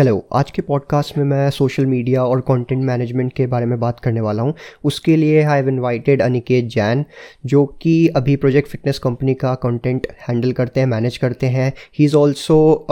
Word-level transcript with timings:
Hello 0.00 0.28
आज 0.32 0.50
के 0.50 0.62
podcast 0.62 1.18
में 1.18 1.24
मैं 1.24 1.50
सोशल 1.50 1.86
मीडिया 1.86 2.24
और 2.24 2.40
कंटेंट 2.40 2.84
मैनेजमेंट 2.84 3.32
के 3.32 3.46
बारे 3.46 3.66
में 3.66 3.80
बात 3.80 4.00
करने 4.00 4.20
वाला 4.20 4.42
हूँ। 4.42 4.54
उसके 4.84 5.16
लिए 5.16 5.42
I 5.42 5.56
have 5.56 5.68
invited 5.68 6.22
Aniket 6.22 6.64
Jain 6.64 7.04
जो 7.46 7.66
कि 7.82 8.08
अभी 8.08 8.36
प्रोजेक्ट 8.36 8.68
फिटनेस 8.68 8.98
कंपनी 8.98 9.34
का 9.34 9.54
कंटेंट 9.54 10.06
हैंडल 10.28 10.52
करते 10.52 10.80
हैं 10.80 10.86
मैनेज 10.86 11.16
करते 11.16 11.46
हैं। 11.46 11.72
He 11.98 12.04
is 12.04 12.16
also 12.16 12.86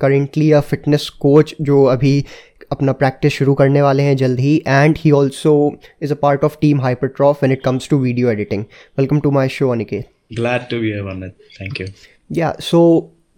currently 0.00 0.52
a 0.52 0.60
fitness 0.60 1.08
coach 1.08 1.54
जो 1.60 1.84
अभी 1.84 2.24
अपना 2.72 2.92
प्रैक्टिस 2.92 3.32
शुरू 3.32 3.54
करने 3.54 3.82
वाले 3.82 4.02
हैं 4.02 4.16
जल्द 4.16 4.40
ही। 4.40 4.56
And 4.68 4.98
he 4.98 5.10
also 5.10 5.76
is 6.02 6.12
a 6.12 6.16
part 6.16 6.44
of 6.44 6.56
team 6.60 6.80
hypertrophy 6.80 7.42
when 7.42 7.52
it 7.52 7.62
comes 7.64 7.88
to 7.88 7.98
video 7.98 8.30
editing 8.30 8.64
welcome 8.98 9.20
to 9.20 9.30
my 9.30 9.48
show 9.48 9.68
Aniket 9.68 10.04
Glad 10.38 10.62
to 10.70 10.76
be 10.82 10.92
here, 10.92 11.32
Thank 11.56 11.80
you. 11.80 11.88
Yeah 12.32 12.56
so 12.60 12.80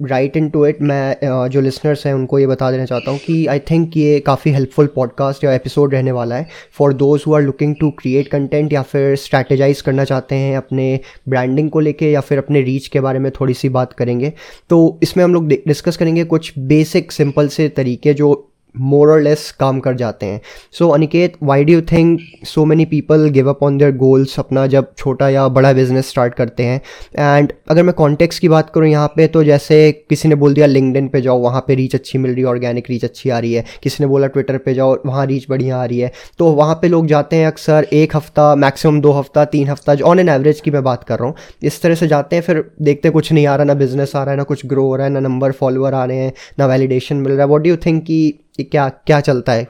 right 0.03 0.37
into 0.51 0.67
it 0.67 0.83
मैं 0.83 1.17
जो 1.49 1.61
listeners 1.61 2.07
हैं, 2.07 2.15
उनको 2.15 2.39
ये 2.39 2.47
बता 2.47 2.71
देना 2.71 2.85
चाहता 2.85 3.11
हूँ 3.11 3.19
कि 3.19 3.47
आई 3.47 3.59
थिंक 3.59 3.97
ये 3.97 4.21
काफ़ी 4.21 4.51
हेल्पफुल 4.51 4.87
पॉडकास्ट 4.87 5.45
या 5.45 5.53
एपिसोड 5.53 5.95
रहने 5.95 6.13
वाला 6.13 6.37
है 6.37 6.49
for 6.73 6.93
those 6.93 7.25
who 7.27 7.35
are 7.35 7.43
looking 7.43 7.75
to 7.81 7.91
create 7.91 8.29
content 8.29 8.73
या 8.73 8.83
फिर 8.83 9.17
स्ट्रैटेजाइज 9.17 9.81
करना 9.81 10.05
चाहते 10.05 10.35
हैं 10.35 10.57
अपने 10.57 11.01
ब्रांडिंग 11.29 11.71
को 11.71 11.81
लेके 11.81 12.11
या 12.11 12.21
फिर 12.21 12.39
अपने 12.39 12.63
रीच 12.63 12.87
के 12.87 13.01
बारे 13.01 13.19
में 13.19 13.33
थोड़ी 13.33 13.55
सी 13.55 13.69
बात 13.69 13.93
करेंगे। 13.93 14.33
तो 14.71 15.01
इसमें 15.03 15.25
हम 15.25 15.35
लोग 15.35 15.49
डिस्कस 15.49 15.97
करेंगे 15.97 16.25
कुछ 16.25 16.53
बेसिक 16.59 17.13
सिंपल 17.13 17.49
से 17.49 17.69
तरीके 17.69 18.15
जो 18.15 18.51
मोर 18.75 19.11
और 19.11 19.21
लेस 19.23 19.51
काम 19.61 19.81
कर 19.81 19.95
जाते 19.95 20.27
हैं। 20.27 20.41
So 20.73 20.89
Aniket 20.89 21.35
why 21.43 21.65
do 21.65 21.73
you 21.73 21.81
think 21.83 22.21
so 22.45 22.65
many 22.65 22.85
people 22.85 23.29
give 23.31 23.49
up 23.51 23.63
on 23.63 23.79
their 23.79 23.97
goals 23.97 24.39
अपना 24.39 24.67
जब 24.67 24.93
छोटा 24.99 25.29
या 25.29 25.47
बड़ा 25.51 25.73
बिज़नेस 25.73 26.09
स्टार्ट 26.11 26.35
करते 26.35 26.63
हैं? 26.63 26.81
एंड 27.19 27.53
अगर 27.71 27.83
मैं 27.83 27.95
कॉन्टेक्स 27.95 28.39
की 28.39 28.49
बात 28.49 28.71
करूँ 28.71 28.89
यहाँ 28.89 29.09
पे 29.17 29.27
तो 29.27 29.45
जैसे 29.45 29.81
किसी 30.09 30.29
ने 30.29 30.35
बोल 30.35 30.55
दिया 30.55 30.67
लिंकडिन 30.67 31.09
पे 31.09 31.21
जाओ, 31.21 31.39
वहाँ 31.39 31.65
पे 31.69 31.75
रीच 31.75 31.95
अच्छी 31.95 32.19
मिल 32.19 32.33
रही 32.33 32.43
है 32.43 32.49
ऑर्गेनिक 32.49 32.91
रीच 32.91 33.05
अच्छी 33.05 33.31
आ 33.31 33.39
रही 33.39 33.53
है। 33.53 33.65
किसी 33.83 34.05
ने 34.05 34.09
बोला 34.09 34.27
ट्विटर 34.27 34.59
पे 34.59 34.75
जाओ, 34.75 34.97
वहाँ 35.07 35.27
रीच 35.27 35.47
बढ़िया 35.51 35.77
आ 35.77 35.85
रही 35.85 35.99
है। 35.99 36.13
तो 36.39 36.51
वहाँ 36.53 36.75
पे 36.75 36.89
लोग 36.89 37.07
जाते 37.07 37.37
हैं 37.37 37.47
अक्सर 37.47 37.87
एक 37.93 38.17
हफ़्ता 38.17 38.55
मैक्सिमम 38.57 39.01
दो 39.01 39.13
हफ़्ता, 39.13 39.45
तीन 39.47 39.69
हफ़्ता 39.69 39.97
ऑन 40.05 40.19
एन 40.19 40.29
एवरेज 40.29 40.61
की 40.61 40.71
मैं 40.71 40.83
बात 40.85 41.05
कर 41.05 41.19
रहा 41.19 41.29
हूँ। 41.29 41.37
इस 41.63 41.81
तरह 41.83 41.95
से 41.95 42.07
जाते 42.07 42.37
हैं, 42.37 42.43
फिर 42.43 42.65
देखते 42.83 43.11
कुछ 43.11 43.33
नहीं 43.33 43.47
आ 43.47 43.57
रहा, 43.57 43.65
ना 43.65 43.75
बिज़नेस 43.75 44.17
आ 44.17 44.23
रहा 44.23 44.31
है, 44.31 44.37
ना 44.37 44.43
कुछ 44.45 44.67
ग्रो 44.67 44.87
हो 44.87 44.97
रहा 44.97 45.07
है, 45.07 45.13
ना 45.13 45.21
नंबर 45.21 45.53
फॉलोअर 45.53 45.95
आ 45.95 46.05
रहे 46.05 46.19
हैं, 46.19 46.33
ना 46.59 46.67
वैलिडेशन 46.67 47.17
मिल 47.17 47.33
रहा 47.33 47.43
है। 47.43 47.49
वॉट 47.49 47.63
डू 47.63 47.71
यू 47.71 47.77
थिंक 47.77 48.03
कि 48.03 48.35
कि 48.57 48.65
क्या 48.65 48.89
क्या 48.89 49.21
चलता 49.21 49.53
है? 49.53 49.67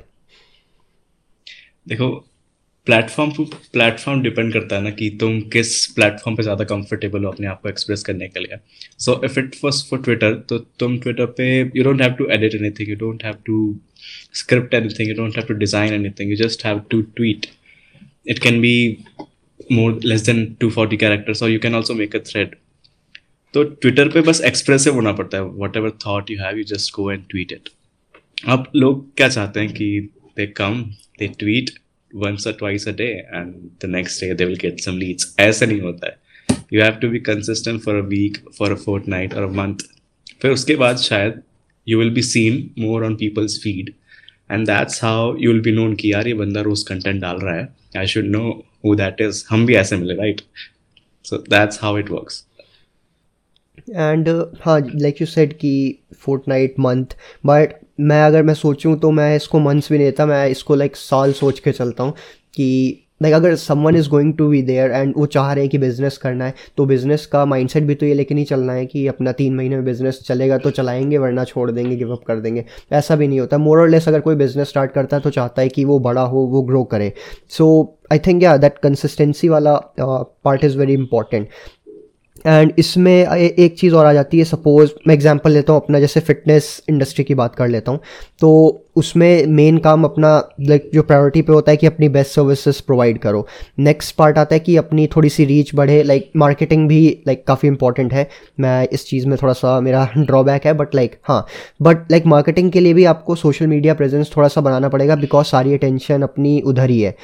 देखो 1.88 2.08
प्लेटफॉर्म 2.86 3.30
टू 3.32 3.44
प्लेटफॉर्म 3.72 4.22
डिपेंड 4.22 4.52
करता 4.52 4.76
है 4.76 4.82
ना 4.82 4.90
कि 4.90 5.08
तुम 5.20 5.40
किस 5.52 5.86
प्लेटफॉर्म 5.94 6.36
पे 6.36 6.42
ज़्यादा 6.42 6.64
कंफर्टेबल 6.64 7.24
हो 7.24 7.30
अपने 7.30 7.46
आप 7.46 7.60
को 7.62 7.68
एक्सप्रेस 7.68 8.02
करने 8.02 8.28
के 8.28 8.40
लिए। 8.40 8.58
So 8.98 9.20
if 9.24 9.38
it 9.40 9.56
was 9.64 9.84
for 9.90 10.02
Twitter 10.02 10.34
तो 10.48 10.58
तुम 10.78 10.98
ट्विटर 10.98 11.26
पे 11.38 11.48
you 11.60 11.84
don't 11.84 12.02
have 12.02 12.12
to 12.18 12.26
edit 12.36 12.54
anything 12.54 12.88
you 12.90 12.96
don't 12.96 13.24
have 13.24 13.38
to 13.46 13.58
script 14.32 14.74
anything, 14.74 15.08
you 15.08 15.14
don't 15.14 15.34
have 15.34 15.46
to 15.46 15.54
design 15.54 15.92
anything, 15.92 16.28
you 16.28 16.36
just 16.36 16.62
have 16.62 16.88
to 16.88 17.02
tweet. 17.18 17.50
It 18.26 18.40
can 18.40 18.60
be 18.60 19.04
more, 19.70 19.92
less 19.92 20.26
than 20.26 20.56
240 20.56 20.96
characters, 20.96 21.42
or 21.42 21.48
you 21.48 21.58
can 21.58 21.74
also 21.74 21.94
make 21.94 22.14
a 22.14 22.22
thread. 22.30 22.54
तो 23.54 23.62
Twitter 23.64 24.08
पे 24.08 24.20
बस 24.20 24.40
expressive 24.44 24.94
होना 24.94 25.12
पड़ता 25.12 25.38
है 25.38 25.44
whatever 25.76 25.90
thought 26.06 26.30
you 26.30 26.38
have 26.38 26.56
you 26.58 26.64
just 26.68 26.92
go 26.94 27.10
and 27.10 27.22
tweet 27.30 27.52
it 27.52 27.68
अब 28.48 28.66
लोग 28.76 29.06
क्या 29.16 29.28
चाहते 29.28 29.60
हैं 29.60 29.72
कि 29.72 29.88
they 30.36 30.46
come 30.46 30.82
they 31.18 31.26
tweet 31.38 31.70
once 32.12 32.46
और 32.46 32.52
twice 32.52 32.86
a 32.88 32.92
day 32.92 33.04
and 33.04 33.54
the 33.82 33.90
next 33.90 34.24
day 34.24 34.34
they 34.34 34.44
will 34.44 34.56
get 34.56 34.80
some 34.80 34.98
leads 34.98 35.34
ऐसा 35.40 35.66
नहीं 35.66 35.80
होता 35.80 36.06
है। 36.06 36.56
You 36.72 36.82
have 36.82 36.94
to 37.02 37.08
be 37.08 37.18
consistent 37.18 37.80
for 37.80 37.94
a 37.94 38.06
week 38.08 38.38
for 38.58 38.72
a 38.72 38.74
fortnight 39.08 39.34
और 39.34 39.42
अ 39.42 39.50
मंथ 39.52 39.84
फिर 40.42 40.50
उसके 40.50 40.76
बाद 40.76 40.96
शायद 40.96 41.40
you 41.86 41.98
will 41.98 42.10
be 42.10 42.22
seen 42.22 42.70
more 42.78 43.04
on 43.04 43.16
people's 43.16 43.58
feed 43.62 43.92
and 44.50 44.66
that's 44.66 45.02
how 45.04 45.36
you 45.38 45.52
will 45.52 45.60
be 45.60 45.72
known 45.72 45.94
कि 45.94 46.12
यार 46.12 46.28
ये 46.28 46.34
बंदा 46.34 46.60
रोज 46.60 46.82
कंटेंट 46.82 47.20
डाल 47.20 47.36
रहा 47.36 47.54
है। 47.54 47.68
I 47.96 48.06
should 48.06 48.26
know 48.26 48.48
who 48.84 48.94
that 48.94 49.20
is 49.20 49.44
हम 49.50 49.66
भी 49.66 49.74
ऐसे 49.74 49.96
मिले 49.96 50.14
right 50.14 50.40
so 51.24 51.36
that's 51.50 51.78
how 51.82 51.98
it 51.98 52.10
works 52.10 52.44
and 53.90 54.28
हाँ 54.60 54.80
लाइक 54.94 55.20
यू 55.20 55.26
सेड 55.26 55.52
कि 55.58 55.74
फोर्थ 56.18 56.42
नाइट 56.48 56.74
मंथ 56.80 57.16
बट 57.46 57.83
मैं 57.98 58.22
अगर 58.22 58.42
मैं 58.42 58.54
सोचूं 58.54 58.96
तो 58.96 59.10
मैं 59.10 59.34
इसको 59.36 59.58
मंथ्स 59.60 59.90
भी 59.92 59.98
नहीं 59.98 60.06
देता, 60.06 60.26
मैं 60.26 60.48
इसको 60.48 60.74
लाइक 60.74 60.96
साल 60.96 61.32
सोच 61.32 61.58
के 61.58 61.72
चलता 61.72 62.04
हूँ 62.04 62.12
कि 62.54 63.00
लाइक 63.22 63.34
अगर 63.34 63.54
someone 63.56 63.96
is 63.96 64.08
going 64.10 64.32
to 64.34 64.48
be 64.48 64.60
there 64.62 64.90
and 64.90 65.12
वो 65.16 65.26
चाह 65.26 65.52
रहे 65.52 65.64
हैं 65.64 65.70
कि 65.70 65.78
बिज़नेस 65.78 66.16
करना 66.18 66.44
है 66.44 66.54
तो 66.76 66.86
बिज़नेस 66.86 67.26
का 67.26 67.44
माइंडसेट 67.44 67.82
भी 67.82 67.94
तो 67.94 68.06
ये 68.06 68.14
लेके 68.14 68.34
नहीं 68.34 68.44
चलना 68.44 68.72
है 68.72 68.86
कि 68.86 69.06
अपना 69.06 69.32
तीन 69.32 69.54
महीने 69.56 69.76
में 69.76 69.84
बिज़नेस 69.84 70.18
चलेगा 70.26 70.58
तो 70.58 70.70
चलाएँगे, 70.70 71.18
वरना 71.18 71.44
छोड़ 71.44 71.70
देंगे 71.70 71.96
गिव 71.96 72.12
अप 72.12 72.24
कर 72.28 72.40
देंगे। 72.40 72.64
ऐसा 72.92 73.16
भी 73.16 73.28
नहीं 73.28 73.40
होता। 73.40 73.58
मोर 73.58 73.80
और 73.80 73.88
लेस 73.88 74.08
अगर 74.08 74.20
कोई 74.20 74.34
बिज़नेस 74.36 74.68
स्टार्ट 74.68 74.92
करता 74.92 75.16
है 75.16 75.22
तो 75.22 75.30
चाहता 75.30 75.62
है 75.62 75.68
कि 75.68 75.84
वो 75.84 75.98
बड़ा 76.00 76.22
हो, 76.22 76.40
वो 76.40 76.62
ग्रो 76.62 76.82
करे। 76.84 77.12
So 77.50 77.98
I 78.12 78.18
think 78.18 78.42
yeah 78.42 78.56
that 78.56 78.78
consistency 78.78 79.48
वाला 79.48 79.74
part 80.00 80.64
is 80.64 80.78
very 80.78 80.94
important 80.94 81.48
and 82.44 82.72
इसमें 82.78 83.12
एक 83.26 83.78
चीज़ 83.78 83.94
और 83.94 84.06
आ 84.06 84.12
जाती 84.12 84.38
है 84.38 84.44
सपोज़ 84.44 84.90
मैं 85.06 85.14
एग्जांपल 85.14 85.50
लेता 85.52 85.72
हूँ, 85.72 85.80
अपना 85.82 86.00
जैसे 86.00 86.20
फिटनेस 86.20 86.82
इंडस्ट्री 86.90 87.24
की 87.24 87.34
बात 87.34 87.54
कर 87.56 87.68
लेता 87.68 87.92
हूँ 87.92 88.00
तो 88.40 88.80
उसमें 88.96 89.46
मेन 89.48 89.78
काम 89.78 90.04
अपना 90.04 90.28
लाइक 90.60 90.90
जो 90.94 91.02
प्रायोरिटी 91.02 91.42
पे 91.42 91.52
होता 91.52 91.70
है 91.72 91.76
कि 91.76 91.86
अपनी 91.86 92.08
बेस्ट 92.08 92.34
सर्विसेज़ 92.34 92.80
प्रोवाइड 92.86 93.18
करो। 93.18 93.46
नेक्स्ट 93.78 94.14
पार्ट 94.16 94.38
आता 94.38 94.54
है 94.54 94.60
कि 94.60 94.76
अपनी 94.76 95.06
थोड़ी 95.16 95.28
सी 95.28 95.44
रीच 95.44 95.74
बढ़े 95.74 96.02
लाइक 96.02 96.30
मार्केटिंग 96.36 96.86
भी 96.88 97.06
लाइक 97.26 97.46
काफ़ी 97.46 97.68
इंपॉर्टेंट 97.68 98.12
है। 98.12 98.28
मैं 98.60 98.86
इस 98.92 99.06
चीज़ 99.08 99.26
में 99.28 99.36
थोड़ा 99.42 99.52
सा, 99.52 99.80
मेरा 99.80 100.08
ड्रॉबैक 100.16 100.66
है 100.66 100.72
बट 100.74 100.94
लाइक 100.94 101.18
हाँ। 101.28 101.44
बट 101.82 102.10
लाइक 102.10 102.26
मार्केटिंग 102.26 102.70
के 102.72 102.80
लिए 102.80 102.94
भी 102.94 103.04
आपको 103.06 103.34
सोशल 103.36 103.66
मीडिया 103.66 103.94
प्रेजेंस 103.94 104.30
थोड़ा 104.36 104.48
सा 104.48 104.60
बनाना 104.60 104.88
पड़ेगा 104.88 105.16
बिकॉज़ 105.16 105.46
सारी 105.46 105.74
अटेंशन 105.74 106.22
अपनी 106.22 106.60
उधर 106.62 106.90
ही 106.90 107.00
है। 107.00 107.14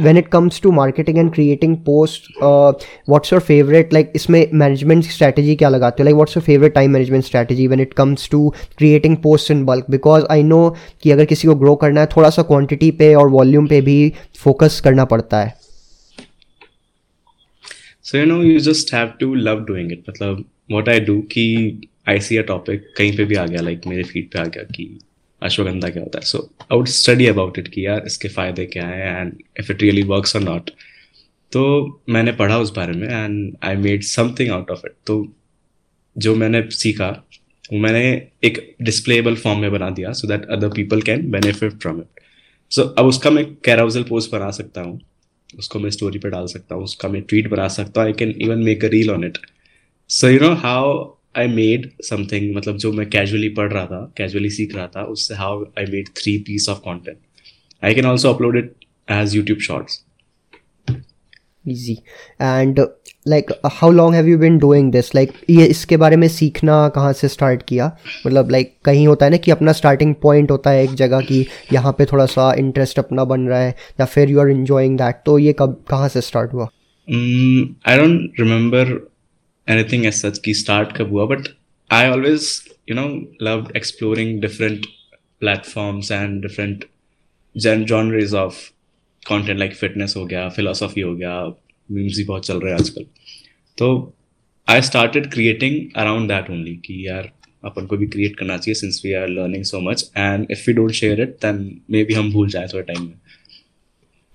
When 0.00 0.16
it 0.16 0.30
comes 0.30 0.58
to 0.58 0.72
marketing 0.72 1.18
and 1.18 1.32
creating 1.32 1.76
posts 1.84 2.28
uh, 2.40 2.72
what's 3.06 3.30
your 3.30 3.40
favorite 3.40 3.92
like 3.92 4.12
इसमें 4.14 4.52
management 4.58 5.04
strategy 5.04 5.56
क्या 5.56 5.68
लगाते 5.68 6.02
हो 6.02 6.08
like 6.08 6.18
what's 6.18 6.36
your 6.36 6.44
favorite 6.46 6.74
time 6.74 6.92
management 6.92 7.24
strategy 7.24 7.68
when 7.68 7.80
it 7.80 7.94
comes 7.94 8.26
to 8.28 8.40
creating 8.78 9.16
posts 9.26 9.50
in 9.50 9.64
bulk 9.64 9.90
because 9.96 10.24
I 10.30 10.40
know 10.42 10.62
कि 11.02 11.10
अगर 11.10 11.24
किसी 11.24 11.48
को 11.48 11.54
grow 11.64 11.76
करना 11.80 12.00
है 12.00 12.06
थोड़ा 12.16 12.30
सा 12.30 12.46
quantity 12.48 12.90
पे 12.98 13.14
और 13.14 13.30
volume 13.30 13.68
पे 13.68 13.80
भी 13.80 14.12
focus 14.44 14.80
करना 14.80 15.04
पड़ता 15.12 15.40
है 15.44 15.54
so 18.02 18.18
you 18.18 18.26
know 18.26 18.40
you 18.40 18.58
just 18.60 18.90
have 18.90 19.16
to 19.18 19.34
love 19.34 19.66
doing 19.66 19.90
it 19.90 20.08
मतलब 20.08 20.44
what 20.72 20.88
I 20.88 20.98
do 21.10 21.20
कि 21.32 21.46
I 22.08 22.18
see 22.18 22.38
a 22.38 22.46
topic 22.50 22.92
कहीं 22.98 23.16
पे 23.16 23.24
भी 23.24 23.34
आ 23.34 23.46
गया 23.46 23.60
like 23.62 23.86
मेरे 23.86 24.04
feed 24.04 24.32
पे 24.32 24.38
आ 24.38 24.44
गया 24.44 24.62
कि 24.76 24.98
अश्वगंधा 25.44 25.88
क्या 25.88 26.02
होता 26.02 26.18
है। 26.18 26.24
So 26.26 26.38
I 26.62 26.76
would 26.76 26.88
study 26.88 27.26
about 27.26 27.58
it 27.58 27.68
कि 27.68 27.86
यार, 27.86 28.02
इसके 28.06 28.28
फ़ायदे 28.28 28.66
क्या 28.66 28.86
हैं 28.86 29.20
and 29.20 29.32
if 29.60 29.72
it 29.72 29.82
really 29.82 30.02
works 30.08 30.36
और 30.36 30.42
नॉट 30.42 30.70
तो 31.52 31.62
मैंने 32.08 32.32
पढ़ा 32.32 32.58
उस 32.58 32.72
बारे 32.76 32.92
में 32.92 33.08
and 33.08 33.56
I 33.64 33.76
made 33.78 34.02
something 34.06 34.50
out 34.50 34.70
of 34.70 34.86
it 34.86 34.92
तो 35.06 35.16
जो 36.16 36.34
मैंने 36.36 36.62
सीखा, 36.72 37.08
वो 37.72 37.78
मैंने 37.78 38.00
एक 38.44 38.58
डिस्प्लेबल 38.82 39.34
फॉर्म 39.36 39.60
में 39.60 39.70
बना 39.72 39.90
दिया 39.90 40.12
so 40.12 40.28
that 40.28 40.44
other 40.50 40.68
people 40.76 41.02
can 41.02 41.30
benefit 41.30 41.80
from 41.82 42.00
it 42.00 42.20
so 42.72 42.82
अब 42.82 43.06
उसका 43.06 43.30
मैं 43.30 43.44
कैराउजल 43.64 44.02
पोस्ट 44.04 44.32
बना 44.32 44.50
सकता 44.50 44.80
हूँ, 44.80 45.00
उसको 45.58 45.78
मैं 45.78 45.90
स्टोरी 45.90 46.18
पे 46.18 46.30
डाल 46.30 46.46
सकता 46.46 46.74
हूँ, 46.74 46.84
उसका 46.84 47.08
मैं 47.08 47.22
ट्वीट 47.22 47.48
बना 47.50 47.68
सकता 47.68 48.00
हूँ 48.00 48.08
I 48.08 48.12
can 48.18 48.34
even 48.42 48.62
make 48.64 48.84
a 48.84 48.88
reel 48.88 49.10
on 49.10 49.24
it 49.24 49.38
so 50.10 50.28
you 50.28 50.40
know 50.40 50.52
how 50.56 50.92
I 51.38 51.46
made 51.46 51.90
something 52.02 52.56
मतलब 52.56 52.76
जो 52.76 52.92
मैं 52.92 53.08
कैजुअली 53.10 53.48
पढ़ 53.48 53.72
रहा 53.72 53.86
था 53.86 54.12
कैजुअली 54.16 54.50
सीख 54.50 54.76
रहा 54.76 54.86
था 54.86 55.02
उससे 55.02 55.34
how 55.34 55.64
I 55.78 55.84
made 55.84 56.08
three 56.08 56.38
piece 56.38 56.68
of 56.68 56.78
content 56.78 57.16
I 57.84 57.94
can 57.94 58.06
also 58.06 58.32
upload 58.32 58.56
it 58.56 58.72
as 59.10 59.36
YouTube 59.36 59.58
shorts 59.58 60.04
easy. 61.68 61.96
And 62.40 62.80
like 63.26 63.50
how 63.64 63.90
long 63.90 64.12
have 64.12 64.28
you 64.28 64.38
been 64.38 64.58
doing 64.58 64.90
this? 64.90 65.10
Like 65.14 65.32
ये 65.50 65.64
इसके 65.64 65.96
बारे 65.96 66.16
में 66.16 66.28
सीखना 66.28 66.88
कहाँ 66.88 67.12
से 67.12 67.28
स्टार्ट 67.28 67.62
किया? 67.62 67.98
मतलब 68.26 68.50
लाइक 68.50 68.68
like, 68.68 68.84
कहीं 68.84 69.06
होता 69.06 69.26
है 69.26 69.30
ना 69.30 69.36
कि 69.36 69.50
अपना 69.50 69.72
स्टार्टिंग 69.72 70.14
पॉइंट 70.14 70.50
होता 70.50 70.70
है 70.70 70.84
एक 70.84 70.94
जगह 70.94 71.20
की 71.20 71.46
यहाँ 71.72 71.92
पे 71.92 72.04
थोड़ा 72.04 72.26
सा 72.26 72.54
इंटरेस्ट 72.54 72.98
अपना 72.98 73.24
बन 73.24 73.40
रहा 73.40 73.58
है 73.58 73.70
या 73.70 74.04
फिर 74.04 74.30
यू 74.30 74.40
आर 74.40 74.48
इन्जॉइंग 74.48 74.98
दैट 74.98 75.14
तो 75.26 75.38
ये 75.38 75.52
कब 75.52 75.84
कहाँ 75.88 76.08
से 76.08 76.20
स्टार्ट 76.20 76.52
हुआ? 76.52 76.64
I 77.86 77.98
don't 77.98 78.32
remember 78.40 79.11
anything 79.72 80.06
as 80.10 80.20
such 80.24 80.40
ki 80.46 80.54
start 80.62 80.94
kab 80.98 81.14
hua 81.16 81.26
but 81.32 81.48
i 81.90 82.02
always 82.14 82.46
you 82.90 82.96
know 82.98 83.08
loved 83.48 83.70
exploring 83.80 84.30
different 84.46 84.86
platforms 85.44 86.10
and 86.18 86.42
different 86.46 86.84
gen- 87.54 87.86
genres 87.92 88.34
of 88.44 88.62
content 89.22 89.62
like 89.64 89.76
fitness 89.82 90.16
हो 90.16 90.24
गया 90.26 90.48
philosophy 90.56 91.04
हो 91.04 91.14
गया 91.16 91.36
memes 91.88 92.16
भी 92.16 92.24
बहुत 92.24 92.46
चल 92.46 92.60
रहे 92.60 92.72
हैं 92.72 92.78
आजकल 92.78 93.06
तो 93.78 93.88
I 94.68 94.82
started 94.82 95.30
creating 95.32 95.76
around 95.96 96.28
that 96.28 96.50
only 96.50 96.74
कि 96.86 97.06
यार 97.06 97.30
अपन 97.64 97.86
को 97.86 97.96
भी 97.96 98.06
क्रिएट 98.06 98.36
करना 98.38 98.56
चाहिए 98.56 98.74
since 98.74 99.00
we 99.04 99.12
are 99.12 99.28
learning 99.28 99.64
so 99.64 99.80
much 99.90 100.10
and 100.16 100.46
if 100.50 100.64
we 100.66 100.72
don't 100.72 100.90
share 101.00 101.20
it 101.20 101.36
then 101.42 101.58
maybe 102.04 102.14
हम 102.14 102.30
भूल 102.32 102.48
जाए 102.50 102.68
थोड़े 102.72 102.82
टाइम 102.92 103.06
में 103.06 103.14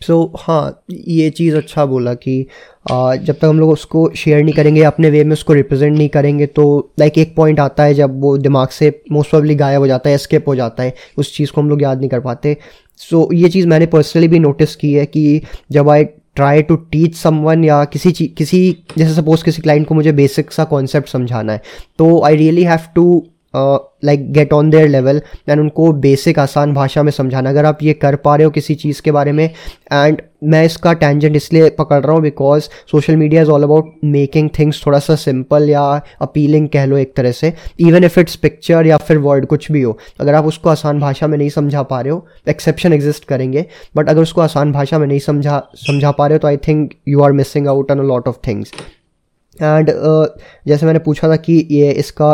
सो 0.01 0.31
so, 0.35 0.41
हाँ 0.43 0.83
ये 0.91 1.29
चीज़ 1.29 1.55
अच्छा 1.55 1.85
बोला 1.85 2.13
कि 2.13 2.47
आ, 2.91 3.15
जब 3.15 3.33
तक 3.33 3.45
हम 3.45 3.59
लोग 3.59 3.69
उसको 3.69 4.11
शेयर 4.15 4.43
नहीं 4.43 4.53
करेंगे 4.55 4.83
अपने 4.83 5.09
वे 5.09 5.23
में 5.23 5.31
उसको 5.31 5.53
रिप्रेजेंट 5.53 5.97
नहीं 5.97 6.09
करेंगे 6.09 6.45
तो 6.45 6.91
लाइक 6.99 7.17
एक 7.17 7.35
पॉइंट 7.35 7.59
आता 7.59 7.83
है 7.83 7.93
जब 7.93 8.21
वो 8.21 8.37
दिमाग 8.37 8.67
से 8.67 9.01
मोस्ट 9.11 9.29
प्रॉब्ली 9.29 9.55
गायब 9.55 9.79
हो 9.79 9.87
जाता 9.87 10.09
है 10.09 10.17
स्केप 10.17 10.47
हो 10.47 10.55
जाता 10.55 10.83
है 10.83 10.93
उस 11.17 11.35
चीज़ 11.37 11.51
को 11.51 11.61
हम 11.61 11.69
लोग 11.69 11.81
याद 11.81 11.99
नहीं 11.99 12.09
कर 12.09 12.19
पाते। 12.19 12.57
सो 12.97 13.23
so, 13.23 13.33
ये 13.33 13.49
चीज़ 13.49 13.67
मैंने 13.67 13.85
पर्सनली 13.85 14.27
भी 14.27 14.39
नोटिस 14.39 14.75
की 14.75 14.93
है 14.93 15.05
कि 15.05 15.41
जब 15.71 15.89
I 15.89 16.03
try 16.35 16.61
to 16.61 16.75
teach 16.75 17.15
someone 17.15 17.63
या 17.63 17.85
किसी 17.85 18.11
चीज़ 18.11 18.29
किसी 18.33 18.77
जैसे 18.97 19.13
सपोज़ 19.13 19.43
किसी 19.43 19.61
क्लाइंट 19.61 19.87
को 19.87 19.95
मुझे 19.95 20.11
बेसिक 20.11 20.51
सा 20.51 20.63
कॉन्सेप्ट 20.63 21.09
समझाना 21.09 21.53
है 21.53 21.61
तो 21.97 22.23
I 22.25 22.35
really 22.35 22.63
have 22.63 22.79
to 22.95 23.27
like 23.53 24.31
get 24.33 24.53
on 24.53 24.69
their 24.69 24.87
level 24.89 25.21
and 25.49 25.59
उनको 25.59 25.91
बेसिक 25.93 26.39
आसान 26.39 26.73
भाषा 26.73 27.03
में 27.03 27.11
समझाना। 27.11 27.49
अगर 27.49 27.65
आप 27.65 27.83
ये 27.83 27.93
कर 27.93 28.15
पा 28.15 28.35
रहे 28.35 28.45
हो 28.45 28.51
किसी 28.51 28.75
चीज़ 28.75 29.01
के 29.01 29.11
बारे 29.11 29.31
में 29.31 29.45
एंड 29.45 30.21
मैं 30.43 30.63
इसका 30.65 30.91
टेंजेंट 30.93 31.35
इसलिए 31.35 31.69
पकड़ 31.77 32.01
रहा 32.03 32.13
हूँ 32.13 32.21
because 32.21 32.67
social 32.91 33.15
media 33.15 33.41
is 33.41 33.49
all 33.49 33.63
about 33.63 33.91
making 34.05 34.49
things 34.59 34.85
थोड़ा 34.85 34.99
सा 34.99 35.15
सिंपल 35.15 35.69
या 35.69 35.81
अपीलिंग 36.21 36.67
कह 36.69 36.85
लो 36.85 36.97
एक 36.97 37.15
तरह 37.15 37.31
से 37.31 37.53
इवन 37.79 38.03
इफ़ 38.03 38.19
इट्स 38.19 38.35
पिक्चर 38.35 38.85
या 38.87 38.97
फिर 38.97 39.17
वर्ड 39.17 39.45
कुछ 39.45 39.71
भी 39.71 39.81
हो। 39.81 39.97
अगर 40.19 40.33
आप 40.33 40.45
उसको 40.45 40.69
आसान 40.69 40.99
भाषा 40.99 41.27
में 41.27 41.37
नहीं 41.37 41.49
समझा 41.49 41.83
पा 41.83 42.01
रहे 42.01 42.11
हो 42.11 42.25
एक्सेप्शन 42.49 42.93
एग्जिस्ट 42.93 43.25
करेंगे 43.25 43.65
बट 43.95 44.09
अगर 44.09 44.21
उसको 44.21 44.41
आसान 44.41 44.71
भाषा 44.71 44.99
में 44.99 45.07
नहीं 45.07 45.19
समझा 45.19 45.61
समझा 45.77 46.11
पा 46.11 46.27
रहे 46.27 46.35
हो 46.35 46.39
तो 46.39 46.47
I 46.47 46.57
think 46.57 46.93
you 47.07 47.21
are 47.21 47.31
missing 47.31 47.67
out 47.67 47.91
on 47.91 47.99
a 47.99 48.03
lot 48.03 48.27
of 48.27 48.37
things 48.47 48.73
and 49.61 49.91
जैसे 50.67 50.85
मैंने 50.85 50.99
पूछा 50.99 51.29
था 51.29 51.35
कि 51.35 51.67
ये 51.71 51.91
इसका 51.91 52.33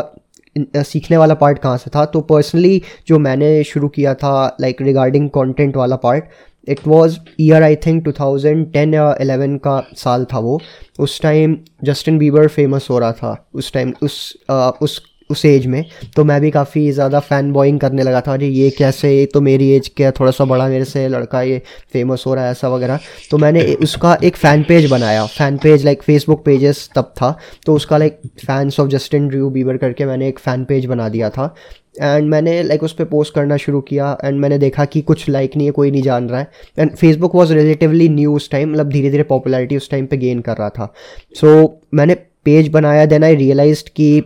सीखने 0.57 1.17
वाला 1.17 1.33
पार्ट 1.33 1.59
कहाँ 1.59 1.77
से 1.77 1.91
था? 1.95 2.05
तो 2.05 2.21
पर्सनली 2.21 2.81
जो 3.07 3.19
मैंने 3.19 3.63
शुरू 3.63 3.87
किया 3.87 4.13
था 4.13 4.57
लाइक 4.61 4.81
रिगार्डिंग 4.81 5.29
कंटेंट 5.29 5.77
वाला 5.77 5.95
part 5.95 6.23
it 6.67 6.79
was 6.87 7.17
year 7.39 7.63
I 7.63 7.75
think 7.75 8.03
2010 8.03 8.93
या 8.93 9.17
11 9.21 9.57
का 9.57 9.87
साल 9.95 10.25
था 10.25 10.39
वो। 10.39 10.61
उस 10.99 11.21
टाइम 11.21 11.57
जस्टिन 11.83 12.17
बीबर 12.17 12.47
फ़ेमस 12.47 12.87
हो 12.89 12.99
रहा 12.99 13.11
था। 13.11 13.49
उस 13.53 13.73
टाइम 13.73 13.93
उस 14.03 14.33
आ, 14.49 14.69
उस 14.69 15.01
उस 15.29 15.45
एज 15.45 15.65
में 15.65 15.83
तो 16.15 16.23
मैं 16.23 16.39
भी 16.41 16.51
काफ़ी 16.51 16.91
ज़्यादा 16.91 17.19
फ़ैन 17.21 17.51
बॉइंग 17.53 17.79
करने 17.79 18.03
लगा 18.03 18.21
था 18.21 18.33
अरे 18.33 18.47
ये 18.47 18.69
कैसे 18.69 19.11
ये 19.11 19.25
तो 19.25 19.41
मेरी 19.41 19.69
एज 19.71 19.91
क्या 19.97 20.11
थोड़ा 20.11 20.31
सा 20.31 20.45
बड़ा 20.45 20.67
मेरे 20.67 20.85
से 20.85 21.07
लड़का 21.07 21.41
ये 21.41 21.61
फ़ेमस 21.93 22.23
हो 22.27 22.33
रहा 22.33 22.45
है 22.45 22.51
ऐसा 22.51 22.69
वगैरह। 22.69 22.99
तो 23.31 23.37
मैंने 23.37 23.63
उसका 23.83 24.17
एक 24.23 24.37
फ़ैन 24.37 24.63
पेज 24.63 24.89
बनाया 24.91 25.25
fan 25.27 25.57
page 25.57 25.85
like 25.85 26.03
Facebook 26.03 26.43
pages 26.45 26.89
तब 26.95 27.13
था 27.17 27.37
तो 27.65 27.75
उसका 27.75 27.97
like 27.97 28.19
fans 28.39 28.79
of 28.79 28.89
Justin 28.89 29.27
Drew 29.27 29.49
Bieber 29.49 29.77
करके 29.77 30.05
मैंने 30.05 30.27
एक 30.27 30.39
फ़ैन 30.39 30.63
पेज 30.65 30.85
बना 30.85 31.09
दिया 31.09 31.29
था। 31.29 31.53
एंड 32.01 32.29
मैंने 32.29 32.51
लाइक 32.53 32.71
like, 32.71 32.83
उस 32.83 32.93
पर 32.93 33.05
पोस्ट 33.05 33.33
करना 33.33 33.57
शुरू 33.57 33.79
किया 33.81 34.17
एंड 34.23 34.39
मैंने 34.39 34.57
देखा 34.57 34.85
कि 34.85 35.01
कुछ 35.01 35.27
लाइक 35.29 35.55
नहीं 35.57 35.67
है 35.67 35.71
कोई 35.71 35.91
नहीं 35.91 36.01
जान 36.03 36.29
रहा 36.29 36.39
है। 36.39 36.49
And 36.77 36.95
Facebook 36.95 37.35
was 37.35 37.53
relatively 37.53 38.07
new 38.09 38.35
उस 38.35 38.49
टाइम 38.51 38.71
मतलब 38.71 38.89
धीरे 38.89 39.09
धीरे 39.11 39.23
पॉपुलैरिटी 39.23 39.77
उस 39.77 39.89
टाइम 39.89 40.05
पे 40.05 40.17
गेन 40.17 40.39
कर 40.41 40.57
रहा 40.57 40.69
था। 40.69 40.93
सो 41.35 41.55
so, 41.55 41.69
मैंने 41.93 42.15
पेज 42.45 42.67
बनाया 42.69 43.05
देन 43.05 43.23
आई 43.23 43.35
रियलाइज़ 43.35 43.83
कि 43.95 44.21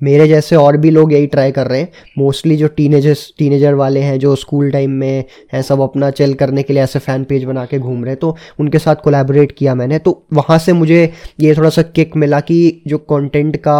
मेरे 0.00 0.26
जैसे 0.28 0.56
और 0.56 0.76
भी 0.76 0.90
लोग 0.90 1.12
यही 1.12 1.26
ट्राई 1.26 1.52
कर 1.52 1.66
रहे 1.66 1.80
हैं। 1.80 1.88
मोस्टली 2.18 2.56
जो 2.56 2.68
टीनेजर्स 2.68 3.26
टीनेजर 3.38 3.74
वाले 3.74 4.00
हैं, 4.00 4.18
जो 4.18 4.34
स्कूल 4.36 4.70
टाइम 4.70 4.90
में 4.90 5.24
हैं, 5.52 5.62
सब 5.62 5.80
अपना 5.80 6.10
चल 6.12 6.34
करने 6.34 6.62
के 6.62 6.72
लिए 6.72 6.82
ऐसे 6.82 6.98
फ़ैन 6.98 7.24
पेज 7.24 7.44
बना 7.44 7.64
के 7.66 7.78
घूम 7.78 8.04
रहे 8.04 8.12
हैं 8.12 8.18
तो 8.20 8.36
उनके 8.60 8.78
साथ 8.78 9.02
कोलैबोरेट 9.04 9.52
किया 9.52 9.74
मैंने। 9.74 9.98
तो 9.98 10.22
वहाँ 10.32 10.58
से 10.58 10.72
मुझे 10.72 11.12
ये 11.40 11.54
थोड़ा 11.54 11.70
सा 11.70 11.82
किक 11.82 12.16
मिला 12.16 12.40
कि 12.40 12.82
जो 12.86 12.98
कंटेंट 12.98 13.56
का 13.58 13.78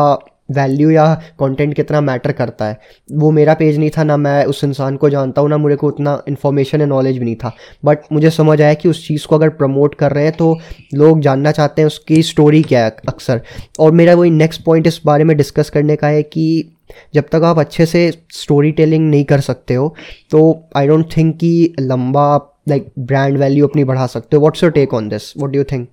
वैल्यू 0.49 0.91
या 0.91 1.12
कंटेंट 1.41 1.75
कितना 1.75 2.00
मैटर 2.00 2.33
करता 2.33 2.65
है। 2.65 2.79
वो 3.12 3.31
मेरा 3.31 3.55
पेज 3.55 3.79
नहीं 3.79 3.91
था, 3.91 4.05
ना 4.05 4.17
मैं 4.17 4.45
उस 4.45 4.62
इंसान 4.65 4.97
को 4.97 5.11
जानता 5.11 5.41
हूँ, 5.41 5.49
ना 5.50 5.56
मुझे 5.56 5.77
को 5.77 5.89
उतना 5.89 6.23
इन्फॉर्मेशन 6.29 6.81
या 6.81 6.87
नॉलेज 6.87 7.19
भी 7.19 7.25
नहीं 7.25 7.37
था। 7.37 7.53
बट 7.85 8.12
मुझे 8.12 8.31
समझ 8.31 8.61
आया 8.62 8.75
कि 8.75 8.89
उस 8.89 9.06
चीज़ 9.09 9.27
को 9.27 9.37
अगर 9.37 9.49
प्रमोट 9.50 9.95
कर 9.95 10.12
रहे 10.12 10.25
हैं 10.25 10.37
तो 10.37 10.56
लोग 10.95 11.21
जानना 11.21 11.53
चाहते 11.53 11.83
हैं 11.83 11.87
उसकी 11.87 12.23
स्टोरी 12.23 12.62
क्या 12.62 12.85
है 12.85 12.97
अक्सर। 13.09 13.41
और 13.81 13.93
मेरा 13.93 14.15
वही 14.15 14.31
नेक्स्ट 14.31 14.65
पॉइंट 14.65 14.87
इस 14.87 15.00
बारे 15.06 15.25
में 15.25 15.37
डिस्कस 15.37 15.71
करने 15.71 15.97
का 15.97 16.09
है 16.09 16.23
कि 16.25 16.75
जब 17.15 17.25
तक 17.33 17.43
आप 17.45 17.59
अच्छे 17.59 17.87
से 17.87 18.11
स्टोरी 18.33 18.71
टेलिंग 18.73 19.09
नहीं 19.11 19.25
कर 19.25 19.41
सकते 19.41 19.75
हो 19.75 19.95
तो 20.31 20.41
आई 20.77 20.87
डोंट 20.87 21.17
थिंक 21.17 21.37
कि 21.37 21.75
लंबा 21.81 22.37
लाइक 22.69 22.89
ब्रांड 22.99 23.37
वैल्यू 23.39 23.67
अपनी 23.67 23.85
बढ़ा 23.85 24.06
सकते 24.06 24.37
हो। 24.37 24.41
What's 24.41 24.62
your 24.62 24.73
take 24.73 24.95
on 24.95 25.09
this 25.09 25.33
what 25.37 25.50
do 25.50 25.59
you 25.59 25.65
think 25.65 25.89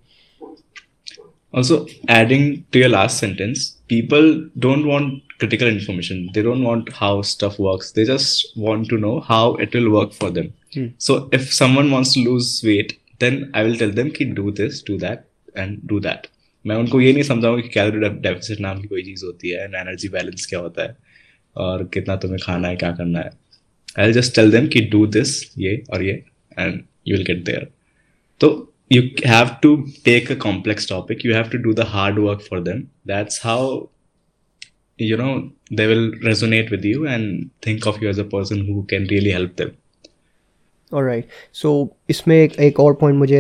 also 1.56 1.75
adding 2.19 2.46
to 2.72 2.80
your 2.80 2.90
last 2.90 3.24
sentence 3.24 3.60
people 3.88 4.28
don't 4.66 4.86
want 4.92 5.07
critical 5.40 5.68
information 5.68 6.30
they 6.34 6.44
don't 6.48 6.63
want 6.69 6.92
how 7.02 7.13
stuff 7.31 7.57
works 7.68 7.92
they 7.92 8.06
just 8.06 8.46
want 8.57 8.88
to 8.92 8.98
know 8.98 9.16
how 9.31 9.46
it 9.66 9.74
will 9.75 9.90
work 9.98 10.13
for 10.13 10.30
them 10.38 10.54
hmm. 10.74 10.88
so 10.98 11.30
if 11.31 11.54
someone 11.62 11.90
wants 11.92 12.13
to 12.13 12.24
lose 12.30 12.50
weight 12.63 13.00
then 13.19 13.52
i 13.54 13.63
will 13.63 13.78
tell 13.84 13.94
them 14.00 14.12
कि 14.18 14.34
do 14.40 14.52
this 14.62 14.81
do 14.92 14.98
that 15.06 15.28
and 15.56 15.86
do 15.94 16.00
that 16.07 16.31
मैं 16.66 16.75
उनको 16.75 17.00
ये 17.02 17.12
नहीं 17.13 17.24
समझाऊँगा 17.24 17.62
कि 17.62 17.69
calorie 17.69 18.10
deficit 18.22 18.60
नाम 18.60 18.81
की 18.81 18.88
कोई 18.88 19.02
चीज़ 19.04 19.25
होती 19.25 19.50
है 19.50 19.63
एंड 19.63 19.75
एनर्जी 19.75 20.07
बैलेंस 20.10 20.46
क्या 20.46 20.60
होता 20.60 20.84
है 20.84 20.96
और 21.56 21.84
कितना 21.94 22.16
तुम्हें 22.24 22.40
खाना 22.44 22.68
है 22.68 22.75
क्या 22.75 22.92
करना 22.92 23.19
है 23.19 23.31
आई 24.00 24.13
जस्ट 24.13 24.36
टेल 24.36 24.52
देम 24.52 24.68
कि 24.68 24.81
डू 24.94 25.06
दिस 25.18 25.36
ये 25.57 25.75
और 25.94 26.04
ये 26.04 26.13
and 26.60 26.81
you 27.07 27.16
will 27.16 27.25
get 27.25 27.44
there 27.46 27.68
तो 28.42 28.50
you 28.89 29.01
have 29.23 29.59
to 29.61 29.87
take 30.03 30.29
a 30.29 30.35
complex 30.35 30.85
topic 30.85 31.23
you 31.23 31.33
have 31.33 31.49
to 31.49 31.57
do 31.57 31.73
the 31.73 31.85
hard 31.85 32.19
work 32.19 32.41
for 32.41 32.61
them 32.61 32.89
that's 33.05 33.39
how 33.39 33.89
you 34.99 35.17
know 35.17 35.51
they 35.71 35.87
will 35.87 36.11
resonate 36.23 36.69
with 36.71 36.85
you 36.85 37.07
and 37.07 37.49
think 37.61 37.85
of 37.85 38.01
you 38.01 38.09
as 38.09 38.17
a 38.17 38.23
person 38.23 38.65
who 38.65 38.83
can 38.83 39.07
really 39.07 39.31
help 39.31 39.55
them 39.55 39.75
right 40.93 41.27
so 41.53 41.69
इसमें 42.09 42.35
एक 42.37 42.79
और 42.79 42.93
point 42.93 43.17
मुझे 43.19 43.39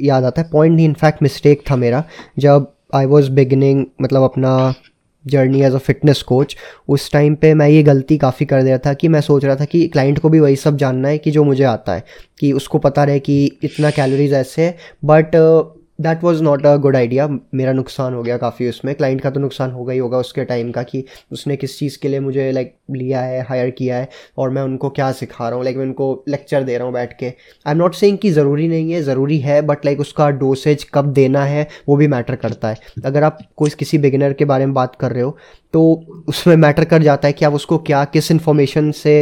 याद 0.00 0.24
आता 0.24 0.42
है 0.42 0.48
point 0.50 0.74
नहीं 0.74 0.86
in fact 0.86 1.22
mistake 1.22 1.62
था 1.70 1.76
मेरा 1.76 2.02
जब 2.38 2.66
आई 2.94 3.06
वॉज़ 3.06 3.30
बिगनिंग 3.30 3.84
मतलब 4.02 4.22
अपना 4.22 4.52
journey 5.24 5.62
as 5.62 5.74
a 5.74 5.78
fitness 5.78 6.22
coach, 6.22 6.56
उस 6.88 7.10
टाइम 7.12 7.34
पे 7.34 7.54
मैं 7.54 7.68
ये 7.68 7.82
गलती 7.82 8.18
काफ़ी 8.18 8.46
कर 8.46 8.62
दिया 8.62 8.78
था 8.78 8.94
कि 8.94 9.08
मैं 9.08 9.20
सोच 9.20 9.44
रहा 9.44 9.56
था 9.56 9.64
कि 9.64 9.86
क्लाइंट 9.88 10.18
को 10.18 10.28
भी 10.28 10.40
वही 10.40 10.56
सब 10.56 10.76
जानना 10.76 11.08
है 11.08 11.18
कि 11.18 11.30
जो 11.30 11.44
मुझे 11.44 11.64
आता 11.64 11.94
है, 11.94 12.04
कि 12.38 12.52
उसको 12.52 12.78
पता 12.78 13.04
रहे 13.04 13.18
कि 13.18 13.44
इतना 13.62 13.90
कैलोरीज 13.90 14.32
ऐसे 14.32 14.62
है 14.62 14.76
but 15.04 15.36
that 16.00 16.22
was 16.24 16.42
not 16.42 16.66
a 16.66 16.74
good 16.76 16.96
idea 16.96 17.26
मेरा 17.54 17.72
नुकसान 17.72 18.14
हो 18.14 18.22
गया 18.22 18.36
काफ़ी 18.36 18.68
उसमें। 18.68 18.94
क्लाइंट 18.94 19.20
का 19.20 19.30
तो 19.30 19.40
नुकसान 19.40 19.70
होगा 19.70 19.92
ही 19.92 19.98
होगा 19.98 20.18
उसके 20.18 20.44
टाइम 20.44 20.70
का 20.72 20.82
कि 20.82 21.04
उसने 21.32 21.56
किस 21.56 21.78
चीज़ 21.78 21.98
के 22.02 22.08
लिए 22.08 22.20
मुझे 22.20 22.50
लाइक 22.52 22.68
like, 22.68 22.96
लिया 22.96 23.20
है 23.20 23.42
हायर 23.42 23.70
किया 23.70 23.96
है 23.96 24.08
और 24.38 24.50
मैं 24.50 24.62
उनको 24.62 24.90
क्या 24.90 25.10
सिखा 25.12 25.48
रहा 25.48 25.56
हूँ? 25.56 25.64
लाइक 25.64 25.76
like, 25.76 25.78
मैं 25.78 25.86
उनको 25.86 26.24
लेक्चर 26.28 26.62
दे 26.62 26.76
रहा 26.76 26.86
हूँ 26.86 26.94
बैठ 26.94 27.12
के। 27.18 27.26
आई 27.26 27.72
एम 27.72 27.78
नॉट 27.78 27.94
सेइंग 27.94 28.18
कि 28.18 28.30
ज़रूरी 28.30 28.68
नहीं 28.68 28.92
है 28.92 29.02
ज़रूरी 29.02 29.38
है 29.38 29.60
बट 29.62 29.84
लाइक 29.84 29.98
like, 29.98 30.08
उसका 30.08 30.30
डोसेज 30.30 30.84
कब 30.94 31.12
देना 31.12 31.44
है 31.44 31.66
वो 31.88 31.96
भी 31.96 32.08
मैटर 32.08 32.36
करता 32.36 32.68
है। 32.68 32.76
अगर 33.04 33.22
आप 33.22 33.38
कोई 33.56 33.70
किसी 33.70 33.98
बिगिनर 33.98 34.32
के 34.32 34.44
बारे 34.44 34.66
में 34.66 34.74
बात 34.74 34.96
कर 34.96 35.12
रहे 35.12 35.22
हो 35.22 35.36
तो 35.74 35.82
उसमें 36.28 36.56
मैटर 36.56 36.84
कर 36.84 37.02
जाता 37.02 37.28
है 37.28 37.32
कि 37.32 37.44
आप 37.44 37.54
उसको 37.54 37.78
क्या 37.80 38.04
किस 38.04 38.30
इन्फॉर्मेशन 38.30 38.90
से 38.92 39.14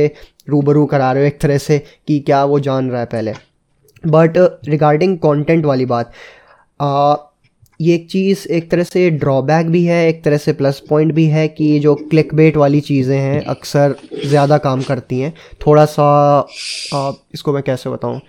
रूबरू 0.49 0.87
करा 0.87 1.13
रहे 1.13 1.23
हो 1.23 1.27
एक 1.27 1.41
तरह 1.41 1.59
से 1.59 1.79
कि 2.09 2.19
क्या 2.21 2.45
वो 2.45 2.61
जान 2.61 2.91
रहा 2.91 3.01
है 3.01 3.07
पहले। 3.07 3.33
बट 4.05 4.37
रिगार्डिंग 4.69 5.19
कॉन्टेंट 5.19 5.65
वाली 5.65 5.87
बात 5.87 6.13
आ, 6.81 7.17
ये 7.81 7.95
एक 7.95 8.09
चीज़ 8.11 8.47
एक 8.49 8.71
तरह 8.71 8.83
से 8.83 9.09
ड्रॉबैक 9.11 9.67
भी 9.67 9.85
है 9.85 10.09
एक 10.09 10.23
तरह 10.25 10.37
से 10.37 10.53
प्लस 10.53 10.83
पॉइंट 10.89 11.13
भी 11.15 11.27
है 11.27 11.47
कि 11.49 11.65
ये 11.65 11.79
जो 11.79 11.95
क्लिक 11.95 12.35
बेट 12.35 12.57
वाली 12.57 12.81
चीज़ें 12.81 13.19
हैं 13.19 13.45
अक्सर 13.45 13.95
ज़्यादा 14.27 14.59
काम 14.59 14.83
करती 14.83 15.21
हैं। 15.21 15.33
थोड़ा 15.67 15.85
सा 15.85 16.05
आ, 16.95 17.13
इसको 17.35 17.53
मैं 17.53 17.63
कैसे 17.63 17.91
बताऊँ? 17.91 18.21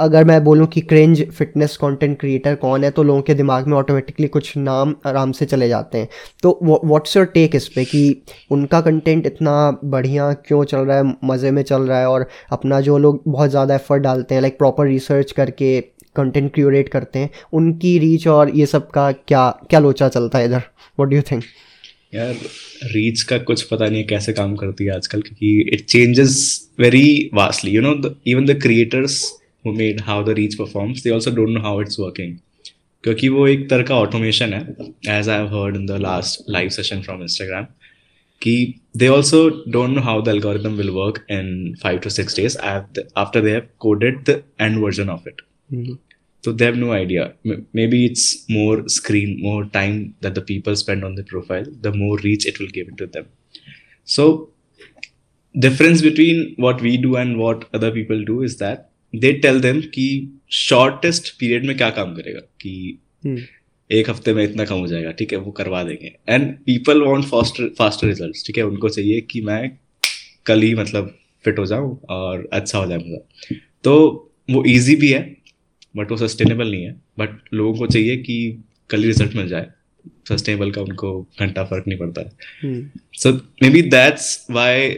अगर 0.00 0.24
मैं 0.24 0.42
बोलूँ 0.44 0.66
कि 0.66 0.80
क्रेंज 0.82 1.22
फिटनेस 1.30 1.76
कंटेंट 1.76 2.18
क्रिएटर 2.20 2.54
कौन 2.56 2.84
है 2.84 2.90
तो 2.90 3.02
लोगों 3.02 3.22
के 3.22 3.34
दिमाग 3.34 3.66
में 3.66 3.76
ऑटोमेटिकली 3.76 4.28
कुछ 4.28 4.56
नाम 4.56 4.94
आराम 5.06 5.32
से 5.32 5.46
चले 5.46 5.68
जाते 5.68 5.98
हैं। 5.98 6.08
तो 6.42 6.58
व्हाट्स 6.62 7.16
योर 7.16 7.26
टेक 7.26 7.54
इस 7.56 7.68
पे 7.68 7.84
कि 7.84 8.22
उनका 8.50 8.80
कंटेंट 8.80 9.26
इतना 9.26 9.54
बढ़िया 9.84 10.32
क्यों 10.46 10.64
चल 10.64 10.78
रहा 10.78 10.96
है, 10.96 11.14
मज़े 11.24 11.50
में 11.50 11.62
चल 11.62 11.82
रहा 11.82 11.98
है, 11.98 12.08
और 12.08 12.28
अपना 12.52 12.80
जो 12.80 12.98
लोग 12.98 13.22
बहुत 13.26 13.50
ज़्यादा 13.50 13.74
एफर्ट 13.74 14.02
डालते 14.02 14.34
हैं 14.34 14.42
लाइक 14.42 14.58
प्रॉपर 14.58 14.86
रिसर्च 14.86 15.32
करके 15.32 15.80
कंटेंट 16.16 16.52
क्यूरेट 16.54 16.88
करते 16.88 17.18
हैं, 17.18 17.30
उनकी 17.52 17.98
रीच 17.98 18.26
और 18.28 18.56
ये 18.56 18.66
सब 18.66 18.90
का 18.90 19.10
क्या 19.12 19.48
क्या 19.70 19.80
लोचा 19.80 20.08
चलता 20.08 20.38
है 20.38 20.44
इधर? 20.44 20.62
व्हाट 20.98 21.08
डू 21.10 21.20
थिंक 21.30 21.42
यार 22.14 22.34
रीच 22.84 23.22
का 23.22 23.36
कुछ 23.40 23.62
पता 23.62 23.86
नहीं 23.86 23.96
है 23.96 24.04
कैसे 24.04 24.32
काम 24.32 24.54
करती 24.56 24.84
है 24.84 24.94
आजकल, 24.94 25.20
क्योंकि 25.20 25.70
it 25.72 25.84
changes 25.86 26.70
very 26.80 27.30
vastly 27.34 27.70
you 27.70 27.82
know 27.82 27.94
even 28.26 28.46
the 28.46 28.58
creators 28.62 29.20
Who 29.67 29.73
made 29.77 30.01
how 30.05 30.23
the 30.23 30.35
reach 30.39 30.55
performs 30.55 31.03
they 31.03 31.13
also 31.13 31.31
don't 31.35 31.49
know 31.49 31.61
how 31.61 31.81
it's 31.81 31.99
working 31.99 32.37
क्योंकि 33.03 33.29
वो 33.29 33.47
एक 33.47 33.69
तरह 33.69 33.83
का 33.83 33.95
ऑटोमेशन 33.95 34.53
है 34.53 34.61
as 35.17 35.29
I 35.29 35.37
have 35.37 35.47
heard 35.55 35.75
in 35.75 35.85
the 35.85 36.01
last 36.01 36.49
live 36.49 36.69
session 36.79 37.01
from 37.01 37.21
Instagram 37.23 37.65
कि 38.41 38.55
they 39.01 39.07
also 39.07 39.39
don't 39.75 39.95
know 39.95 40.01
how 40.01 40.21
the 40.21 40.31
algorithm 40.31 40.77
will 40.77 40.93
work 40.95 41.23
in 41.27 41.75
five 41.81 41.99
to 42.01 42.09
six 42.09 42.33
days 42.33 42.55
after 42.55 43.41
they 43.41 43.51
have 43.51 43.67
coded 43.85 44.23
the 44.25 44.35
end 44.57 44.79
version 44.79 45.09
of 45.09 45.27
it. 45.27 45.41
Mm-hmm. 45.71 45.95
So 46.43 46.53
they 46.53 46.65
have 46.65 46.77
no 46.77 46.93
idea. 46.93 47.33
Maybe 47.73 48.05
it's 48.05 48.47
more 48.49 48.87
screen, 48.87 49.41
more 49.41 49.65
time 49.65 50.15
that 50.21 50.35
the 50.35 50.41
people 50.41 50.75
spend 50.75 51.03
on 51.03 51.15
the 51.15 51.23
profile, 51.23 51.65
the 51.81 51.91
more 51.91 52.17
reach 52.19 52.45
it 52.45 52.59
will 52.59 52.67
give 52.67 52.87
into 52.87 53.07
them. 53.07 53.27
So 54.03 54.51
difference 55.55 56.01
between 56.01 56.55
what 56.57 56.81
we 56.81 56.95
do 56.97 57.15
and 57.17 57.37
what 57.37 57.67
other 57.73 57.91
people 57.91 58.23
do 58.23 58.43
is 58.43 58.57
that 58.57 58.88
they 59.14 59.32
tell 59.34 59.60
them 59.60 59.80
कि 59.94 60.06
shortest 60.52 61.32
period 61.38 61.66
में 61.66 61.76
क्या 61.76 61.90
काम 61.90 62.14
करेगा? 62.14 62.40
कि 62.40 62.98
हम्म। 63.24 63.38
एक 63.90 64.10
हफ़्ते 64.10 64.32
में 64.34 64.42
इतना 64.44 64.64
कम 64.64 64.78
हो 64.78 64.86
जाएगा 64.86 65.10
ठीक 65.12 65.32
है 65.32 65.38
वो 65.38 65.50
करवा 65.52 65.82
देंगे। 65.84 66.12
And 66.28 66.52
people 66.56 67.02
want 67.02 67.24
faster 67.24 67.68
faster 67.78 68.06
results 68.06 68.46
ठीक 68.46 68.58
है 68.58 68.64
उनको 68.64 68.88
चाहिए 68.88 69.20
कि 69.20 69.40
मैं 69.40 69.70
कल 70.46 70.62
ही 70.62 70.74
मतलब 70.74 71.16
फिट 71.44 71.58
हो 71.58 71.66
जाऊँ 71.66 71.98
और 72.10 72.48
अच्छा 72.52 72.78
हो 72.78 72.86
जाए 72.86 72.98
मेरा 72.98 73.56
तो 73.84 73.96
वो 74.50 74.64
इजी 74.64 74.96
भी 74.96 75.08
है 75.12 75.22
बट 75.96 76.10
वो 76.10 76.16
सस्टेनेबल 76.16 76.70
नहीं 76.70 76.84
है। 76.84 76.92
बट 77.18 77.54
लोगों 77.54 77.74
को 77.78 77.86
चाहिए 77.86 78.16
कि 78.16 78.64
कल 78.90 79.00
ही 79.00 79.06
रिज़ल्ट 79.06 79.34
मिल 79.36 79.48
जाए। 79.48 79.66
सस्टेनेबल 80.28 80.70
का 80.70 80.82
उनको 80.82 81.10
घंटा 81.40 81.64
फ़र्क 81.64 81.84
नहीं 81.88 81.98
पड़ता। 81.98 82.20
है 82.62 82.90
so 83.14 83.32
maybe 83.70 83.82
that's 83.90 84.46
why 84.50 84.88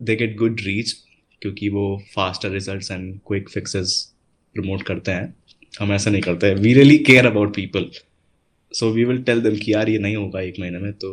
they 0.00 0.16
get 0.16 0.36
good 0.36 0.60
reach 0.60 0.94
क्योंकि 1.42 1.68
वो 1.68 1.84
faster 2.14 2.50
results 2.50 2.90
and 2.90 3.18
quick 3.26 3.48
fixes 3.48 4.12
promote 4.54 4.82
करते 4.82 5.12
हैं। 5.12 5.34
हम 5.80 5.92
ऐसा 5.92 6.10
नहीं 6.10 6.22
करते। 6.22 6.54
We 6.54 6.72
really 6.74 6.98
care 6.98 7.26
about 7.26 7.54
people 7.54 7.90
so 8.72 8.90
we 8.90 9.04
will 9.04 9.22
tell 9.22 9.40
them 9.40 9.56
कि 9.56 9.72
यार 9.72 9.88
ये 9.88 9.98
नहीं 9.98 10.16
होगा 10.16 10.40
एक 10.40 10.60
महीने 10.60 10.78
में 10.78 10.92
तो 10.92 11.10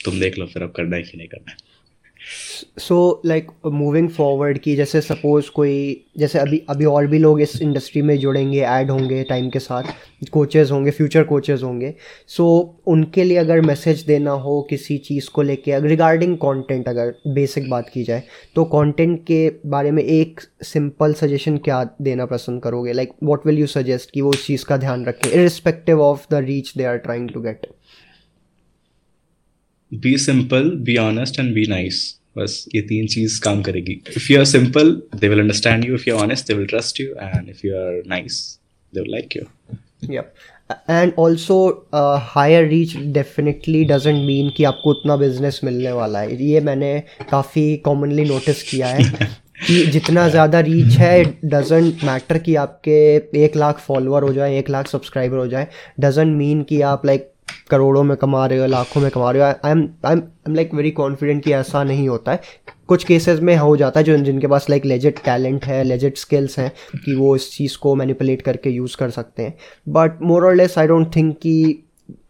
तुम 0.00 0.20
देख 0.20 0.38
लो 0.38 0.46
फिर 0.46 0.62
अब 0.62 0.72
करना 0.72 0.96
है 0.96 1.02
कि 1.02 1.18
नहीं 1.18 1.28
करना 1.28 1.50
है। 1.50 1.56
सो 2.78 3.22
लाइक 3.26 3.46
मूविंग 3.66 4.08
फॉरवर्ड 4.08 4.58
की 4.58 4.74
जैसे 4.76 5.00
सपोज़ 5.00 5.50
कोई 5.50 6.04
जैसे 6.18 6.38
अभी 6.38 6.62
अभी 6.68 6.84
और 6.84 7.06
भी 7.06 7.18
लोग 7.18 7.40
इस 7.40 7.60
इंडस्ट्री 7.62 8.02
में 8.02 8.16
जुड़ेंगे 8.18 8.60
ऐड 8.60 8.90
होंगे 8.90 9.22
टाइम 9.24 9.48
के 9.50 9.58
साथ 9.58 9.82
कोचेज़ 10.32 10.72
होंगे 10.72 10.90
फ्यूचर 10.90 11.24
कोचेज़ 11.24 11.64
होंगे। 11.64 11.94
सो 12.26 12.76
so, 12.76 12.86
उनके 12.86 13.24
लिए 13.24 13.36
अगर 13.36 13.60
मैसेज 13.60 14.02
देना 14.02 14.30
हो 14.30 14.60
किसी 14.70 14.98
चीज़ 14.98 15.28
को 15.30 15.42
लेके 15.42 15.80
रिगार्डिंग 15.80 16.36
कंटेंट 16.36 16.88
अगर 16.88 17.14
बेसिक 17.28 17.70
बात 17.70 17.88
की 17.94 18.04
जाए 18.04 18.22
तो 18.56 18.64
कंटेंट 18.64 19.20
के 19.26 19.52
बारे 19.66 19.90
में 19.90 20.02
एक 20.02 20.40
सिंपल 20.62 21.12
सजेशन 21.12 21.56
क्या 21.56 21.84
देना 22.02 22.26
पसंद 22.26 22.62
करोगे? 22.62 22.92
Like 22.92 23.12
what 23.24 23.46
will 23.46 23.58
you 23.58 23.66
suggest 23.66 24.10
कि 24.10 24.20
वो 24.20 24.30
उस 24.30 24.46
चीज़ 24.46 24.64
का 24.64 24.76
ध्यान 24.76 25.04
रखें 25.04 25.30
irrespective 25.30 26.00
of 26.00 26.26
the 26.30 26.34
reach 26.34 26.72
they 26.76 26.84
are 26.84 26.96
trying 26.96 27.30
to 27.30 27.40
get 27.40 27.66
be 29.92 30.16
simple 30.18 30.70
be 30.84 30.96
honest 30.96 31.38
and 31.40 31.52
be 31.54 31.66
nice 31.68 32.04
बस 32.38 32.64
ये 32.74 32.80
तीन 32.82 33.06
चीज़ 33.06 33.40
काम 33.40 33.62
करेगी। 33.62 34.00
If 34.16 34.32
you 34.32 34.38
are 34.38 34.44
simple 34.44 34.90
they 35.14 35.28
will 35.28 35.40
understand 35.40 35.84
you 35.84 35.94
if 35.94 36.08
you 36.08 36.16
are 36.16 36.22
honest 36.22 36.48
they 36.48 36.54
will 36.54 36.66
trust 36.66 37.00
you 37.00 37.06
and 37.22 37.48
if 37.48 37.66
you 37.66 37.74
are 37.76 38.02
nice 38.08 38.40
they 38.92 39.00
will 39.00 39.10
like 39.10 39.36
you 39.36 39.42
yep. 40.14 40.24
And 40.90 41.12
also 41.18 41.88
higher 42.34 42.66
reach 42.68 42.96
definitely 42.96 43.84
doesn't 43.84 44.16
mean 44.26 44.50
कि 44.56 44.64
आपको 44.64 44.90
उतना 44.90 45.16
business 45.16 45.60
मिलने 45.64 45.92
वाला 45.92 46.18
है। 46.18 46.42
ये 46.44 46.60
मैंने 46.60 46.92
काफ़ी 47.30 47.76
commonly 47.76 48.24
notice 48.24 48.62
किया 48.62 48.86
है 48.86 49.04
कि 49.66 49.84
जितना 49.86 50.28
ज़्यादा 50.28 50.60
रीच 50.60 50.96
है 50.98 51.24
डजेंट 51.44 52.04
मैटर 52.04 52.38
कि 52.38 52.54
आपके 52.54 52.94
एक 53.44 53.56
लाख 53.56 53.78
फॉलोअर 53.78 54.22
हो 54.22 54.32
जाए 54.32 54.58
एक 54.58 54.70
लाख 54.70 54.86
सब्सक्राइबर 54.86 55.36
हो 55.36 55.46
जाए 55.46 55.66
डजेंट 56.00 56.36
मीन 56.36 56.62
कि 56.62 56.80
आप 56.82 57.06
लाइक 57.06 57.29
करोड़ों 57.70 58.02
में 58.02 58.16
कमा 58.16 58.46
रहे 58.46 58.58
हो, 58.58 58.66
लाखों 58.66 59.00
में 59.00 59.10
कमा 59.10 59.30
रहे 59.30 59.42
हो। 59.42 59.48
I 59.48 59.70
am 59.70 59.88
I 60.04 60.12
am 60.12 60.18
I 60.18 60.18
am 60.48 60.54
like 60.54 60.74
very 60.74 60.90
confident 60.90 61.44
कि 61.44 61.52
ऐसा 61.52 61.84
नहीं 61.84 62.08
होता 62.08 62.32
है। 62.32 62.40
कुछ 62.88 63.04
केसेस 63.04 63.40
में 63.40 63.56
हो 63.56 63.76
जाता 63.76 64.00
है 64.00 64.04
जो 64.04 64.18
जिनके 64.18 64.46
पास 64.46 64.66
लाइक 64.70 64.84
लेजिट 64.84 65.18
टैलेंट 65.18 65.64
है 65.64 65.84
लेजिट 65.84 66.16
स्किल्स 66.16 66.58
हैं 66.58 66.72
कि 67.04 67.14
वो 67.14 67.36
इस 67.36 67.50
चीज़ 67.52 67.78
को 67.78 67.94
मैनिपुलेट 67.94 68.42
करके 68.42 68.70
यूज़ 68.70 68.96
कर 68.96 69.10
सकते 69.10 69.42
हैं। 69.42 69.54
बट 69.88 70.22
मोर 70.22 70.46
और 70.46 70.54
लेस 70.54 70.78
आई 70.78 70.86
डोंट 70.86 71.16
थिंक 71.16 71.38
कि 71.38 71.84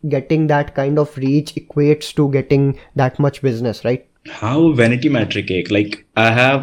getting 0.07 0.49
that 0.49 0.71
kind 0.71 0.99
of 0.99 1.21
reach 1.21 1.55
equates 1.57 2.15
to 2.17 2.29
getting 2.29 2.73
that 2.73 3.13
much 3.21 3.41
business 3.45 3.83
right 3.85 4.07
हाँ 4.31 4.57
वो 4.57 4.73
वैनिटी 4.73 5.09
मैट्रिक 5.09 5.51
है 5.51 5.65
like, 5.65 5.95
I 6.19 6.29
have 6.37 6.61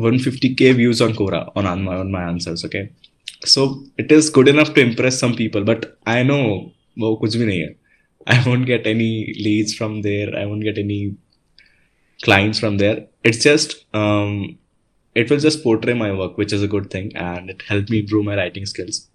150k 0.00 0.72
views 0.74 1.00
on 1.06 1.14
Quora 1.14 1.40
on 1.56 1.66
on 1.66 1.80
my 1.86 1.96
on 2.02 2.10
my 2.14 2.22
answers, 2.32 2.64
okay? 2.64 2.82
So, 3.44 3.62
it 4.02 4.12
is 4.16 4.30
good 4.38 4.48
enough 4.48 4.70
to 4.74 4.82
impress 4.88 5.18
some 5.24 5.34
people, 5.34 5.66
but 5.70 5.84
I 6.16 6.22
know 6.30 6.60
वो 6.98 7.16
कुछ 7.16 7.36
भी 7.36 7.44
नहीं 7.46 7.60
है। 7.60 7.76
I 8.26 8.42
won't 8.46 8.66
get 8.66 8.86
any 8.86 9.34
leads 9.38 9.74
from 9.74 10.02
there. 10.02 10.36
I 10.36 10.46
won't 10.46 10.62
get 10.62 10.78
any 10.78 11.16
clients 12.22 12.58
from 12.58 12.78
there. 12.78 13.06
It's 13.24 13.42
just 13.42 13.86
um 13.94 14.58
it 15.14 15.30
will 15.30 15.38
just 15.40 15.62
portray 15.62 15.94
my 15.94 16.12
work 16.12 16.38
which 16.38 16.52
is 16.52 16.62
a 16.62 16.68
good 16.68 16.90
thing 16.90 17.14
and 17.16 17.50
it 17.50 17.62
helped 17.62 17.90
me 17.90 18.00
improve 18.00 18.24
my 18.24 18.36
writing 18.36 18.66
skills 18.66 19.09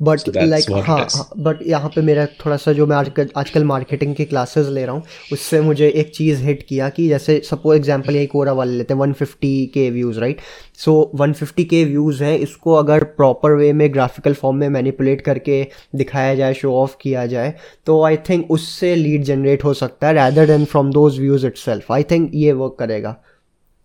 but 0.00 0.36
like 0.36 0.70
हाँ 0.70 0.82
हाँ 0.86 1.28
but 1.38 1.58
यहाँ 1.66 1.88
पे 1.88 2.00
मेरा 2.00 2.26
थोड़ा 2.26 2.56
सा 2.56 2.72
जो 2.72 2.86
मैं 2.86 2.96
आजकल 2.96 3.28
आजकल 3.36 3.64
मार्केटिंग 3.64 4.14
की 4.14 4.24
क्लासेस 4.24 4.66
ले 4.66 4.84
रहा 4.84 4.94
हूँ 4.94 5.02
उससे 5.32 5.60
मुझे 5.60 5.88
एक 5.88 6.14
चीज़ 6.14 6.42
हिट 6.42 6.62
किया 6.62 6.88
कि 6.88 7.08
जैसे 7.08 7.40
सपोज़ 7.44 7.76
एग्जांपल 7.76 8.16
यही 8.16 8.26
कोरा 8.26 8.52
वाले 8.52 8.76
लेते 8.76 8.94
हैं 8.94 9.00
one 9.00 9.12
fifty 9.12 9.66
K 9.66 9.90
views 9.90 10.20
right 10.20 10.40
so 10.74 11.12
one 11.14 11.32
fifty 11.32 11.64
K 11.64 11.84
views 11.84 12.24
हैं 12.24 12.38
इसको 12.38 12.74
अगर 12.74 13.04
प्रॉपर 13.04 13.52
वे 13.52 13.72
में 13.72 13.92
ग्राफिकल 13.94 14.34
फॉर्म 14.34 14.56
में 14.56 14.68
मैनिपुलेट 14.68 15.20
करके 15.20 15.66
दिखाया 15.96 16.34
जाए 16.34 16.54
शो 16.54 16.74
ऑफ़ 16.74 16.96
किया 17.00 17.26
जाए 17.26 17.54
तो 17.86 18.02
आई 18.04 18.16
थिंक 18.16 18.50
उससे 18.50 18.94
लीड 18.96 19.24
जनरेट 19.24 19.64
हो 19.64 19.74
सकता 19.74 20.06
है 20.06 20.14
rather 20.14 20.46
than 20.46 20.64
from 20.64 20.92
those 20.92 21.18
views 21.18 21.46
itself 21.56 21.92
I 21.92 22.02
think 22.02 22.30
ये 22.34 22.52
वर्क 22.52 22.76
करेगा. 22.78 23.16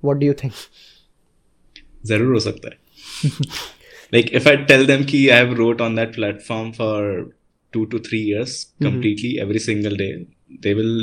वॉट 0.04 0.18
डू 0.18 0.26
यू 0.26 0.34
थिंक 0.34 0.54
ज़रूर 2.06 2.34
हो 2.34 2.40
सकता 2.40 2.70
है। 2.70 2.78
like 4.16 4.32
if 4.40 4.48
i 4.52 4.56
tell 4.72 4.86
them 4.92 5.06
ki 5.12 5.22
i 5.32 5.40
have 5.42 5.58
wrote 5.60 5.84
on 5.88 6.00
that 6.00 6.14
platform 6.20 6.72
for 6.80 6.96
two 7.74 7.86
to 7.94 8.00
three 8.08 8.24
years 8.32 8.56
completely 8.82 9.34
mm-hmm. 9.34 9.44
every 9.46 9.62
single 9.68 9.96
day 10.04 10.12
they 10.66 10.74
will 10.80 10.96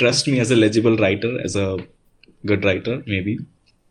trust 0.00 0.32
me 0.32 0.40
as 0.40 0.50
a 0.50 0.58
legible 0.64 0.96
writer 1.04 1.32
as 1.48 1.56
a 1.56 1.68
good 2.44 2.64
writer 2.64 2.96
maybe 3.06 3.38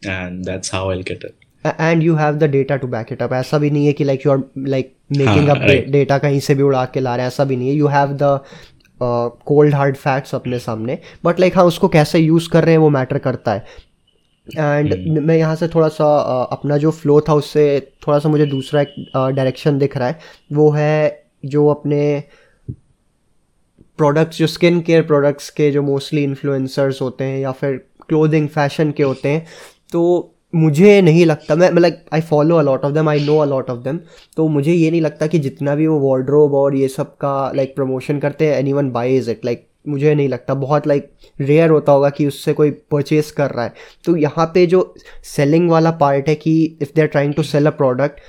and 0.03 0.51
that's 0.51 0.77
how 0.77 0.83
i'll 0.89 1.10
get 1.13 1.31
it 1.31 1.39
and 1.65 2.01
you 2.03 2.15
have 2.15 2.36
the 2.38 2.43
data 2.51 2.75
to 2.77 2.88
back 2.88 3.12
it 3.12 3.22
up 3.24 3.33
ऐसा 3.33 3.57
भी 3.57 3.69
नहीं 3.72 3.86
है 3.88 3.91
कि 3.93 4.03
like 4.03 4.25
you 4.25 4.31
are 4.31 4.39
like 4.67 4.93
making 5.12 5.50
हाँ, 5.50 5.55
up 5.55 5.67
right. 5.69 5.88
Data 5.91 6.17
कहीं 6.17 6.39
से 6.39 6.55
भी 6.55 6.63
उड़ा 6.63 6.83
के 6.93 7.00
ला 7.00 7.15
रहे 7.15 7.25
हैं 7.25 7.31
ऐसा 7.33 7.43
भी 7.43 7.55
नहीं 7.55 7.69
है 7.69 7.75
you 7.75 7.88
have 7.88 8.17
the 8.22 8.39
cold 9.01 9.75
hard 9.75 9.95
facts 9.98 10.36
अपने 10.36 10.60
सामने 10.60 10.98
बट 11.25 11.39
लाइक 11.39 11.57
हाँ 11.57 11.65
उसको 11.65 11.88
कैसे 11.95 12.19
यूज़ 12.19 12.50
कर 12.50 12.63
रहे 12.63 12.75
हैं 12.75 12.79
वो 12.79 12.89
मैटर 12.89 13.17
करता 13.27 13.53
है 13.53 13.65
एंड 14.57 15.19
मैं 15.19 15.38
यहाँ 15.38 15.55
से 15.55 15.67
थोड़ा 15.67 15.88
सा 15.88 16.19
अपना 16.51 16.77
जो 16.77 16.91
फ्लो 16.91 17.21
था 17.21 17.33
उससे 17.33 17.93
थोड़ा 18.07 18.19
सा 18.19 18.29
मुझे 18.29 18.45
दूसरा 18.45 18.81
एक 18.81 19.12
डायरेक्शन 19.15 19.77
दिख 19.77 19.97
रहा 19.97 20.07
है। 20.07 20.19
वो 20.53 20.71
है 20.71 21.23
जो 21.45 21.67
अपने 21.67 22.23
प्रोडक्ट्स 23.97 24.38
जो 24.38 24.47
स्किन 24.47 24.81
केयर 24.81 25.01
प्रोडक्ट्स 25.01 25.50
के 25.50 25.71
जो 25.71 25.81
मोस्टली 25.81 26.23
इन्फ्लुएंसर्स 26.23 27.01
होते 27.01 27.23
हैं 27.23 27.39
या 27.39 27.51
फिर 27.51 27.85
क्लोथिंग 28.07 28.47
फ़ैशन 28.47 28.91
के 28.91 29.03
होते 29.03 29.29
हैं 29.29 29.45
तो 29.91 30.29
मुझे 30.55 31.01
नहीं 31.01 31.25
लगता 31.25 31.55
मैं 31.55 31.71
like 31.71 32.05
I 32.13 32.21
follow 32.21 32.55
a lot 32.55 32.85
of 32.85 32.93
them 32.93 33.09
I 33.09 33.25
know 33.25 33.38
a lot 33.38 33.69
of 33.69 33.79
them 33.79 34.00
तो 34.38 34.47
मुझे 34.47 34.73
ये 34.73 34.91
नहीं 34.91 35.01
लगता 35.01 35.27
कि 35.27 35.39
जितना 35.39 35.75
भी 35.75 35.88
वो 35.88 36.09
वार्ड्रोब 36.09 36.53
और 36.53 36.75
ये 36.75 36.88
सब 36.88 37.17
का 37.17 37.51
लाइक 37.55 37.69
like, 37.69 37.75
प्रमोशन 37.75 38.19
करते 38.19 38.47
हैं 38.47 38.55
any 38.55 38.73
one 38.73 38.91
buys 38.91 39.29
it 39.29 39.45
like 39.45 39.67
मुझे 39.85 40.13
नहीं 40.15 40.27
लगता। 40.29 40.53
बहुत 40.55 40.87
लाइक 40.87 41.11
रेयर 41.41 41.69
होता 41.69 41.91
होगा 41.91 42.09
कि 42.09 42.25
उससे 42.27 42.53
कोई 42.53 42.71
परचेस 42.91 43.31
कर 43.31 43.51
रहा 43.51 43.65
है। 43.65 43.73
तो 44.05 44.15
यहाँ 44.17 44.45
पे 44.53 44.65
जो 44.65 44.93
सेलिंग 45.25 45.69
वाला 45.69 45.91
पार्ट 45.97 46.29
है 46.29 46.35
कि 46.35 46.63
if 46.81 46.93
they 46.95 47.01
are 47.01 47.07
trying 47.07 47.33
to 47.33 47.43
sell 47.43 47.67
a 47.67 47.71
product 47.71 48.19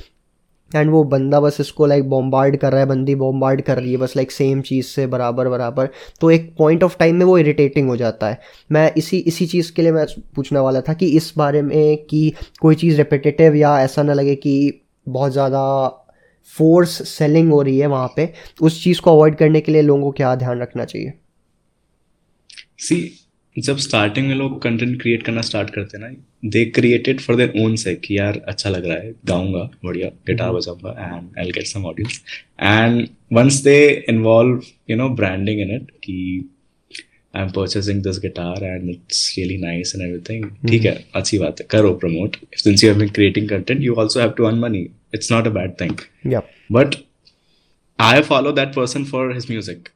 and 0.70 0.90
वो 0.90 1.02
बंदा 1.04 1.40
बस 1.40 1.56
इसको 1.60 1.86
लाइक 1.86 2.08
बॉम्बार्ड 2.10 2.56
कर 2.56 2.72
रहा 2.72 2.80
है, 2.80 2.86
बंदी 2.86 3.14
बॉम्बार्ड 3.14 3.60
कर 3.62 3.78
रही 3.78 3.90
है, 3.92 3.96
बस 3.96 4.16
लाइक 4.16 4.32
सेम 4.32 4.60
चीज़ 4.62 4.86
से 4.86 5.06
बराबर 5.06 5.48
बराबर। 5.48 5.88
तो 6.20 6.30
एक 6.30 6.54
पॉइंट 6.58 6.84
ऑफ़ 6.84 6.96
टाइम 6.98 7.16
में 7.16 7.24
वो 7.26 7.36
इरिटेटिंग 7.38 7.88
हो 7.88 7.96
जाता 7.96 8.28
है। 8.28 8.40
मैं 8.70 8.92
इसी 8.96 9.18
इसी 9.18 9.46
चीज़ 9.46 9.72
के 9.72 9.82
लिए 9.82 9.92
मैं 9.92 10.06
पूछने 10.36 10.58
वाला 10.58 10.80
था 10.80 10.94
कि 10.94 11.06
इस 11.16 11.32
बारे 11.36 11.62
में 11.62 11.96
कि 12.06 12.32
कोई 12.60 12.74
चीज़ 12.74 12.96
रिपीटेटिव 12.96 13.54
या 13.54 13.78
ऐसा 13.80 14.02
ना 14.02 14.12
लगे 14.12 14.34
कि 14.36 14.80
बहुत 15.06 15.32
ज़्यादा 15.32 15.88
फोर्स 16.54 16.90
सेलिंग 17.08 17.52
हो 17.52 17.60
रही 17.62 17.78
है 17.78 17.86
वहाँ 17.86 18.12
पे, 18.16 18.32
उस 18.62 18.82
चीज़ 18.84 19.00
को 19.00 19.10
अवॉइड 19.10 19.36
करने 19.36 19.60
के 19.60 19.72
लिए 19.72 19.82
लोगों 19.82 20.02
को 20.02 20.10
क्या 20.12 20.34
ध्यान 20.36 20.60
रखना 20.62 20.84
चाहिए? 20.84 21.12
सी 22.86 22.96
जब 23.56 23.76
स्टार्टिंग 23.76 24.26
में 24.28 24.34
लोग 24.34 24.60
कंटेंट 24.62 25.00
क्रिएट 25.02 25.22
करना 25.22 25.40
स्टार्ट 25.40 25.70
करते 25.70 25.98
हैं 25.98 26.04
ना 26.04 26.48
they 26.50 26.64
created 26.76 27.20
for 27.20 27.36
their 27.36 27.52
own 27.64 27.76
से 27.76 27.94
कि 28.04 28.18
यार 28.18 28.40
अच्छा 28.48 28.70
लग 28.70 28.86
रहा 28.86 28.96
है 28.98 29.12
गाऊँगा 29.26 29.62
बढ़िया 29.84 30.08
guitar 30.26 30.52
बजाऊँगा 30.52 30.90
and 31.00 31.38
I 31.38 31.50
get 31.50 31.66
some 31.66 31.86
audience 31.86 32.20
and 32.60 33.06
once 33.32 33.60
they 33.64 33.78
involve 34.08 34.62
you 34.90 34.96
know 34.96 35.08
branding 35.16 35.60
in 35.60 35.74
it 35.74 35.90
कि 36.04 36.16
I 37.34 37.42
am 37.42 37.50
purchasing 37.50 38.02
this 38.02 38.18
guitar 38.22 38.64
and 38.64 38.90
it's 38.90 39.34
really 39.38 39.56
nice 39.58 39.94
and 39.96 40.04
everything 40.08 40.44
ठीक 40.68 40.84
है 40.84 40.98
अच्छी 41.14 41.38
बात 41.38 41.60
है 41.60 41.66
करो 41.70 41.94
promote 42.02 42.36
since 42.56 42.84
you 42.84 42.90
have 42.90 42.98
been 43.00 43.08
creating 43.10 43.48
content 43.48 43.82
you 43.82 43.94
also 44.00 44.20
have 44.20 44.30
to 44.36 44.44
earn 44.44 44.58
money 44.58 44.86
it's 45.14 45.32
not 45.32 45.46
a 45.46 45.50
bad 45.50 45.80
thing 45.80 46.06
but 46.70 46.96
I 47.98 48.22
follow 48.22 48.52
that 48.52 48.72
person 48.74 49.04
for 49.04 49.30
his 49.30 49.48
music. 49.48 49.90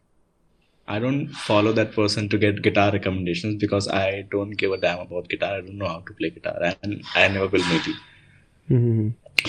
I 0.88 0.98
don't 0.98 1.28
follow 1.28 1.72
that 1.72 1.92
person 1.92 2.28
to 2.30 2.38
get 2.38 2.62
guitar 2.62 2.90
recommendations 2.90 3.56
because 3.56 3.88
I 3.88 4.26
don't 4.30 4.52
give 4.52 4.72
a 4.72 4.78
damn 4.78 5.00
about 5.00 5.28
guitar. 5.28 5.54
I 5.54 5.60
don't 5.60 5.76
know 5.76 5.88
how 5.88 6.00
to 6.00 6.14
play 6.14 6.30
guitar 6.30 6.56
and 6.62 7.02
I 7.14 7.28
never 7.28 7.48
will 7.48 7.66
maybe. 7.72 7.94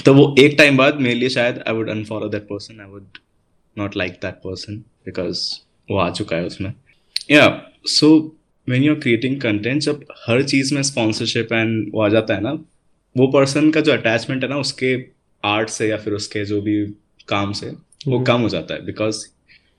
तो 0.06 0.14
वो 0.14 0.24
एक 0.40 0.56
time 0.58 0.78
बाद 0.78 1.00
मेरे 1.02 1.16
लिए 1.16 1.30
शायद 1.30 1.64
I 1.68 1.74
would 1.76 1.90
unfollow 1.90 2.28
that 2.30 2.42
person 2.48 2.80
I 2.82 2.88
would 2.88 3.18
not 3.76 3.96
like 3.98 4.20
that 4.22 4.34
person 4.44 4.78
because 5.06 5.40
वो 5.92 5.98
आ 6.00 6.10
चुका 6.20 6.36
है 6.36 6.46
उसमें 6.46 6.74
या 7.32 7.48
so 7.90 8.10
when 8.68 8.84
you 8.84 8.94
are 8.94 9.00
creating 9.00 9.40
content 9.42 9.82
जब 9.82 10.06
हर 10.28 10.44
चीज़ 10.44 10.74
में 10.76 10.82
स्पॉन्सरशिप 10.92 11.54
एंड 11.54 11.92
वो 11.94 12.02
आ 12.02 12.10
जाता 12.10 12.36
है 12.36 12.42
ना 12.42 12.52
वो 13.16 13.28
पर्सन 13.34 13.72
का 13.72 13.82
जो 13.82 13.94
अटैचमेंट 13.94 14.44
है 14.44 14.50
ना 14.50 14.58
उसके 14.58 14.96
आर्ट 15.44 15.70
से 15.70 15.90
या 15.90 15.98
फिर 15.98 16.14
उसके 16.14 16.46
जो 16.46 16.62
भी 16.62 16.78
काम 17.28 17.52
से 17.54 17.70
वो 17.70 18.16
हम्म। 18.16 18.26
कम 18.26 18.42
हो 18.42 18.50
जाता 18.50 18.74
है 18.74 18.86
because 18.86 19.26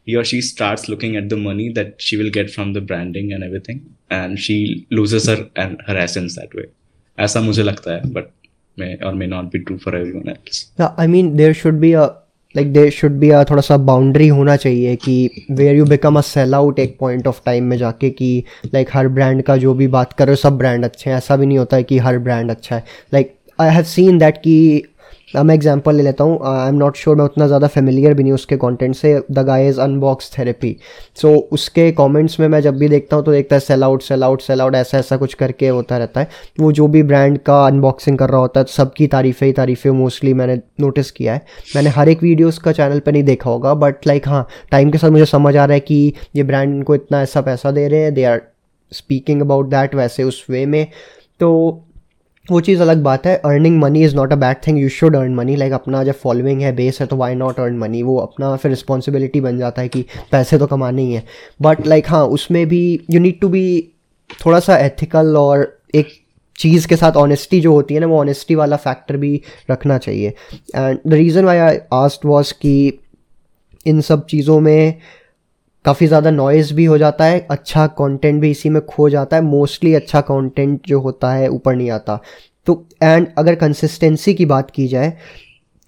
he 0.06 0.16
or 0.16 0.24
she 0.24 0.40
starts 0.40 0.88
looking 0.88 1.16
at 1.16 1.28
the 1.28 1.36
money 1.36 1.68
that 1.72 1.94
she 1.98 2.16
will 2.16 2.30
get 2.30 2.50
from 2.50 2.72
the 2.72 2.80
branding 2.80 3.32
and 3.32 3.44
everything 3.44 3.80
and 4.10 4.38
she 4.38 4.86
loses 4.90 5.26
her 5.26 5.38
and 5.64 5.82
her 5.88 5.96
essence 6.04 6.38
that 6.40 6.54
way 6.60 6.66
ऐसा 7.18 7.40
मुझे 7.40 7.62
लगता 7.62 7.94
है 7.94 8.12
but 8.14 8.30
may 8.76 8.90
or 9.08 9.12
may 9.20 9.28
not 9.34 9.52
be 9.54 9.60
true 9.68 9.78
for 9.84 9.94
everyone 10.00 10.32
else 10.34 10.64
I 10.98 11.06
mean 11.06 11.34
there 11.36 11.52
should 11.62 11.80
be 11.80 11.92
a 11.92 12.06
like 12.54 12.72
there 12.72 12.90
should 12.90 13.18
be 13.18 13.28
a 13.30 13.42
थोड़ा 13.50 13.62
सा 13.62 13.76
boundary 13.90 14.28
होना 14.28 14.56
चाहिए 14.56 14.94
कि 15.04 15.44
where 15.50 15.76
you 15.76 15.84
become 15.86 16.18
a 16.18 16.20
sell 16.28 16.54
out 16.54 16.78
एक 16.78 16.96
पॉइंट 17.00 17.26
ऑफ़ 17.26 17.40
टाइम 17.46 17.64
में 17.64 17.76
जाके 17.78 18.10
कि 18.20 18.32
like 18.74 18.88
हर 18.94 19.08
brand 19.18 19.42
का 19.50 19.56
जो 19.64 19.74
भी 19.74 19.86
बात 19.96 20.12
कर 20.18 20.30
हो 20.30 20.36
सब 20.36 20.56
ब्रांड 20.58 20.84
अच्छे 20.84 21.10
हैं 21.10 21.16
ऐसा 21.16 21.36
भी 21.36 21.46
नहीं 21.46 21.58
होता 21.58 21.76
है 21.76 21.82
कि 21.90 21.98
हर 22.06 22.18
ब्रांड 22.28 22.50
अच्छा 22.50 22.76
है 22.76 22.84
like 23.14 23.34
I 23.60 23.74
have 23.74 23.84
seen 23.84 24.18
that 24.18 24.36
कि 24.44 24.56
अब 25.34 25.44
मैं 25.46 25.54
एग्जांपल 25.54 25.94
ले 25.94 26.02
लेता 26.02 26.24
हूँ। 26.24 26.38
आई 26.44 26.68
एम 26.68 26.74
नॉट 26.74 26.96
श्योर 26.96 27.16
मैं 27.16 27.24
उतना 27.24 27.46
ज़्यादा 27.46 27.66
फेमिलियर 27.66 28.14
भी 28.14 28.22
नहीं 28.22 28.32
उसके 28.32 28.56
कंटेंट 28.56 28.94
से। 28.94 29.12
The 29.30 29.44
guy 29.46 29.68
is 29.68 29.80
Unbox 29.80 30.30
Therapy 30.38 30.76
so 31.16 31.34
उसके 31.52 31.90
कमेंट्स 31.92 32.38
में 32.40 32.46
मैं 32.48 32.60
जब 32.60 32.76
भी 32.78 32.88
देखता 32.88 33.16
हूँ 33.16 33.24
तो 33.24 33.32
देखता 33.32 33.56
है 33.56 33.60
sell 33.60 33.84
out 33.84 34.02
sell 34.02 34.24
out 34.24 34.40
sell 34.42 34.60
out 34.60 34.74
ऐसा 34.74 34.98
ऐसा 34.98 35.16
कुछ 35.16 35.34
करके 35.34 35.68
होता 35.68 35.98
रहता 35.98 36.20
है। 36.20 36.28
वो 36.60 36.72
जो 36.72 36.86
भी 36.88 37.02
ब्रांड 37.02 37.38
का 37.40 37.64
अनबॉक्सिंग 37.66 38.18
कर 38.18 38.30
रहा 38.30 38.40
होता 38.40 38.60
है 38.60 38.64
तो 38.64 38.72
सबकी 38.72 39.06
तारीफ़ें 39.08 39.46
ही 39.46 39.52
तारीफ़ें 39.52 39.90
मोस्टली 39.92 40.34
मैंने 40.34 40.60
नोटिस 40.80 41.10
किया 41.10 41.34
है। 41.34 41.44
मैंने 41.76 41.90
हर 41.90 42.08
एक 42.08 42.22
वीडियो 42.22 42.48
उसका 42.48 42.72
चैनल 42.72 43.00
पर 43.00 43.12
नहीं 43.12 43.24
देखा 43.24 43.50
होगा 43.50 43.74
बट 43.76 44.06
लाइक 44.06 44.28
हाँ 44.28 44.46
टाइम 44.72 44.90
के 44.90 44.98
साथ 44.98 45.10
मुझे 45.10 45.26
समझ 45.26 45.56
आ 45.56 45.64
रहा 45.64 45.74
है 45.74 45.80
कि 45.82 46.12
ये 46.36 46.42
ब्रांड 46.42 46.74
इनको 46.74 46.94
इतना 46.94 47.22
ऐसा 47.22 47.40
पैसा 47.42 47.70
दे 47.70 47.86
रहे 47.88 48.00
हैं 48.00 48.14
they 48.14 48.24
are 48.24 48.42
speaking 48.92 49.40
about 49.40 49.66
that 49.68 49.94
वैसे 49.94 50.22
उस 50.22 50.44
वे 50.50 50.64
में। 50.66 50.86
तो 51.40 51.50
वो 52.50 52.60
चीज़ 52.60 52.80
अलग 52.82 53.02
बात 53.02 53.26
है 53.26 53.34
earning 53.36 53.78
money 53.80 54.02
is 54.04 54.16
not 54.16 54.32
a 54.32 54.36
bad 54.36 54.56
thing 54.66 54.78
you 54.78 54.88
should 54.88 55.16
earn 55.16 55.34
money 55.34 55.56
like 55.56 55.72
अपना 55.72 56.02
जब 56.04 56.14
फॉलोइंग 56.14 56.60
है 56.62 56.74
बेस 56.76 57.00
है 57.00 57.06
तो 57.06 57.16
वाई 57.16 57.34
नॉट 57.34 57.60
अर्न 57.60 57.78
मनी 57.78 58.02
वो 58.02 58.16
अपना 58.18 58.54
फिर 58.56 58.70
रिस्पॉन्सिबिलिटी 58.70 59.40
बन 59.40 59.58
जाता 59.58 59.82
है 59.82 59.88
कि 59.88 60.04
पैसे 60.32 60.58
तो 60.58 60.66
कमाने 60.66 61.02
ही 61.02 61.12
हैं। 61.12 61.24
बट 61.62 61.86
लाइक 61.86 62.08
हाँ 62.08 62.24
उसमें 62.28 62.66
भी 62.68 62.82
यू 63.10 63.20
नीड 63.20 63.40
टू 63.40 63.48
बी 63.48 63.64
थोड़ा 64.46 64.60
सा 64.60 64.76
एथिकल 64.78 65.36
और 65.36 65.80
एक 65.94 66.08
चीज़ 66.58 66.86
के 66.88 66.96
साथ 66.96 67.12
ऑनेस्टी 67.12 67.60
जो 67.60 67.72
होती 67.72 67.94
है 67.94 68.00
ना, 68.00 68.06
वो 68.06 68.18
ऑनेस्टी 68.20 68.54
वाला 68.54 68.76
फैक्टर 68.76 69.16
भी 69.16 69.40
रखना 69.70 69.98
चाहिए। 69.98 70.28
And 70.76 70.98
the 71.06 71.12
reason 71.12 71.44
why 71.44 71.58
I 71.58 71.78
asked 71.92 72.24
was 72.24 72.52
कि 72.52 72.98
इन 73.86 74.00
सब 74.00 74.26
चीज़ों 74.26 74.60
में 74.60 74.94
काफ़ी 75.84 76.06
ज़्यादा 76.06 76.30
नॉइज़ 76.30 76.72
भी 76.74 76.84
हो 76.84 76.98
जाता 76.98 77.24
है 77.24 77.46
अच्छा 77.50 77.86
कंटेंट 77.98 78.40
भी 78.40 78.50
इसी 78.50 78.68
में 78.68 78.80
खो 78.86 79.08
जाता 79.10 79.36
है 79.36 79.42
मोस्टली 79.42 79.94
अच्छा 79.94 80.20
कंटेंट 80.22 80.80
जो 80.86 81.00
होता 81.00 81.32
है, 81.32 81.48
ऊपर 81.48 81.74
नहीं 81.76 81.90
आता। 81.90 82.20
तो 82.66 82.86
एंड 83.02 83.28
अगर 83.38 83.54
कंसिस्टेंसी 83.56 84.34
की 84.34 84.46
बात 84.46 84.70
की 84.70 84.86
जाए 84.88 85.16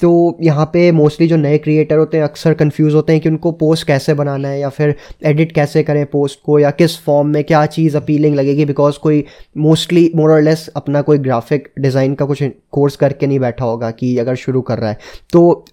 तो 0.01 0.39
यहाँ 0.43 0.65
पे 0.73 0.91
मोस्टली 0.93 1.27
जो 1.29 1.37
नए 1.37 1.59
क्रिएटर 1.59 1.99
होते 1.99 2.17
हैं, 2.17 2.25
अक्सर 2.25 2.55
कंफ्यूज 2.55 2.95
होते 2.95 3.13
हैं 3.13 3.21
कि 3.23 3.29
उनको 3.29 3.51
पोस्ट 3.53 3.87
कैसे 3.87 4.15
बनाना 4.15 4.49
है 4.49 4.59
या 4.61 4.69
फिर 4.69 4.95
एडिट 5.25 5.53
कैसे 5.53 5.83
करें 5.83 6.05
पोस्ट 6.07 6.41
को 6.45 6.59
या 6.59 6.71
किस 6.73 6.99
फॉर्म 7.01 7.29
में 7.29 7.43
क्या 7.45 7.65
चीज़ 7.67 7.97
अपीलिंग 7.97 8.35
लगेगी 8.37 8.65
बिकॉज़ 8.65 8.99
कोई 8.99 9.25
मोस्टली 9.59 10.11
मोर 10.17 10.33
और 10.33 10.43
लेस 10.43 10.69
अपना 10.77 11.03
कोई 11.03 11.19
ग्राफिक 11.19 11.73
डिज़ाइन 11.79 12.15
का 12.15 12.25
कुछ 12.25 12.43
कोर्स 12.73 12.97
करके 12.97 13.27
नहीं 13.27 13.39
बैठा 13.41 13.65
होगा 13.65 13.91
कि 13.93 14.17
अगर 14.19 14.35
शुरू 14.37 14.61
कर 14.63 14.79
रहा 14.79 14.91
है। 14.91 14.99
तो 15.33 15.65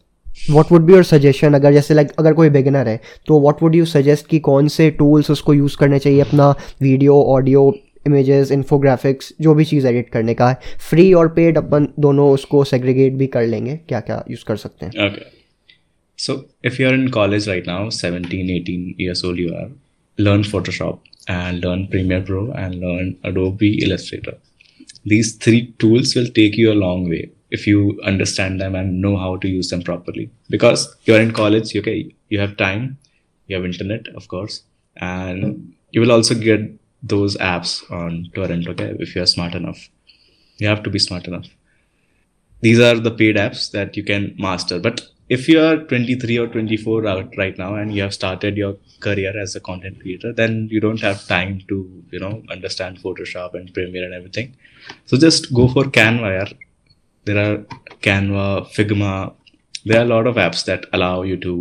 what 0.49 0.71
would 0.71 0.81
be 0.81 0.93
your 0.93 1.03
suggestion 1.03 1.53
अगर 1.53 1.73
जैसे 1.73 1.93
लाइक 1.93 2.11
अगर 2.19 2.33
कोई 2.33 2.49
बिगिनर 2.49 2.87
है 2.87 2.99
तो 3.27 3.39
वॉट 3.39 3.63
वुड 3.63 3.75
यू 3.75 3.85
सजेस्ट 3.87 4.27
कि 4.27 4.39
कौन 4.39 4.67
से 4.67 4.89
टूल्स 4.91 5.31
उसको 5.31 5.53
यूज़ 5.53 5.77
करने 5.77 5.99
चाहिए? 5.99 6.19
अपना 6.21 6.49
वीडियो 6.81 7.21
ऑडियो 7.35 7.73
इमेजेस 8.07 8.51
इन्फोग्राफिक्स 8.51 9.33
जो 9.41 9.53
भी 9.53 9.65
चीज़ 9.65 9.87
एडिट 9.87 10.09
करने 10.09 10.33
का 10.33 10.49
है। 10.49 10.57
फ्री 10.89 11.11
और 11.13 11.27
पेड 11.33 11.57
अपन 11.57 11.87
दोनों 11.99 12.29
उसको 12.33 12.63
सेग्रीगेट 12.63 13.13
भी 13.13 13.27
कर 13.27 13.45
लेंगे। 13.47 13.75
क्या 13.89 13.99
क्या 13.99 14.23
यूज़ 14.31 14.43
कर 14.47 14.57
सकते 14.57 14.85
हैं? 14.85 15.15
So 16.19 16.33
if 16.65 16.81
you 16.81 16.87
are 16.87 16.93
in 16.93 17.07
college 17.09 17.47
right 17.49 17.67
now 17.67 17.89
seventeen 17.89 18.49
eighteen 18.49 18.93
years 19.01 19.25
old 19.25 19.39
you 19.39 19.53
are 19.53 19.71
learn 20.17 20.43
Photoshop 20.43 21.03
and 21.29 21.65
learn 21.65 21.85
Premiere 21.85 22.21
Pro 22.21 22.45
and 22.57 22.73
learn 22.73 23.13
Adobe 23.25 23.69
Illustrator 23.83 24.37
these 25.07 25.39
three 25.41 25.61
tools 25.79 26.15
will 26.17 26.27
take 26.35 26.59
you 26.59 26.71
a 26.71 26.73
long 26.75 27.07
way 27.09 27.27
if 27.51 27.65
you 27.65 27.99
understand 28.03 28.61
them 28.61 28.75
and 28.75 29.01
know 29.01 29.17
how 29.17 29.35
to 29.37 29.47
use 29.47 29.69
them 29.69 29.81
properly. 29.81 30.29
Because 30.49 30.95
you're 31.05 31.21
in 31.21 31.31
college 31.31 31.75
okay 31.75 32.13
you 32.29 32.39
have 32.39 32.57
time 32.57 32.97
you 33.47 33.55
have 33.55 33.65
internet 33.65 34.07
of 34.15 34.27
course 34.27 34.63
and 34.97 35.73
you 35.91 36.01
will 36.01 36.11
also 36.11 36.35
get 36.35 36.61
those 37.01 37.37
apps 37.37 37.89
on 37.91 38.29
torrent 38.35 38.67
okay 38.67 38.95
if 38.99 39.15
you're 39.15 39.25
smart 39.25 39.55
enough. 39.55 39.89
You 40.57 40.67
have 40.67 40.83
to 40.83 40.89
be 40.89 40.99
smart 40.99 41.27
enough. 41.27 41.47
These 42.61 42.79
are 42.79 42.99
the 42.99 43.11
paid 43.11 43.37
apps 43.37 43.71
that 43.71 43.95
you 43.95 44.03
can 44.03 44.35
master. 44.37 44.79
But 44.79 45.07
if 45.29 45.47
you 45.47 45.61
are 45.61 45.77
23 45.77 46.37
or 46.39 46.47
24 46.47 47.07
out 47.07 47.37
right 47.37 47.57
now 47.57 47.75
and 47.75 47.93
you 47.93 48.01
have 48.01 48.13
started 48.13 48.57
your 48.57 48.75
career 48.99 49.39
as 49.39 49.55
a 49.55 49.59
content 49.59 50.01
creator 50.01 50.33
then 50.33 50.67
you 50.71 50.79
don't 50.81 50.99
have 50.99 51.25
time 51.27 51.61
to 51.69 52.03
you 52.11 52.19
know 52.19 52.43
understand 52.49 52.99
photoshop 52.99 53.53
and 53.53 53.73
premiere 53.73 54.03
and 54.03 54.13
everything. 54.13 54.55
So 55.05 55.17
just 55.17 55.53
go 55.53 55.67
for 55.67 55.85
canva. 55.85 56.57
There 57.29 57.39
are 57.45 57.55
canva 58.07 58.45
figma 58.75 59.13
there 59.85 59.99
are 60.01 60.07
a 60.07 60.11
lot 60.15 60.27
of 60.27 60.43
apps 60.45 60.65
that 60.65 60.85
allow 60.93 61.15
you 61.23 61.37
to 61.39 61.55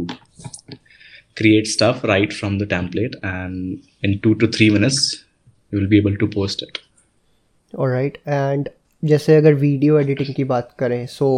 create 1.36 1.66
stuff 1.68 2.04
right 2.04 2.32
from 2.32 2.58
the 2.58 2.66
template 2.66 3.16
and 3.22 3.80
in 4.02 4.18
2 4.20 4.34
to 4.36 4.48
3 4.50 4.70
minutes 4.70 5.00
you 5.72 5.80
will 5.80 5.90
be 5.94 5.98
able 5.98 6.22
to 6.24 6.34
post 6.36 6.68
it 6.68 6.84
और 7.72 7.90
right 7.90 8.16
and 8.28 8.68
जैसे 9.02 9.34
अगर 9.36 9.54
video 9.54 9.98
editing 10.00 10.34
की 10.34 10.44
बात 10.52 10.74
करें 10.78 11.04
सो 11.06 11.28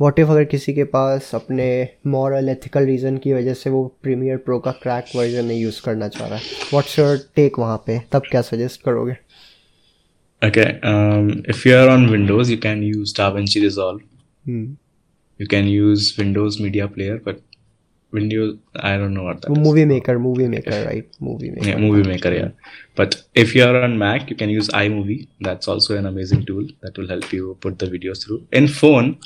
what 0.00 0.18
if 0.18 0.28
अगर 0.30 0.44
किसी 0.52 0.72
के 0.74 0.84
पास 0.92 1.30
अपने 1.34 1.66
मॉरल 2.06 2.48
एथिकल 2.48 2.84
रीज़न 2.86 3.16
की 3.24 3.32
वजह 3.32 3.54
से 3.54 3.70
वो 3.70 3.82
प्रीमियर 4.02 4.36
प्रो 4.46 4.58
का 4.66 4.70
क्रैक 4.82 5.16
वर्जन 5.16 5.44
नहीं 5.44 5.60
यूज़ 5.62 5.80
करना 5.84 6.08
चाह 6.08 6.28
रहा 6.28 6.38
है 6.38 6.44
व्हाट्स 6.72 6.98
योर 6.98 7.16
टेक 7.36 7.58
वहाँ 7.58 7.82
पे 7.86 7.98
तब 8.12 8.30
क्या 8.30 8.42
सजेस्ट 8.42 8.82
करोगे 8.82 9.16
Okay. 10.42 10.80
Um, 10.82 11.42
if 11.46 11.64
you 11.66 11.76
are 11.76 11.88
on 11.88 12.10
Windows, 12.10 12.50
you 12.50 12.58
can 12.58 12.82
use 12.82 13.12
DaVinci 13.12 13.62
Resolve. 13.62 14.00
Hmm. 14.44 14.74
You 15.38 15.46
can 15.46 15.66
use 15.66 16.16
Windows 16.16 16.60
Media 16.60 16.86
Player, 16.88 17.18
but 17.18 17.40
Windows, 18.12 18.58
I 18.76 18.96
don't 18.96 19.14
know 19.14 19.22
what 19.22 19.40
that 19.42 19.50
movie 19.50 19.82
is. 19.82 19.86
Maker, 19.86 20.18
movie 20.18 20.48
Maker, 20.48 20.84
right? 20.84 21.08
Movie 21.20 21.50
Maker. 21.50 21.68
Yeah, 21.68 21.76
Movie 21.76 22.08
Maker, 22.08 22.32
yeah. 22.32 22.48
But 22.94 23.22
if 23.34 23.54
you 23.54 23.64
are 23.64 23.82
on 23.82 23.98
Mac, 23.98 24.28
you 24.28 24.36
can 24.36 24.50
use 24.50 24.68
iMovie. 24.68 25.28
That's 25.40 25.68
also 25.68 25.96
an 25.96 26.06
amazing 26.06 26.44
tool 26.44 26.66
that 26.80 26.98
will 26.98 27.08
help 27.08 27.32
you 27.32 27.56
put 27.60 27.78
the 27.78 27.86
videos 27.86 28.24
through. 28.24 28.46
In 28.52 28.66
phone, 28.68 29.18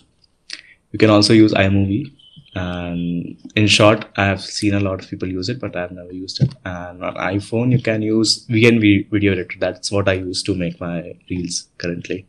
you 0.92 0.98
can 0.98 1.10
also 1.10 1.32
use 1.32 1.52
iMovie 1.54 2.12
and 2.54 3.36
in 3.56 3.66
short 3.66 4.04
i 4.16 4.24
have 4.24 4.40
seen 4.40 4.74
a 4.74 4.80
lot 4.80 5.02
of 5.02 5.08
people 5.08 5.28
use 5.28 5.48
it 5.48 5.60
but 5.60 5.76
i've 5.76 5.92
never 5.92 6.12
used 6.12 6.40
it 6.40 6.54
and 6.64 7.04
on 7.04 7.14
iphone 7.28 7.72
you 7.72 7.80
can 7.80 8.02
use 8.02 8.46
vnv 8.48 9.10
video 9.10 9.32
editor 9.32 9.58
that's 9.58 9.90
what 9.90 10.08
i 10.08 10.12
use 10.12 10.42
to 10.42 10.54
make 10.54 10.80
my 10.80 10.96
reels 11.30 11.66
currently 11.78 12.24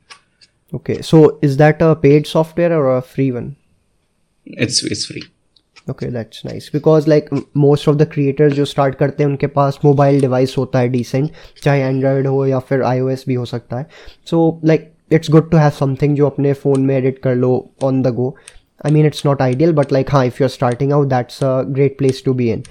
okay 0.73 0.93
so 1.03 1.17
is 1.43 1.57
that 1.57 1.81
a 1.83 1.93
paid 1.93 2.25
software 2.25 2.73
और 2.73 2.85
a 2.95 2.99
free 3.13 3.29
one 3.31 3.53
it's 4.47 4.79
it's 4.85 5.05
free 5.11 5.23
okay 5.89 6.05
that's 6.05 6.41
nice 6.45 6.69
because 6.73 7.09
like 7.09 7.29
most 7.57 7.87
of 7.89 7.95
the 7.95 8.07
creators 8.11 8.53
जो 8.53 8.65
start 8.65 8.95
करते 8.95 9.23
हैं 9.23 9.29
उनके 9.29 9.47
पास 9.47 9.79
mobile 9.85 10.19
device 10.21 10.55
होता 10.57 10.79
है 10.79 10.87
decent 10.89 11.31
चाहे 11.63 11.81
Android 11.81 12.27
हो 12.27 12.45
या 12.45 12.59
फिर 12.59 12.83
आई 12.83 13.01
भी 13.27 13.33
हो 13.33 13.45
सकता 13.45 13.77
है 13.77 13.87
so 14.29 14.61
like 14.65 14.91
it's 15.11 15.31
good 15.31 15.49
to 15.51 15.57
have 15.57 15.69
something 15.69 16.15
जो 16.15 16.25
अपने 16.25 16.53
फ़ोन 16.53 16.85
में 16.85 16.95
एडिट 16.97 17.19
कर 17.19 17.35
लो 17.35 17.51
on 17.83 18.01
the 18.01 18.07
go 18.07 18.35
I 18.85 18.91
mean 18.91 19.05
it's 19.05 19.25
not 19.25 19.41
ideal 19.41 19.73
but 19.73 19.93
like 19.93 20.09
हाँ 20.09 20.25
if 20.25 20.37
you 20.41 20.45
are 20.45 20.49
starting 20.49 20.93
out 20.93 21.07
that's 21.07 21.43
a 21.43 21.61
great 21.69 21.97
place 21.97 22.21
to 22.25 22.33
be 22.33 22.51
in 22.51 22.63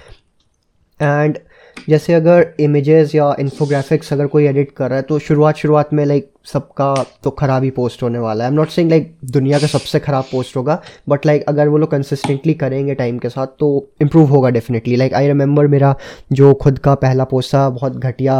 and 0.99 1.37
जैसे 1.89 2.13
अगर 2.13 2.45
images 2.59 3.13
या 3.15 3.35
infographics 3.39 4.11
अगर 4.13 4.27
कोई 4.27 4.45
एडिट 4.47 4.71
कर 4.71 4.89
रहा 4.89 4.97
है 4.97 5.03
तो 5.03 5.17
शुरुआत 5.19 5.55
शुरुआत 5.57 5.93
में 5.93 6.05
लाइक 6.05 6.23
like, 6.23 6.51
सबका 6.51 6.93
तो 7.23 7.29
ख़राब 7.29 7.63
ही 7.63 7.69
पोस्ट 7.69 8.03
होने 8.03 8.19
वाला 8.19 8.43
है। 8.43 8.49
I 8.49 8.53
am 8.53 8.59
not 8.59 8.69
saying 8.69 8.89
like 8.89 9.15
दुनिया 9.31 9.59
का 9.59 9.67
सबसे 9.67 9.99
ख़राब 9.99 10.23
पोस्ट 10.31 10.57
होगा 10.57 10.81
बट 11.09 11.25
लाइक 11.25 11.41
like, 11.41 11.53
अगर 11.53 11.67
वो 11.67 11.77
लोग 11.77 11.91
कंसिस्टेंटली 11.91 12.53
करेंगे 12.53 12.95
टाइम 12.95 13.17
के 13.19 13.29
साथ 13.29 13.47
तो 13.59 13.87
इम्प्रूव 14.01 14.29
होगा 14.29 14.49
डेफिनेटली 14.49 14.95
लाइक 14.95 15.13
आई 15.13 15.27
रिमेंबर 15.27 15.67
मेरा 15.67 15.95
जो 16.31 16.53
खुद 16.53 16.79
का 16.79 16.95
पहला 16.95 17.23
पोस्ट 17.23 17.53
था 17.53 17.69
बहुत 17.69 17.97
घटिया 17.97 18.37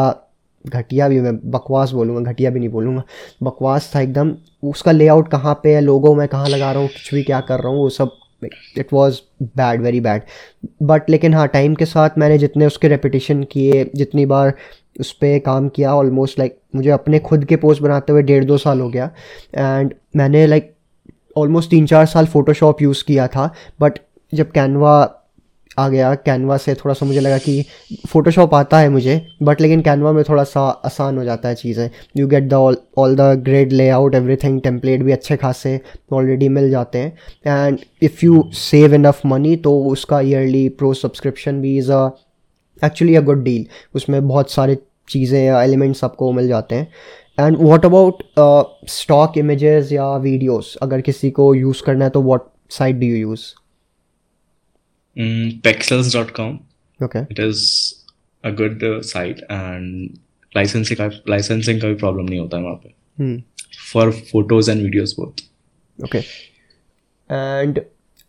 घटिया 0.65 1.07
भी 1.09 1.19
मैं 1.21 1.37
बकवास 1.51 1.91
बोलूँगा 1.91 2.31
घटिया 2.31 2.49
भी 2.51 2.59
नहीं 2.59 2.69
बोलूँगा 2.69 3.03
बकवास 3.43 3.91
था 3.95 4.01
एकदम। 4.01 4.35
उसका 4.69 4.91
लेआउट 4.91 5.27
कहाँ 5.27 5.59
पे 5.63 5.75
है 5.75 5.81
लोगो 5.81 6.15
मैं 6.15 6.27
कहाँ 6.27 6.49
लगा 6.49 6.71
रहा 6.71 6.81
हूँ 6.81 6.89
कुछ 6.89 7.13
भी 7.13 7.23
क्या 7.23 7.39
कर 7.39 7.59
रहा 7.59 7.67
हूँ 7.67 7.77
वो 7.77 7.89
सब 7.89 8.11
it 8.77 8.87
was 8.93 9.19
bad 9.43 9.81
very 9.81 9.99
bad 9.99 10.21
but 10.83 11.09
लेकिन 11.09 11.33
हाँ 11.33 11.47
टाइम 11.47 11.75
के 11.75 11.85
साथ 11.85 12.09
मैंने 12.17 12.37
जितने 12.37 12.65
उसके 12.65 12.87
रेपिटेशन 12.87 13.43
किए 13.43 13.91
जितनी 13.95 14.25
बार 14.25 14.53
उस 14.99 15.11
पर 15.11 15.39
काम 15.39 15.69
किया 15.69 15.95
ऑलमोस्ट 15.95 16.39
लाइक 16.39 16.51
like, 16.51 16.75
मुझे 16.75 16.89
अपने 16.89 17.19
खुद 17.19 17.45
के 17.45 17.55
पोस्ट 17.55 17.81
बनाते 17.81 18.13
हुए 18.13 18.21
डेढ़ 18.21 18.43
दो 18.43 18.57
साल 18.57 18.79
हो 18.79 18.89
गया। 18.89 19.11
एंड 19.55 19.93
मैंने 20.15 20.47
लाइक 20.47 20.75
ऑलमोस्ट 21.37 21.69
तीन 21.69 21.85
चार 21.85 22.05
साल 22.05 22.25
फ़ोटोशॉप 22.25 22.81
यूज़ 22.81 23.03
किया 23.03 23.27
था 23.27 23.53
बट 23.81 23.93
जब 24.33 24.51
कैनवा 24.51 25.14
आ 25.77 25.87
गया 25.89 26.13
कैनवा 26.15 26.57
से। 26.57 26.73
थोड़ा 26.75 26.93
सा 26.93 27.05
मुझे 27.05 27.19
लगा 27.19 27.37
कि 27.37 27.63
फ़ोटोशॉप 28.07 28.53
आता 28.55 28.79
है 28.79 28.89
मुझे 28.89 29.19
बट 29.43 29.61
लेकिन 29.61 29.81
कैनवा 29.81 30.11
में 30.11 30.23
थोड़ा 30.23 30.43
सा 30.43 30.61
आसान 30.85 31.17
हो 31.17 31.23
जाता 31.23 31.49
है 31.49 31.55
चीज़ें। 31.55 31.89
You 32.17 32.27
get 32.27 32.47
the 32.49 32.53
all 32.97 33.15
the 33.15 33.21
grid 33.45 33.71
layout 33.73 34.15
everything 34.15 34.61
template 34.61 35.03
भी 35.03 35.11
अच्छे 35.11 35.37
खासे 35.37 35.79
ऑलरेडी 36.13 36.49
मिल 36.49 36.69
जाते 36.71 36.99
हैं। 36.99 37.67
And 37.67 37.79
if 38.03 38.25
you 38.25 38.43
save 38.55 38.93
enough 38.95 39.21
money 39.25 39.55
तो 39.57 39.77
उसका 39.85 40.19
ईयरली 40.21 40.67
प्रो 40.71 40.93
सब्सक्रिप्शन 40.93 41.61
भी 41.61 41.77
is 41.77 41.91
a 41.91 42.09
actually 42.81 43.15
a 43.15 43.21
good 43.21 43.43
deal 43.43 43.65
उसमें 43.95 44.27
बहुत 44.27 44.51
सारे 44.51 44.77
चीज़ें 45.09 45.39
या 45.43 45.61
एलिमेंट्स 45.63 46.03
आपको 46.03 46.31
मिल 46.31 46.47
जाते 46.47 46.75
हैं। 46.75 46.87
And 47.39 47.57
what 47.59 47.85
about 47.85 48.23
stock 48.89 49.37
images 49.37 49.91
या 49.91 50.15
वीडियोस 50.17 50.75
अगर 50.81 51.01
किसी 51.01 51.31
को 51.31 51.53
यूज़ 51.55 51.83
करना 51.85 52.05
है 52.05 52.11
तो 52.11 52.21
what 52.21 52.47
site 52.71 52.95
do 52.95 53.07
you 53.07 53.15
use 53.17 53.41
Mm, 55.15 55.61
pexels.com. 55.61 56.59
Okay. 56.99 57.25
It 57.29 57.39
is 57.39 58.05
a 58.43 58.51
good 58.51 58.83
uh, 58.83 59.01
site 59.03 59.41
and 59.49 60.19
licensing 60.55 60.97
का 61.01 61.09
licensing 61.29 61.81
का 61.81 61.87
भी 61.87 61.95
problem 61.95 62.29
नहीं 62.29 62.39
होता 62.39 62.57
है 62.57 62.63
वहाँ 62.63 62.75
पे 62.83 62.93
Hmm. 63.17 63.35
for 63.91 64.05
photos 64.31 64.69
and 64.73 64.85
videos 64.85 65.13
both. 65.19 65.43
Okay 65.99 66.17
and 67.29 67.79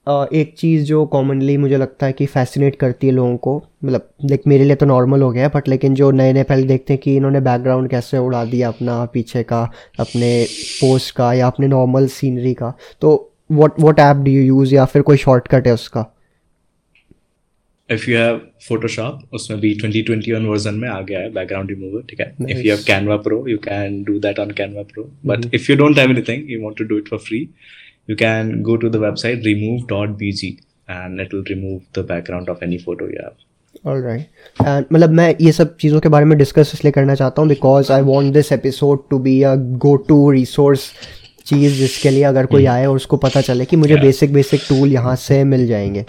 uh, 0.07 0.33
एक 0.33 0.55
चीज़ 0.59 0.85
जो 0.87 1.05
कॉमनली 1.07 1.57
मुझे 1.57 1.77
लगता 1.77 2.07
है 2.07 2.13
कि 2.13 2.27
फैसिनेट 2.27 2.77
करती 2.81 3.07
है 3.07 3.13
लोगों 3.13 3.37
को 3.37 3.57
मतलब 3.85 4.09
देख 4.25 4.47
मेरे 4.47 4.65
लिए 4.65 4.77
तो 4.77 4.87
नॉर्मल 4.87 5.23
हो 5.23 5.31
गया 5.31 5.43
है 5.43 5.51
बट 5.55 5.69
लेकिन 5.69 5.95
जो 5.95 6.11
नए 6.11 6.33
नए 6.33 6.43
पहले 6.43 6.67
देखते 6.67 6.93
हैं 6.93 7.01
कि 7.03 7.17
इन्होंने 7.17 7.41
बैकग्राउंड 7.41 7.91
कैसे 7.91 8.19
उड़ा 8.19 8.45
दिया 8.45 8.69
अपना 8.69 9.05
पीछे 9.15 9.43
का 9.43 9.63
अपने 10.01 10.31
पोस्ट 10.81 11.15
का 11.17 11.33
या 11.33 11.47
अपने 11.47 11.69
नॉर्मल 11.69 12.07
सीनरी 12.19 12.55
का 12.55 12.73
तो 13.01 13.15
what 13.53 13.81
what 13.81 13.99
app 14.01 14.17
do 14.17 14.31
you 14.31 14.43
use 14.45 14.75
या 14.75 14.85
फिर 14.85 15.03
कोई 15.03 15.17
शॉर्टकट 15.17 15.67
है 15.67 15.75
उसका 15.75 16.07
If 17.91 18.07
you 18.09 18.17
have 18.17 18.39
Photoshop, 18.69 19.19
उसमें 19.35 19.61
भी 19.61 19.75
2021 19.81 20.47
वर्जन 20.47 20.75
में 20.75 20.89
आ 20.89 21.01
गया 21.01 21.19
है 21.21 21.31
बैकग्राउंड 21.33 21.71
रिमूवर 21.71 22.03
ठीक 22.11 22.21
है 22.21 22.27
If 22.55 22.65
you 22.65 22.73
have 22.73 22.85
Canva 22.87 23.19
Pro, 23.27 23.39
you 23.47 23.59
can 23.67 23.99
do 24.05 24.19
that 24.21 24.41
on 24.45 24.55
Canva 24.61 24.85
Pro. 24.89 25.05
But 25.31 25.47
if 25.59 25.69
you 25.69 25.77
don't 25.77 26.01
have 26.03 26.15
anything, 26.15 26.47
you 26.49 26.63
want 26.63 26.77
to 26.79 26.87
do 26.93 26.99
it 27.03 27.09
for 27.09 27.19
free, 27.27 27.43
you 28.09 28.17
can 28.17 28.51
go 28.63 28.77
to 28.77 28.91
the 28.91 29.03
website 29.05 29.45
remove.bg 29.45 30.51
and 30.89 31.21
it 31.21 31.33
will 31.33 31.45
remove 31.51 31.83
the 31.93 32.05
background 32.05 32.49
of 32.49 32.63
any 32.63 32.79
photo 32.79 33.13
you 33.13 33.21
have. 33.25 33.37
Right 33.87 34.61
and 34.61 34.85
मतलब 34.93 35.11
मैं 35.11 35.35
ये 35.41 35.51
सब 35.53 35.77
चीज़ों 35.77 36.01
के 36.01 36.09
बारे 36.09 36.25
में 36.25 36.37
discuss 36.39 36.71
इसलिए 36.75 36.93
करना 36.93 37.15
चाहता 37.15 37.43
हूँ 37.43 37.49
because 37.49 37.93
I 37.93 38.03
want 38.03 38.33
this 38.35 38.51
episode 38.53 39.09
to 39.11 39.19
be 39.19 39.41
a 39.43 39.55
go 39.85 39.95
to 40.09 40.31
resource 40.31 40.91
चीज़ 41.47 41.75
जिसके 41.75 42.11
लिए 42.11 42.23
अगर 42.25 42.47
कोई 42.47 42.65
आए 42.67 42.87
और 42.87 42.97
उसको 42.97 43.17
पता 43.17 43.41
चले 43.41 43.65
कि 43.65 43.77
मुझे 43.77 43.97
बेसिक 43.97 44.33
बेसिक 44.33 44.61
टूल 44.69 44.93
यहाँ 44.93 45.15
से 45.17 45.43
मिल 45.45 45.67
जाएँगे। 45.67 46.05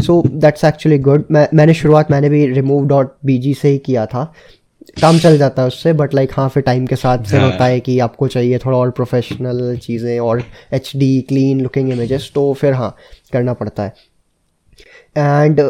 सो 0.00 0.22
दैट्स 0.26 0.64
एक्चुअली 0.64 0.98
गुड 1.00 1.24
मैं 1.30 1.48
मैंने 1.54 1.74
शुरुआत 1.74 2.10
मैंने 2.10 2.28
भी 2.28 2.46
रिमूव 2.46 2.86
डॉट 2.88 3.14
बी 3.26 3.38
जी 3.38 3.54
से 3.54 3.68
ही 3.68 3.78
किया 3.78 4.06
था। 4.06 4.32
काम 5.00 5.18
चल 5.18 5.36
जाता 5.38 5.62
है 5.62 5.68
उससे 5.68 5.92
बट 5.92 6.14
लाइक 6.14 6.30
हाँ 6.34 6.48
फिर 6.48 6.62
टाइम 6.62 6.86
के 6.86 6.96
साथ 6.96 7.24
फिर। 7.24 7.40
होता 7.40 7.64
है 7.64 7.80
कि 7.80 7.98
आपको 7.98 8.28
चाहिए 8.28 8.58
थोड़ा 8.58 8.78
और 8.78 8.90
प्रोफेशनल 8.90 9.76
चीज़ें 9.76 10.18
और 10.20 10.42
H 10.72 10.92
D 10.96 11.20
clean 11.28 11.60
looking 11.60 11.92
images 11.92 12.30
तो 12.34 12.52
फिर 12.52 12.72
हाँ 12.72 12.94
करना 13.32 13.52
पड़ता 13.52 13.82
है। 13.82 13.94
एंड 15.16 15.60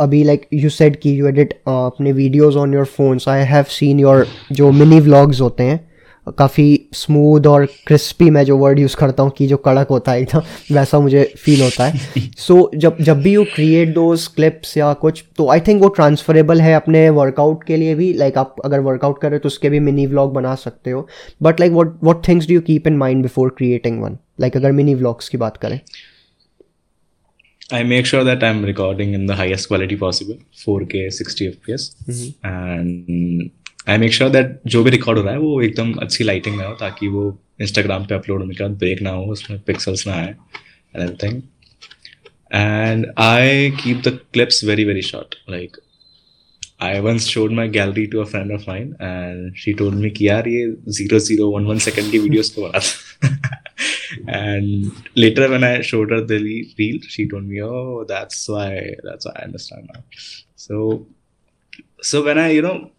अभी 0.00 0.22
लाइक 0.24 0.46
यू 0.52 0.68
सेड 0.70 0.96
कि 0.96 1.18
यू 1.20 1.26
एडिट 1.28 1.52
अपने 1.68 2.12
videos 2.12 2.56
on 2.56 2.74
your 2.74 2.84
phones 2.86 3.28
I 3.28 3.44
have 3.44 3.64
seen 3.70 4.00
your 4.00 4.26
जो 4.52 4.70
मिनी 4.72 5.00
व्लॉग्स 5.00 5.40
होते 5.40 5.62
हैं 5.62 5.88
काफ़ी 6.28 6.88
स्मूथ 6.92 7.46
और 7.46 7.66
क्रिस्पी 7.86 8.30
मैं 8.30 8.44
जो 8.44 8.56
वर्ड 8.58 8.78
यूज़ 8.78 8.96
करता 8.96 9.22
हूँ 9.22 9.30
कि 9.30 9.46
जो 9.46 9.56
कड़क 9.56 9.86
होता 9.90 10.12
है 10.12 10.20
एकदम 10.20 10.74
वैसा 10.74 11.00
मुझे 11.00 11.34
फील 11.38 11.62
होता 11.62 11.86
है। 11.86 12.00
सो 12.38 12.70
so, 12.74 12.78
जब 12.78 12.96
जब 13.00 13.22
भी 13.22 13.32
यू 13.32 13.44
क्रिएट 13.44 13.94
दोज 13.94 14.26
क्लिप्स 14.26 14.76
या 14.76 14.92
कुछ 14.92 15.24
तो 15.36 15.50
आई 15.50 15.60
थिंक 15.60 15.82
वो 15.82 15.88
ट्रांसफरेबल 15.88 16.60
है 16.60 16.74
अपने 16.74 17.10
वर्कआउट 17.10 17.64
के 17.64 17.76
लिए 17.76 17.94
भी। 17.94 18.12
लाइक 18.12 18.34
like, 18.34 18.48
आप 18.48 18.56
अगर 18.64 18.80
वर्कआउट 18.80 19.20
करें 19.20 19.40
तो 19.40 19.46
उसके 19.46 19.70
भी 19.70 19.80
मिनी 19.80 20.06
व्लॉग 20.06 20.32
बना 20.32 20.54
सकते 20.54 20.90
हो। 20.90 21.08
But 21.42 21.60
like 21.60 21.72
what 21.72 21.98
what 22.04 22.28
things 22.28 22.48
do 22.48 22.54
you 22.54 22.60
keep 22.60 22.86
in 22.86 22.96
mind 22.96 23.22
before 23.22 23.54
creating 23.58 24.02
one 24.02 24.18
like 24.40 24.56
अगर 24.56 24.72
मिनी 24.72 24.94
व्लॉग्स 24.94 25.28
की 25.28 25.38
बात 25.38 25.56
करें। 25.56 25.80
I 27.72 27.84
make 27.84 28.06
sure 28.06 28.24
that 28.24 28.42
I'm 28.42 28.64
recording 28.64 29.12
in 29.14 29.26
the 29.26 29.34
highest 29.40 29.68
quality 29.68 29.96
possible, 29.96 30.38
4K 30.60 31.02
60 31.12 31.46
FPS, 31.50 31.84
mm-hmm. 32.08 32.48
and 32.52 33.50
I 33.88 33.96
make 33.98 34.12
sure 34.12 34.30
that 34.30 34.48
जो 34.66 34.82
भी 34.84 34.90
record 34.90 35.18
हो 35.18 35.24
रहा 35.24 35.34
है 35.34 35.40
वो 35.40 35.60
एकदम 35.62 35.92
अच्छी 36.02 36.24
लाइटिंग 36.24 36.56
में 36.56 36.64
हो 36.66 36.74
ताकि 36.80 37.08
वो 37.08 37.22
इंस्टाग्राम 37.60 38.04
पे 38.06 38.14
अपलोड 38.14 38.40
होने 38.40 38.54
के 38.54 38.64
बाद 38.64 38.76
ब्रेक 38.78 39.02
ना 39.02 39.10
हो 39.10 39.24
उसमें 39.32 39.60
पिक्सल्स 39.66 40.06
ना 40.06 40.14
आए 40.14 40.28
and 40.28 41.02
everything 41.02 41.42
and 42.52 43.06
I 43.16 43.72
keep 43.78 44.02
the 44.02 44.12
clips 44.32 44.62
very 44.62 44.84
very 44.84 45.02
short. 45.02 45.36
Like 45.46 45.76
I 46.80 47.00
once 47.00 47.26
showed 47.26 47.52
my 47.52 47.66
gallery 47.68 48.08
to 48.08 48.20
a 48.20 48.26
friend 48.26 48.50
of 48.50 48.66
mine, 48.66 48.96
and 48.98 49.56
she 49.56 49.74
told 49.74 49.94
me 49.94 50.10
कि 50.10 50.28
यार 50.28 50.48
ये 50.48 50.76
zero 50.98 51.18
zero 51.18 51.48
one 51.50 51.66
one 51.66 51.78
second 51.78 52.10
की 52.10 53.00
and 54.28 54.90
later 55.14 55.48
when 55.48 55.62
I 55.62 55.82
showed 55.82 56.10
her 56.10 56.20
the 56.22 56.38
re- 56.38 56.74
reel, 56.78 57.00
she 57.02 57.28
told 57.28 57.44
me, 57.44 57.62
oh, 57.62 58.04
that's 58.08 58.48
why 58.48 58.96
that's 59.04 59.26
why 59.26 59.32
I 59.36 59.44
understand 59.44 59.88
now. 59.94 60.02
So 60.56 61.06
so 62.02 62.24
when 62.24 62.38
I 62.38 62.50
you 62.50 62.62
know 62.62 62.90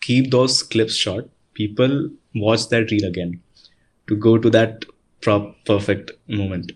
keep 0.00 0.30
those 0.30 0.62
clips 0.62 0.94
short, 0.94 1.28
people 1.54 2.10
watch 2.34 2.68
that 2.68 2.90
reel 2.90 3.06
again 3.06 3.40
to 4.08 4.16
go 4.16 4.36
to 4.38 4.50
that 4.50 4.84
prop 5.20 5.54
perfect 5.64 6.12
moment. 6.28 6.72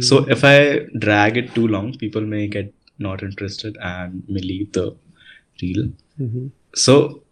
So 0.00 0.18
if 0.28 0.44
I 0.44 0.86
drag 0.98 1.36
it 1.36 1.54
too 1.54 1.66
long, 1.66 1.96
people 1.98 2.20
may 2.22 2.46
get 2.46 2.72
not 2.98 3.22
interested 3.22 3.76
and 3.80 4.22
may 4.28 4.40
leave 4.40 4.72
the 4.72 4.94
reel. 5.62 5.88
So 6.74 7.22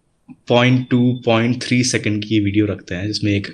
point 0.48 0.88
two 0.90 0.98
point 1.24 1.62
three 1.62 1.82
second 1.84 2.24
की 2.24 2.38
video 2.40 2.66
रखते 2.66 2.94
हैं 2.94 3.06
जिसमें 3.06 3.30
एक 3.32 3.46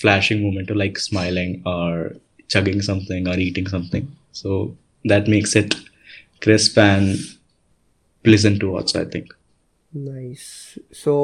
flashing 0.00 0.42
moment 0.42 0.70
हो 0.70 0.74
like 0.76 0.98
smiling 0.98 1.66
और 1.66 2.20
chugging 2.52 2.80
something 2.84 3.26
or 3.28 3.34
eating 3.44 3.66
something 3.70 4.04
so 4.32 4.52
that 5.10 5.26
makes 5.32 5.54
it 5.60 5.74
crisp 6.44 6.78
and 6.84 7.18
pleasant 8.28 8.60
to 8.62 8.70
watch 8.74 8.94
i 9.00 9.04
think 9.14 9.34
Nice 9.95 10.39
so 10.93 11.15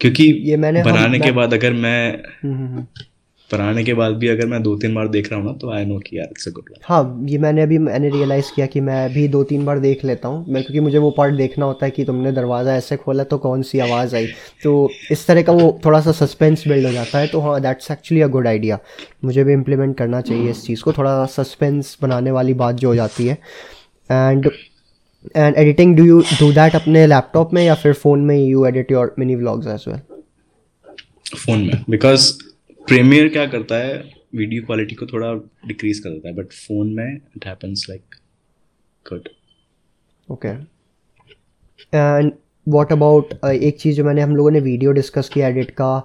क्योंकि 0.00 0.24
ये 0.44 0.56
मैंने 0.56 0.82
बनाने 0.82 1.18
के 1.18 1.30
बाद 1.30 1.54
अगर 1.54 1.72
मैं 1.72 2.22
बनाने 3.50 3.84
के 3.84 3.94
बाद 3.94 4.12
भी 4.12 4.28
अगर 4.28 4.46
मैं 4.46 4.62
दो 4.62 4.76
तीन 4.76 4.94
बार 4.94 5.08
देख 5.08 5.30
रहा 5.32 5.40
हूँ 5.40 5.46
ना 5.46 5.52
तो 5.52 5.70
आई 5.70 5.84
नो 5.84 5.98
कि 5.98 6.18
यार 6.18 6.28
इट्स 6.30 6.48
अ 6.48 6.50
गुड 6.50 6.70
हाँ 6.84 7.26
ये 7.28 7.38
मैंने 7.38 7.62
अभी 7.62 7.78
मैंने 7.78 8.10
रियलाइज़ 8.10 8.52
किया 8.56 8.66
कि 8.66 8.80
मैं 8.80 9.12
भी 9.12 9.26
दो 9.28 9.42
तीन 9.44 9.64
बार 9.64 9.78
देख 9.78 10.04
लेता 10.04 10.28
हूँ। 10.28 10.44
मैं 10.48 10.62
क्योंकि 10.62 10.80
मुझे 10.80 10.98
वो 10.98 11.10
पार्ट 11.10 11.34
देखना 11.34 11.64
होता 11.64 11.86
है 11.86 11.90
कि 11.90 12.04
तुमने 12.04 12.32
दरवाज़ा 12.32 12.76
ऐसे 12.76 12.96
खोला 12.96 13.24
तो 13.24 13.38
कौन 13.38 13.62
सी 13.62 13.78
आवाज़ 13.78 14.16
आई? 14.16 14.26
तो 14.62 14.90
इस 15.10 15.26
तरह 15.26 15.42
का 15.42 15.52
वो 15.52 15.80
थोड़ा 15.84 16.00
सा 16.00 16.12
सस्पेंस 16.12 16.64
बिल्ड 16.68 16.86
हो 16.86 16.92
जाता 16.92 17.18
है 17.18 17.26
तो 17.26 17.40
हाँ 17.40 17.60
that's 17.60 17.90
actually 17.90 18.22
a 18.22 18.28
good 18.28 18.46
idea 18.46 18.78
मुझे 19.24 19.44
भी 19.44 19.52
इम्प्लीमेंट 19.52 19.96
करना 19.98 20.20
चाहिए 20.20 20.50
इस 20.50 20.64
चीज़ 20.66 20.82
को। 20.82 20.92
थोड़ा 20.92 21.24
सस्पेंस 21.26 21.96
बनाने 22.02 22.30
वाली 22.30 22.54
बात 22.54 22.74
जो 22.74 22.88
हो 22.88 22.94
जाती 22.94 23.26
है। 23.26 23.38
And 24.10 24.50
and 25.36 25.56
editing 25.56 25.96
do 25.96 26.04
you 26.04 26.20
do 26.40 26.52
that 26.52 26.74
अपने 26.74 27.06
लैपटॉप 27.06 27.52
में 27.54 27.62
या 27.64 27.74
फिर 27.74 27.92
फ़ोन 27.94 28.20
में 28.24 28.36
you 28.36 28.64
edit 28.66 28.90
your 28.92 29.14
mini 29.18 29.34
vlogs 29.34 29.66
as 29.66 29.84
well 29.88 30.00
phone 31.36 31.60
में. 31.60 31.84
बिकॉज़ 31.90 32.32
प्रीमियर 32.86 33.28
क्या 33.28 33.46
करता 33.46 33.76
है 33.76 34.02
वीडियो 34.34 34.62
क्वालिटी 34.66 34.94
को 34.94 35.06
थोड़ा 35.06 35.32
डिक्रीज 35.66 35.98
कर 35.98 36.10
देता 36.10 36.28
है 36.28 36.34
बट 36.34 36.52
फ़ोन 36.52 36.92
में 36.94 37.14
it 37.14 37.46
happens 37.46 37.86
like 37.88 38.14
good 39.06 39.28
okay 40.28 40.48
and 41.92 42.32
what 42.66 42.92
about 42.92 43.32
एक 43.44 43.78
चीज़ 43.80 43.96
जो 43.96 44.04
मैंने 44.04 44.22
हम 44.22 44.36
लोगों 44.36 44.50
ने 44.50 44.60
वीडियो 44.60 44.92
डिस्कस 44.92 45.28
किया 45.28 45.48
एडिट 45.48 45.70
का 45.80 45.98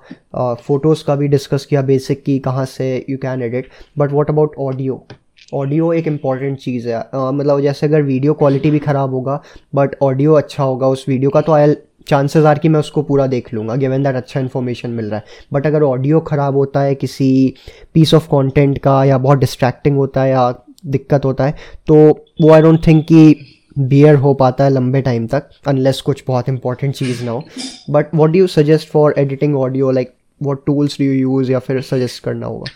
फ़ोटोज़ 0.61 1.03
का 1.05 1.15
भी 1.15 1.27
डिस्कस 1.27 1.65
किया 1.65 1.81
बेसिक 1.81 2.23
की 2.23 2.37
कहाँ 2.39 2.65
से 2.67 3.05
you 3.09 3.17
can 3.17 3.41
edit 3.41 3.69
but 3.97 4.11
what 4.11 4.29
about 4.29 4.55
audio 4.59 5.05
audio 5.53 5.91
एक 5.93 6.07
इंपॉर्टेंट 6.07 6.57
चीज़ 6.59 6.87
है। 6.89 7.01
uh, 7.05 7.33
मतलब 7.33 7.59
जैसे 7.61 7.85
अगर 7.87 8.01
वीडियो 8.03 8.33
क्वालिटी 8.33 8.71
भी 8.71 8.79
ख़राब 8.79 9.13
होगा 9.13 9.41
बट 9.75 9.95
ऑडियो 10.03 10.33
अच्छा 10.33 10.63
होगा 10.63 10.87
उस 10.87 11.05
वीडियो 11.09 11.29
का 11.29 11.41
तो 11.41 11.51
आई 11.51 11.75
चांसेस 12.07 12.45
आर 12.45 12.59
कि 12.59 12.69
मैं 12.69 12.79
उसको 12.79 13.01
पूरा 13.03 13.25
देख 13.27 13.53
लूँगा 13.53 13.75
गिवन 13.75 14.03
दैट 14.03 14.15
अच्छा 14.15 14.39
इन्फॉर्मेशन 14.39 14.89
मिल 14.89 15.05
रहा 15.05 15.19
है। 15.19 15.25
बट 15.53 15.65
अगर 15.67 15.83
ऑडियो 15.83 16.19
ख़राब 16.19 16.55
होता 16.55 16.81
है 16.81 16.95
किसी 16.95 17.53
पीस 17.93 18.13
ऑफ़ 18.13 18.27
कंटेंट 18.27 18.77
का 18.77 19.03
या 19.03 19.17
बहुत 19.17 19.39
डिस्ट्रैक्टिंग 19.39 19.97
होता 19.97 20.21
है 20.21 20.29
या 20.31 20.51
दिक्कत 20.85 21.25
होता 21.25 21.45
है 21.45 21.55
तो 21.87 21.95
वो 22.41 22.51
आई 22.53 22.61
डोंट 22.61 22.85
थिंक 22.87 23.05
कि 23.05 23.35
बियर 23.79 24.15
हो 24.15 24.33
पाता 24.33 24.63
है 24.63 24.69
लंबे 24.69 25.01
टाइम 25.01 25.27
तक 25.27 25.49
अनलेस 25.67 26.01
कुछ 26.01 26.23
बहुत 26.27 26.49
इंपॉर्टेंट 26.49 26.95
चीज़ 26.95 27.23
ना 27.23 27.31
हो। 27.31 27.43
But 27.89 28.15
what 28.15 28.29
do 28.29 28.39
you 28.39 28.47
suggest 28.47 28.89
for 28.89 29.13
editing 29.17 29.55
audio 29.57 29.91
like 29.91 30.13
what 30.41 30.65
tools 30.65 30.97
do 30.99 31.05
you 31.05 31.13
use 31.13 31.51
या 31.51 31.59
फिर 31.59 31.81
सजेस्ट 31.83 32.23
करना 32.23 32.47
होगा? 32.47 32.71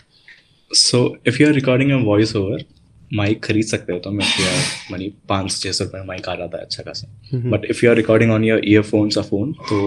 So 0.74 1.00
if 1.28 1.42
you 1.42 1.48
are 1.48 1.54
recording 1.54 1.90
a 1.92 1.96
voice 2.04 2.34
over 2.36 2.64
mic 3.14 3.42
खरीद 3.44 3.66
सकते 3.66 3.92
हो 3.92 3.98
तो 4.04 4.10
मैं 4.10 4.26
क्या 4.36 4.52
मनी 4.92 5.12
पाँच 5.28 5.50
से 5.52 5.60
छः 5.62 5.72
सौ 5.78 5.84
रुपये 5.84 6.02
माइक 6.06 6.28
आ 6.28 6.34
जाता 6.36 6.58
है 6.58 6.64
अच्छा 6.64 6.82
खासा 6.82 7.48
but 7.50 7.64
if 7.70 7.84
you 7.84 7.90
are 7.90 7.96
recording 7.96 8.30
on 8.32 8.44
your 8.44 8.60
earphones 8.68 9.18
और 9.18 9.24
फ़ोन 9.24 9.52
तो 9.68 9.80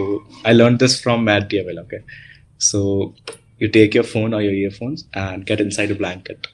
I 0.47 0.53
learn 0.53 0.77
this 0.83 1.01
from 1.03 1.23
Matt 1.31 1.47
D 1.53 1.59
okay 1.79 2.01
so 2.69 2.83
you 3.63 3.67
take 3.75 3.93
your 3.95 4.03
phone 4.07 4.33
or 4.37 4.39
your 4.43 4.53
earphones 4.61 5.01
and 5.19 5.43
get 5.49 5.61
inside 5.65 5.91
a 5.93 5.95
blanket 5.99 6.47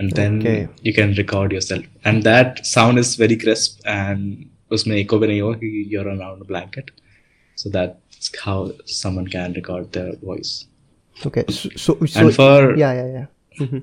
and 0.00 0.12
then 0.18 0.36
Okay. 0.42 0.68
you 0.86 0.92
can 0.98 1.10
record 1.18 1.52
yourself 1.56 2.06
and 2.10 2.22
that 2.28 2.62
sound 2.68 3.00
is 3.02 3.10
very 3.22 3.36
crisp 3.42 3.82
and 3.94 4.46
उसमें 4.76 4.94
echo 4.96 5.18
भी 5.18 5.26
नहीं 5.26 5.40
होगा 5.40 5.58
कि 5.64 5.84
you're 5.94 6.06
around 6.12 6.44
a 6.44 6.48
blanket 6.52 6.88
so 7.58 7.72
that's 7.76 8.30
how 8.46 8.56
someone 8.94 9.28
can 9.34 9.58
record 9.60 9.90
their 9.98 10.14
voice 10.30 10.54
okay 11.16 11.44
so, 11.58 11.70
so, 11.84 11.96
so 12.14 12.20
and 12.22 12.34
for 12.38 12.56
yeah 12.84 12.94
yeah 13.00 13.12
yeah 13.18 13.26
Mhm. 13.59 13.81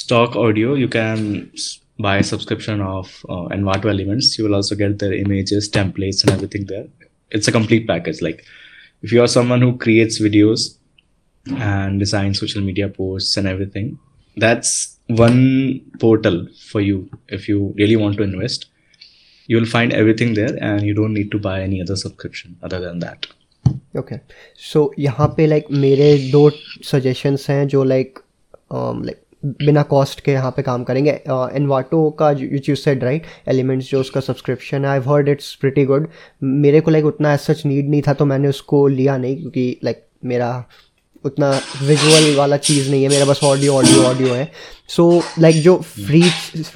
stock 0.00 0.36
audio 0.40 0.74
you 0.80 0.88
can 0.96 1.22
s- 1.54 1.68
buy 2.06 2.16
a 2.18 2.26
subscription 2.26 2.80
of 2.88 3.08
uh, 3.28 3.46
envato 3.56 3.90
elements 3.92 4.28
you 4.38 4.44
will 4.46 4.54
also 4.58 4.76
get 4.82 4.98
their 5.02 5.14
images 5.22 5.68
templates 5.78 6.22
and 6.24 6.30
everything 6.34 6.66
there 6.72 6.86
it's 7.38 7.48
a 7.52 7.54
complete 7.56 7.86
package 7.88 8.20
like 8.26 8.44
if 9.08 9.12
you 9.16 9.20
are 9.24 9.30
someone 9.32 9.60
who 9.66 9.72
creates 9.86 10.20
videos 10.28 10.68
and 11.72 11.98
designs 12.04 12.38
social 12.44 12.62
media 12.62 12.88
posts 13.00 13.36
and 13.36 13.46
everything 13.54 13.90
that's 14.36 14.72
one 15.24 15.42
portal 15.98 16.38
for 16.70 16.80
you 16.80 16.98
if 17.28 17.48
you 17.48 17.58
really 17.82 17.96
want 18.04 18.16
to 18.16 18.22
invest 18.30 18.66
you 19.48 19.56
will 19.60 19.70
find 19.76 19.92
everything 19.92 20.34
there 20.40 20.56
and 20.70 20.82
you 20.90 20.94
don't 20.94 21.14
need 21.20 21.30
to 21.36 21.38
buy 21.50 21.60
any 21.68 21.82
other 21.86 21.96
subscription 22.06 22.56
other 22.62 22.80
than 22.86 22.98
that 23.08 23.26
okay 23.98 24.16
so 24.72 24.80
यहाँ 24.98 25.26
पे 25.36 25.46
like 25.46 25.66
मेरे 25.84 26.06
दो 26.32 26.48
suggestions 26.90 27.48
हैं 27.50 27.66
जो 27.68 27.82
like 27.84 28.18
like 28.71 29.21
बिना 29.45 29.81
cost 29.83 30.21
के 30.21 30.31
यहाँ 30.31 30.51
पे 30.51 30.61
काम 30.61 30.83
करेंगे। 30.83 31.11
एनवाटो 31.11 32.07
uh, 32.09 32.13
का 32.19 32.29
which 32.53 32.69
you 32.69 32.75
said 32.75 33.03
right 33.03 33.25
Elements 33.47 33.89
जो 33.89 33.99
उसका 33.99 34.19
सब्सक्रिप्शन 34.21 34.85
है 34.85 34.91
I 34.91 34.99
heard 35.07 35.29
it's 35.29 35.53
pretty 35.61 35.85
good 35.85 36.07
मेरे 36.43 36.81
को 36.81 36.91
लाइक 36.91 37.05
उतना 37.05 37.35
सच 37.37 37.65
नीड 37.65 37.89
नहीं 37.89 38.01
था 38.07 38.13
तो 38.13 38.25
मैंने 38.25 38.47
उसको 38.47 38.87
लिया 38.87 39.17
नहीं 39.17 39.37
क्योंकि 39.37 39.79
लाइक 39.83 40.03
मेरा 40.25 40.63
उतना 41.25 41.49
विजुअल 41.81 42.35
वाला 42.35 42.57
चीज़ 42.57 42.89
नहीं 42.91 43.03
है। 43.03 43.09
मेरा 43.09 43.25
बस 43.25 43.39
ऑडियो 43.43 43.73
ऑडियो 43.73 44.01
ऑडियो 44.03 44.33
है। 44.33 44.51
सो 44.89 45.03
so, 45.11 45.39
लाइक 45.39 45.55
like, 45.55 45.65
जो 45.65 45.75
free 45.77 46.21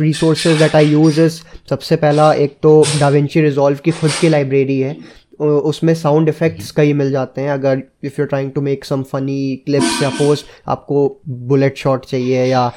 resources 0.01 0.57
that 0.57 0.75
I 0.75 0.85
use 0.85 1.19
is 1.21 1.41
सबसे 1.69 1.95
पहला 1.95 2.31
एक 2.33 2.57
तो 2.63 2.83
डाविंची 2.99 3.41
रिजॉल्व 3.41 3.79
की 3.85 3.91
खुद 3.91 4.11
की 4.21 4.29
लाइब्रेरी 4.29 4.79
है। 4.79 4.95
उसमें 5.39 5.93
साउंड 5.95 6.29
इफ़ेक्ट्स 6.29 6.71
कई 6.71 6.93
मिल 6.93 7.11
जाते 7.11 7.41
हैं। 7.41 7.51
अगर 7.51 7.81
if 8.03 8.19
you 8.19 8.25
trying 8.25 8.51
to 8.51 8.61
make 8.61 8.85
some 8.85 9.03
funny 9.03 9.55
clips 9.65 10.01
या 10.03 10.09
पोस्ट 10.09 10.45
आपको 10.67 11.07
बुलेट 11.29 11.77
शॉट 11.77 12.05
चाहिए 12.05 12.45
या 12.45 12.67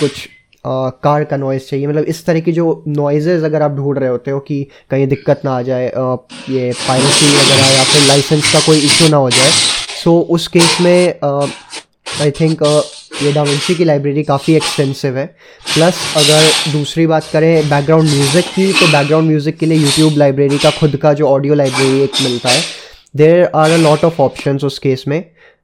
कुछ 0.00 0.28
कार 0.64 1.24
का 1.24 1.36
नॉइज़ 1.36 1.62
चाहिए। 1.68 1.86
मतलब 1.86 2.04
इस 2.04 2.24
तरह 2.26 2.40
की 2.40 2.52
जो 2.52 2.82
नॉइजेज़ 2.88 3.44
अगर 3.44 3.62
आप 3.62 3.70
ढूंढ 3.70 3.98
रहे 3.98 4.08
होते 4.08 4.30
हो 4.30 4.40
कि 4.40 4.62
कहीं 4.90 5.06
दिक्कत 5.08 5.40
ना 5.44 5.56
आ 5.58 5.62
जाए 5.62 5.86
ये 5.86 6.72
पायरेसी 6.88 7.26
वगैरह 7.26 7.76
या 7.76 7.84
फिर 7.84 8.06
लाइसेंस 8.08 8.52
का 8.52 8.60
कोई 8.66 8.78
इशू 8.78 9.08
ना 9.08 9.16
हो 9.16 9.30
जाए 9.30 9.50
सो 10.02 10.18
उस 10.30 10.48
केस 10.48 10.76
में 10.80 11.20
आई 11.24 12.30
थिंक 12.30 12.62
ये 13.22 13.32
डाविंची 13.32 13.74
की 13.74 13.84
लाइब्रेरी 13.84 14.22
काफ़ी 14.24 14.54
एक्सपेंसिव 14.56 15.16
है। 15.18 15.26
प्लस 15.74 15.98
अगर 16.16 16.72
दूसरी 16.72 17.06
बात 17.06 17.24
करें 17.32 17.68
बैकग्राउंड 17.70 18.08
म्यूज़िक 18.08 18.44
की 18.54 18.72
तो 18.72 18.86
बैकग्राउंड 18.92 19.28
म्यूज़िक 19.28 19.58
के 19.58 19.66
लिए 19.66 19.78
यूट्यूब 19.78 20.16
लाइब्रेरी 20.18 20.58
का 20.58 20.70
खुद 20.70 20.96
का 20.96 21.12
जो 21.12 21.28
ऑडियो 21.28 21.54
लाइब्रेरी 21.54 22.00
एक 22.02 22.22
मिलता 22.22 22.48
है 22.48 22.62
there 23.16 23.44
are 23.54 23.70
a 23.70 23.76
lot 23.78 24.04
of 24.04 24.20
option 24.22 24.58
उस 24.64 24.78
केस 24.78 25.04
में। 25.08 25.20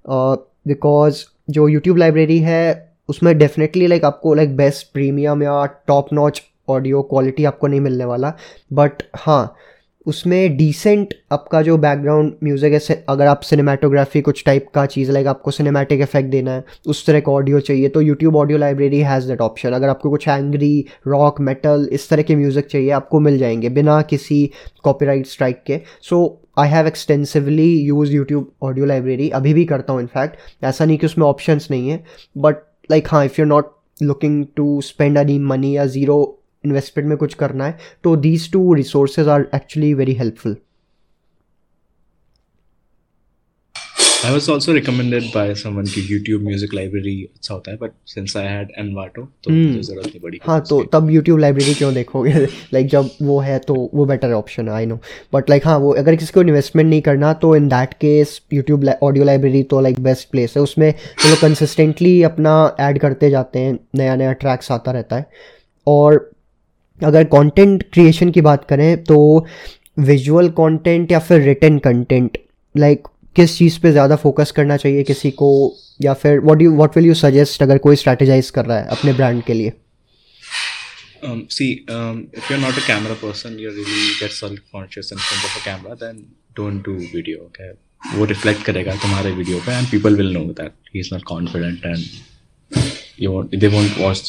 बिकॉज़ 0.09 1.15
uh, 1.15 1.31
जो 1.51 1.69
यूट्यूब 1.69 1.97
लाइब्रेरी 1.99 2.39
है 2.39 2.95
उसमें 3.09 3.37
डेफिनेटली 3.39 3.87
लाइक 3.87 4.03
like, 4.03 4.15
आपको 4.15 4.35
लाइक 4.35 4.57
बेस्ट 4.57 4.87
प्रीमियम 4.93 5.43
या 5.43 5.65
टॉप 5.89 6.13
नॉच 6.13 6.43
ऑडियो 6.69 7.03
क्वालिटी 7.03 7.45
आपको 7.45 7.67
नहीं 7.67 7.81
मिलने 7.81 8.05
वाला। 8.05 8.33
बट 8.73 9.03
हाँ 9.17 9.55
उसमें 10.07 10.57
डिसेंट 10.57 11.15
आपका 11.33 11.61
जो 11.63 11.77
बैकग्राउंड 11.79 12.33
म्यूज़िक 12.45 12.73
है 12.73 13.05
अगर 13.09 13.27
आप 13.27 13.41
सिनेमाटोग्राफी 13.43 14.21
कुछ 14.23 14.43
टाइप 14.47 14.69
का 14.75 14.85
चीज़ 14.87 15.11
लाइक 15.13 15.27
आपको 15.27 15.51
सिनेमैटिक 15.51 16.01
इफ़ेक्ट 16.01 16.31
देना 16.31 16.53
है, 16.53 16.65
उस 16.87 17.05
तरह 17.07 17.21
का 17.21 17.33
ऑडियो 17.33 17.61
चाहिए 17.61 17.89
तो 17.89 18.01
YouTube 18.01 18.37
audio 18.37 18.59
library 18.59 19.01
has 19.03 19.29
that 19.29 19.41
option 19.41 19.73
अगर 19.73 19.89
आपको 19.89 20.11
कुछ 20.11 20.29
एंग्री 20.29 20.85
रॉक 21.07 21.41
मेटल 21.41 21.89
इस 21.93 22.09
तरह 22.11 22.23
के 22.23 22.37
म्यूज़िक 22.37 22.67
चाहिए, 22.67 22.91
आपको 22.91 23.21
मिल 23.21 23.39
जाएँगे, 23.39 23.69
बिना 23.71 24.01
किसी 24.03 24.51
कॉपीराइट 24.85 25.27
स्ट्राइक 25.27 25.63
के. 25.67 25.81
So 26.03 26.43
I 26.59 26.69
have 26.69 26.87
extensively 26.87 27.69
use 27.79 28.13
YouTube 28.13 28.51
audio 28.63 28.87
library 28.87 29.29
अभी 29.31 29.55
भी 29.55 29.65
करता 29.65 29.93
हूँ 29.93 30.01
इनफैक्ट 30.01 30.65
ऐसा 30.65 30.85
नहीं 30.85 30.99
कि 30.99 31.07
उसमें 31.07 31.27
ऑप्शंस 31.27 31.69
नहीं 31.71 31.89
है 31.89 32.03
बट 32.39 32.63
लाइक 32.91 33.09
हाँ 33.11 33.25
if 33.25 33.41
you 33.41 33.47
not 33.47 33.73
looking 34.03 34.45
to 34.57 34.81
spend 34.83 35.19
any 35.19 35.39
money 35.41 35.77
या 35.77 35.87
ज़ीरो 35.87 36.17
इन्वेस्टमेंट 36.67 37.09
में 37.09 37.19
कुछ 37.19 37.35
करना 37.35 37.67
है 37.67 37.79
तो 38.05 38.17
these 38.29 38.51
two 38.53 38.73
resources 38.75 39.29
are 39.29 39.49
actually 39.55 39.95
very 39.95 40.15
helpful 40.15 40.57
I 44.27 44.31
was 44.35 44.47
also 44.53 44.73
recommended 44.75 45.27
by 45.33 45.43
someone 45.59 45.89
कि 45.89 46.03
YouTube 46.03 46.47
music 46.47 46.73
library 46.77 47.13
अच्छा 47.35 47.55
होता 47.55 47.71
है 47.71 47.79
but 47.79 47.91
since 48.13 48.33
I 48.37 48.45
had 48.45 48.71
Envato 48.83 49.25
तो 49.45 49.51
Hmm. 49.51 49.67
मुझे 49.67 49.83
ज़रूरत 49.83 50.07
नहीं 50.07 50.21
पड़ी 50.21 50.39
हाँ 50.43 50.61
तो 50.71 50.83
तब 50.93 51.11
यूट्यूब 51.11 51.39
लाइब्रेरी 51.39 51.75
क्यों 51.75 51.93
देखोगे? 51.95 52.33
लाइक 52.73 52.87
जब 52.87 53.11
वो 53.23 53.39
है 53.41 53.59
तो 53.59 53.75
वो 53.95 54.05
बेटर 54.07 54.33
ऑप्शन 54.33 54.69
है 54.69 54.75
आई 54.75 54.87
नो 54.87 54.99
बट 55.35 55.51
लाइक 55.51 55.67
हाँ 55.67 55.79
वो 55.79 55.93
अगर 55.95 56.17
किसी 56.17 56.33
को 56.33 56.41
इन्वेस्टमेंट 56.41 56.89
नहीं 56.91 57.03
करना 57.03 57.33
तो 57.33 57.55
in 57.57 57.69
that 57.69 57.95
case 57.95 58.41
YouTube 58.53 58.89
audio 59.03 59.25
library 59.25 59.63
तो 59.63 59.81
लाइक 59.81 60.01
बेस्ट 60.01 60.31
प्लेस 60.31 60.55
है। 60.57 60.63
उसमें 60.63 60.91
वो 60.91 61.31
लोग 61.31 61.41
कंसिस्टेंटली 61.41 62.23
अपना 62.23 62.77
ऐड 62.81 62.99
करते 62.99 63.31
जाते 63.31 63.59
हैं 63.59 63.79
नया 63.95 64.17
नया 64.17 64.33
ट्रैक्स 64.33 64.73
आता 64.73 64.93
रहता 64.93 65.17
है। 65.17 65.27
और 65.87 66.31
अगर 67.05 67.25
कंटेंट 67.25 67.83
क्रिएशन 67.93 68.31
की 68.31 68.41
बात 68.41 68.65
करें 68.69 69.03
तो 69.05 69.47
विजुअल 69.99 70.49
कंटेंट 70.51 71.13
या 71.13 71.19
फिर 71.19 71.41
रिटर्न 71.43 71.79
कंटेंट 71.79 72.39
लाइक 72.75 73.07
किस 73.37 73.57
चीज़ 73.59 73.79
पे 73.81 73.93
ज़्यादा 73.93 74.17
फोकस 74.17 74.51
करना 74.57 74.77
चाहिए 74.77 75.03
किसी 75.05 75.31
को 75.31 75.51
या 76.03 76.15
फिर 76.15 76.41
what 76.41 76.63
you 76.63 76.75
what 76.77 76.97
will 76.97 77.07
you 77.07 77.15
suggest 77.15 77.63
अगर 77.63 77.79
कोई 77.79 77.97
स्ट्रेटेजाइज 77.97 78.51
कर 78.51 78.65
रहा 78.67 78.79
है 78.79 78.87
अपने 78.89 79.13
ब्रांड 79.13 79.43
के 79.43 79.55
लिए? 79.55 79.73
Um, 81.23 81.39
see 81.51 81.67
um, 81.93 82.19
if 82.39 82.49
you're 82.51 82.61
not 82.63 82.79
a 82.81 82.83
camera 82.87 83.15
person 83.21 83.55
you 83.59 83.71
really 83.71 84.03
get 84.19 84.35
self 84.39 84.59
conscious 84.75 85.11
in 85.15 85.19
front 85.19 85.47
of 85.47 85.55
a 85.61 85.63
camera 85.65 85.97
then 86.03 86.21
don't 86.61 86.85
do 86.89 86.97
video 87.15 87.47
okay? 87.47 87.73
वो 88.17 88.25
reflect 88.25 88.63
करेगा 88.63 88.95
तुम्हारे 89.03 89.31
वीडियो 89.33 89.59
पे 89.67 89.73
and 89.73 89.87
people 89.91 90.17
will 90.17 90.33
know 90.33 90.45
that 90.61 90.73
he 90.95 91.01
is 91.01 91.09
not 91.15 91.23
confident 91.27 91.87
and 91.87 92.05
you 93.19 93.31
won't 93.31 93.55
they 93.61 93.69
won't 93.69 93.99
watch 93.99 94.23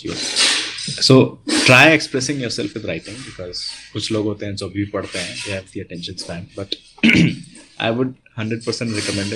so 0.87 1.15
try 1.49 1.93
expressing 1.93 2.41
yourself 2.51 2.77
is 2.77 2.85
writing 2.87 3.15
because 3.17 3.61
कुछ 3.93 4.11
लोग 4.11 4.25
होते 4.25 4.45
हैं 4.45 4.55
जो 4.55 4.69
भी 4.69 4.85
पढ़ते 4.93 5.19
हैं 5.19 5.35
they 5.35 5.51
have 5.51 5.63
the 5.75 5.85
attention 5.85 6.13
span 6.23 6.47
but 6.57 6.75
I 7.81 7.91
would 7.91 8.13
hundred 8.37 8.63
percent 8.65 8.95
recommend 8.95 9.33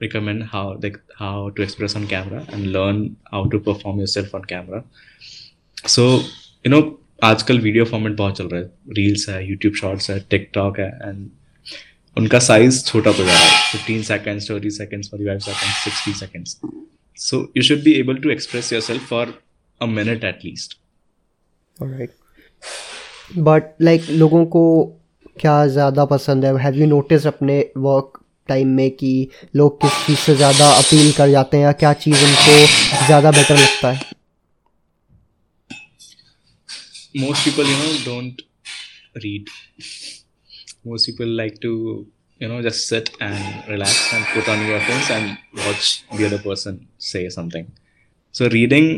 recommend 0.00 0.42
how 0.52 0.74
how 1.18 1.48
to 1.48 1.62
express 1.62 1.96
on 1.96 2.06
camera 2.06 2.46
and 2.52 2.66
learn 2.66 3.08
how 3.32 3.48
to 3.50 3.58
perform 3.68 3.98
yourself 4.08 4.34
on 4.34 4.44
camera 4.48 4.82
so 5.88 6.06
you 6.66 6.70
know 6.70 6.80
आजकल 7.24 7.58
video 7.60 7.84
format 7.84 8.16
बहुत 8.16 8.38
चल 8.38 8.48
रहा 8.48 8.60
है. 8.60 8.66
Reels 8.96 9.28
है 9.28 9.48
YouTube 9.48 9.74
shorts 9.74 10.10
है 10.10 10.18
tick 10.30 10.50
tock 10.54 10.78
है 10.80 10.88
and 11.02 11.28
उनका 12.16 12.38
size 12.38 12.84
छोटा 12.84 13.12
तो 13.12 13.24
जा 13.24 13.32
रहा 13.32 13.38
है. 13.38 13.72
Fifteen 13.72 14.02
seconds 14.02 14.46
twenty 14.46 14.70
seconds 14.70 15.10
forty 15.10 15.26
five 15.26 15.38
seconds 15.38 15.84
sixty 15.84 16.12
seconds 16.18 16.60
so 17.18 17.40
you 17.56 17.62
should 17.62 17.82
be 17.84 17.92
able 18.00 18.16
to 18.22 18.30
express 18.30 18.72
yourself 18.82 19.08
for 19.08 19.38
a 19.80 19.86
minute 19.86 20.24
at 20.24 20.44
least 20.44 20.78
right 21.76 22.14
but 23.48 23.72
like 23.82 24.08
लोगों 24.10 24.44
को 24.46 24.62
क्या 25.40 25.66
ज़्यादा 25.68 26.04
पसंद 26.04 26.44
है 26.44 26.56
हैव 26.62 26.74
यू 26.74 26.86
नोटिस 26.86 27.26
अपने 27.26 27.58
वर्क 27.78 28.20
टाइम 28.48 28.68
में 28.76 28.90
कि 28.96 29.12
लोग 29.56 29.80
किस 29.80 30.06
चीज़ 30.06 30.18
से 30.18 30.34
ज़्यादा 30.36 30.70
अपील 30.72 31.12
कर 31.12 31.30
जाते 31.30 31.56
हैं 31.56 31.64
या 31.64 31.72
क्या 31.82 31.92
चीज़ 32.04 32.24
उनको 32.24 33.06
ज़्यादा 33.06 33.30
बेटर 33.30 33.54
लगता 33.54 33.92
है 33.92 34.14
most 37.18 37.44
people 37.44 37.64
you 37.64 37.76
know 37.76 37.92
don't 38.04 38.42
read 39.24 39.48
most 40.84 41.06
people 41.06 41.26
like 41.26 41.60
to 41.60 41.70
you 42.40 42.48
know 42.48 42.60
just 42.62 42.88
sit 42.88 43.10
and 43.20 43.68
relax 43.68 44.12
and 44.12 44.26
put 44.32 44.48
on 44.48 44.64
earphones 44.64 45.10
and 45.10 45.38
watch 45.60 46.04
the 46.12 46.26
other 46.26 46.38
person 46.38 46.86
say 46.98 47.22
something 47.30 47.70
so 48.34 48.48
reading 48.48 48.90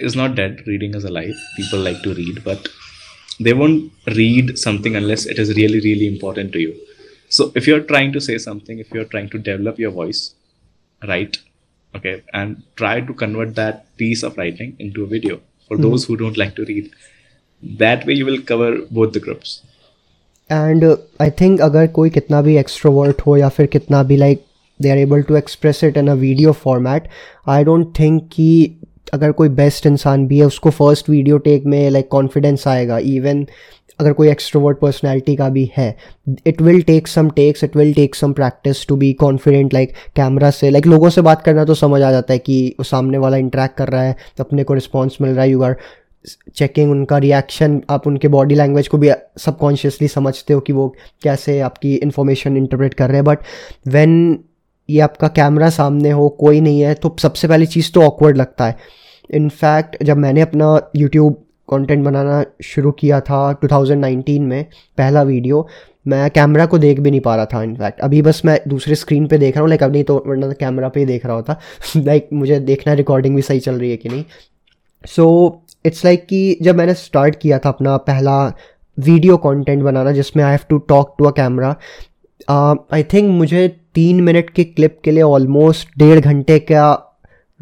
is 0.00 0.16
not 0.20 0.34
dead 0.34 0.62
reading 0.66 0.94
is 0.94 1.04
alive 1.04 1.34
people 1.56 1.78
like 1.78 2.02
to 2.02 2.14
read 2.14 2.42
but 2.44 2.68
they 3.40 3.52
won't 3.52 3.92
read 4.20 4.58
something 4.58 4.96
unless 4.96 5.26
it 5.26 5.38
is 5.38 5.56
really 5.56 5.80
really 5.88 6.06
important 6.06 6.52
to 6.52 6.60
you 6.60 6.74
so 7.28 7.52
if 7.54 7.66
you're 7.66 7.86
trying 7.92 8.12
to 8.12 8.20
say 8.20 8.38
something 8.38 8.78
if 8.78 8.90
you're 8.92 9.10
trying 9.14 9.28
to 9.28 9.38
develop 9.38 9.78
your 9.78 9.90
voice 9.90 10.34
write 11.02 11.38
okay 11.94 12.22
and 12.32 12.62
try 12.76 13.00
to 13.00 13.14
convert 13.14 13.54
that 13.54 13.84
piece 13.96 14.22
of 14.22 14.36
writing 14.36 14.76
into 14.78 15.04
a 15.04 15.06
video 15.06 15.40
for 15.68 15.76
those 15.76 16.04
who 16.04 16.16
don't 16.16 16.36
like 16.36 16.54
to 16.56 16.64
read 16.64 16.90
that 17.62 18.06
way 18.06 18.14
you 18.14 18.26
will 18.26 18.42
cover 18.52 18.70
both 18.98 19.12
the 19.12 19.24
groups 19.28 19.60
and 20.50 20.84
I 21.20 21.30
think 21.40 21.60
अगर 21.60 21.86
कोई 21.94 22.10
कितना 22.16 22.40
भी 22.42 22.56
extrovert 22.56 23.20
हो 23.26 23.36
या 23.36 23.48
फिर 23.54 23.66
कितना 23.66 24.02
भी 24.10 24.16
like 24.16 24.44
they 24.82 24.90
are 24.90 24.98
able 24.98 25.22
to 25.28 25.36
express 25.36 25.82
it 25.84 25.96
in 25.96 26.08
a 26.08 26.14
video 26.20 26.52
format 26.64 27.08
I 27.54 27.64
don't 27.64 27.92
think 27.98 28.22
कि 28.32 28.76
अगर 29.13 29.31
कोई 29.31 29.49
बेस्ट 29.49 29.85
इंसान 29.85 30.27
भी 30.27 30.39
है 30.39 30.45
उसको 30.45 30.69
फ़र्स्ट 30.69 31.09
वीडियो 31.09 31.37
टेक 31.37 31.65
में 31.65 31.89
लाइक 31.89 32.07
कॉन्फिडेंस 32.07 32.67
आएगा 32.67 32.97
इवन 32.97 33.47
अगर 33.99 34.13
कोई 34.13 34.29
एक्सट्रोवर्ट 34.29 34.79
पर्सनैलिटी 34.79 35.35
का 35.35 35.49
भी 35.49 35.71
है 35.77 35.97
it 36.47 36.61
will 36.61 36.81
take 36.81 37.07
some 37.07 37.29
takes 37.29 37.63
it 37.63 37.75
will 37.75 37.93
take 37.93 38.15
some 38.15 38.33
practice 38.33 38.87
to 38.87 38.95
be 38.95 39.13
confident 39.13 39.73
like 39.73 39.93
camera 40.15 40.51
से 40.51 40.69
लाइक 40.69 40.83
like, 40.83 40.95
लोगों 40.95 41.09
से 41.09 41.21
बात 41.21 41.41
करना 41.41 41.65
तो 41.65 41.73
समझ 41.73 42.01
आ 42.01 42.11
जाता 42.11 42.33
है 42.33 42.39
कि 42.39 42.75
वो 42.79 42.83
सामने 42.83 43.17
वाला 43.17 43.37
इंटरेक्ट 43.37 43.77
कर 43.77 43.87
रहा 43.87 44.03
है 44.03 44.15
तो 44.37 44.43
अपने 44.43 44.63
को 44.63 44.73
रिस्पॉन्स 44.73 45.17
मिल 45.21 45.31
रहा 45.31 45.43
है 45.43 45.51
यू 45.51 45.61
आर 45.61 45.75
चेकिंग 46.55 46.91
उनका 46.91 47.17
रिएक्शन 47.17 47.81
आप 47.89 48.07
उनके 48.07 48.27
बॉडी 48.27 48.55
लैंग्वेज 48.55 48.87
को 48.87 48.97
भी 48.97 49.11
सबकॉन्शियसली 49.37 50.07
समझते 50.07 50.53
हो 50.53 50.59
कि 50.59 50.73
वो 50.73 50.95
कैसे 51.23 51.59
आपकी 51.59 51.95
इन्फॉर्मेशन 51.95 52.57
इंटरप्रेट 52.57 52.93
कर 52.93 53.07
रहे 53.07 53.15
हैं 53.15 53.25
बट 53.25 53.37
व्हेन 53.87 54.43
ये 54.89 54.99
आपका 54.99 55.27
कैमरा 55.27 55.69
सामने 55.69 56.11
हो 56.11 56.29
कोई 56.29 56.61
नहीं 56.61 56.81
है 56.81 56.93
तो 56.93 57.15
सबसे 57.19 57.47
पहली 57.47 57.65
चीज़ 57.65 57.91
तो 57.91 58.01
ऑकवर्ड 58.01 58.37
लगता 58.37 58.65
है। 58.65 59.00
इनफैक्ट 59.31 60.03
जब 60.03 60.17
मैंने 60.17 60.41
अपना 60.41 60.79
यूट्यूब 60.95 61.33
कंटेंट 61.69 62.03
बनाना 62.05 62.43
शुरू 62.63 62.91
किया 62.91 63.19
था 63.21 63.59
2019 63.59 64.39
में, 64.39 64.63
पहला 64.97 65.21
वीडियो 65.21 65.67
मैं 66.07 66.29
कैमरा 66.31 66.65
को 66.65 66.77
देख 66.77 66.99
भी 66.99 67.11
नहीं 67.11 67.21
पा 67.21 67.35
रहा 67.35 67.45
था 67.45 67.61
इनफैक्ट 67.63 67.99
अभी 67.99 68.21
बस 68.21 68.41
मैं 68.45 68.59
दूसरे 68.67 68.95
स्क्रीन 68.95 69.27
पे 69.27 69.37
देख 69.37 69.55
रहा 69.55 69.61
हूँ 69.61 69.69
लाइक 69.69 69.83
नहीं 69.83 70.03
तो 70.03 70.23
वरना 70.27 70.51
कैमरा 70.53 70.89
पे 70.89 70.99
ही 70.99 71.05
देख 71.05 71.25
रहा 71.25 71.35
होता। 71.35 71.59
लाइक 71.97 72.29
मुझे 72.33 72.59
देखना 72.59 72.93
रिकॉर्डिंग 72.93 73.35
भी 73.35 73.41
सही 73.41 73.59
चल 73.59 73.75
रही 73.75 73.91
है 73.91 73.97
कि 73.97 74.09
नहीं? 74.09 74.23
सो 75.05 75.63
इट्स 75.85 76.03
लाइक 76.05 76.25
कि 76.25 76.57
जब 76.61 76.75
मैंने 76.75 76.93
स्टार्ट 76.93 77.35
किया 77.35 77.59
था 77.59 77.69
अपना 77.69 77.97
पहला 77.97 78.45
वीडियो 78.97 79.37
कंटेंट 79.37 79.83
बनाना, 79.83 80.11
जिसमें 80.11 80.43
I 80.43 80.51
have 80.51 80.65
to 80.69 80.77
talk 80.77 81.15
to 81.19 81.25
a 81.25 81.31
camera 81.31 81.75
I 82.93 83.03
think 83.03 83.29
मुझे 83.29 83.67
तीन 83.95 84.21
मिनट 84.23 84.49
के 84.49 84.63
क्लिप 84.63 84.99
के 85.03 85.11
लिए 85.11 85.23
ऑलमोस्ट 85.23 85.89
डेढ़ 85.97 86.19
घंटे 86.19 86.59
का 86.59 87.10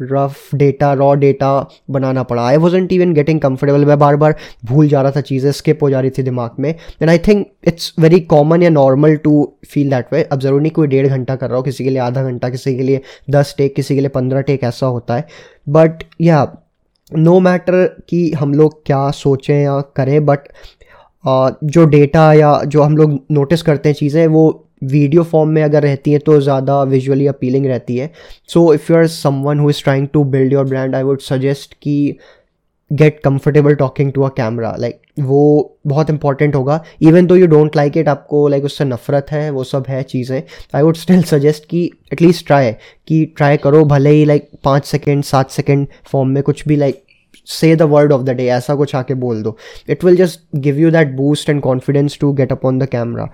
रफ 0.02 0.54
डेटा 0.54 0.92
रॉ 0.94 1.12
डेटा 1.14 1.50
बनाना 1.90 2.22
पड़ा। 2.22 2.42
I 2.42 2.56
wasn't 2.56 2.92
even 2.92 3.12
getting 3.14 3.40
comfortable 3.40 3.84
मैं 3.84 3.98
बार 3.98 4.16
बार 4.16 4.34
भूल 4.64 4.88
जा 4.88 5.02
रहा 5.02 5.12
था 5.12 5.20
चीज़ें 5.22 5.50
स्किप 5.52 5.82
हो 5.82 5.90
जा 5.90 6.00
रही 6.00 6.10
थी 6.10 6.22
दिमाग 6.22 6.56
में। 6.58 6.68
And 6.70 7.10
I 7.10 7.18
think 7.18 7.46
it's 7.68 7.92
very 8.00 8.20
common 8.30 8.62
या 8.62 8.70
normal 8.70 9.16
to 9.16 9.32
feel 9.70 9.90
that 9.90 10.12
way 10.12 10.22
अब 10.22 10.40
ज़रूर 10.40 10.60
नहीं 10.60 10.72
कोई 10.72 10.86
डेढ़ 10.86 11.06
घंटा 11.08 11.36
कर 11.36 11.48
रहा 11.48 11.56
हो 11.56 11.62
किसी 11.62 11.84
के 11.84 11.90
लिए 11.90 11.98
आधा 12.00 12.22
घंटा 12.22 12.48
किसी 12.48 12.76
के 12.76 12.82
लिए 12.82 13.00
दस 13.30 13.54
टेक 13.58 13.74
किसी 13.74 13.94
के 13.94 14.00
लिए 14.00 14.10
पंद्रह 14.10 14.40
टेक 14.42 14.64
ऐसा 14.64 14.86
होता 14.86 15.16
है। 15.16 15.26
बट 15.68 16.02
या 16.20 16.46
नो 17.12 17.38
मैटर 17.40 17.84
कि 18.08 18.30
हम 18.32 18.54
लोग 18.54 18.82
क्या 18.86 19.10
सोचें 19.12 19.62
या 19.62 19.80
करें 19.96 20.24
बट 20.26 20.48
uh, 21.24 21.52
जो 21.64 21.84
डेटा 21.86 22.32
या 22.32 22.52
जो 22.64 22.82
हम 22.82 22.96
लोग 22.96 23.18
नोटिस 23.30 23.62
करते 23.62 23.88
हैं 23.88 23.96
चीज़ें 23.96 24.26
वो 24.26 24.42
वीडियो 24.82 25.22
फॉर्म 25.22 25.50
में 25.50 25.62
अगर 25.62 25.82
रहती 25.82 26.12
है 26.12 26.18
तो 26.18 26.40
ज़्यादा 26.40 26.82
विजुअली 26.84 27.26
अपीलिंग 27.26 27.66
रहती 27.66 27.96
है। 27.96 28.10
So 28.48 28.72
if 28.74 28.92
you 28.92 28.98
are 28.98 29.06
someone 29.08 29.60
who 29.60 29.70
is 29.70 29.82
trying 29.84 30.08
to 30.12 30.24
build 30.26 30.52
your 30.52 30.64
brand 30.66 30.94
I 30.94 31.02
would 31.02 31.20
suggest 31.22 31.74
कि 31.82 32.16
get 32.90 33.20
comfortable 33.24 33.74
talking 33.74 34.12
to 34.12 34.22
a 34.22 34.28
camera 34.36 34.74
like 34.78 35.00
वो 35.20 35.76
बहुत 35.86 36.08
इंपॉर्टेंट 36.10 36.54
होगा। 36.54 36.82
Even 37.02 37.26
though 37.26 37.36
you 37.36 37.46
don't 37.46 37.76
like 37.76 37.96
it 37.96 38.08
आपको 38.08 38.46
like 38.48 38.62
like, 38.62 38.72
उससे 38.72 38.84
नफरत 38.84 39.26
है 39.30 39.50
वो 39.50 39.64
सब 39.64 39.84
है 39.88 40.02
चीज़ें 40.04 40.42
आई 40.74 40.82
वुड 40.82 40.96
स्टिल 40.96 41.22
सजेस्ट 41.24 41.64
कि 41.70 41.84
एटलीस्ट 42.12 42.46
ट्राई 42.46 42.72
कि 43.08 43.24
ट्राई 43.36 43.56
करो। 43.56 43.84
भले 43.84 44.10
ही 44.10 44.24
लाइक 44.24 44.48
पाँच 44.64 44.86
सेकेंड 44.86 45.22
सात 45.24 45.50
सेकेंड 45.50 45.86
फॉर्म 46.12 46.28
में 46.28 46.42
कुछ 46.42 46.66
भी 46.68 46.76
लाइक 46.76 47.02
से 47.48 47.74
the 47.76 47.82
word 47.92 48.12
of 48.12 48.22
the 48.22 48.30
day 48.30 48.46
ऐसा 48.48 48.74
कुछ 48.74 48.94
आके 48.94 49.14
बोल 49.16 49.42
दो। 49.42 49.56
It 49.88 50.04
will 50.04 50.16
just 50.16 50.40
give 50.56 50.78
you 50.78 50.90
that 50.90 51.14
boost 51.16 51.50
and 51.50 51.60
confidence 51.62 52.18
to 52.20 52.32
get 52.32 52.52
up 52.52 52.64
on 52.66 52.78
the 52.78 52.86
camera 52.88 53.28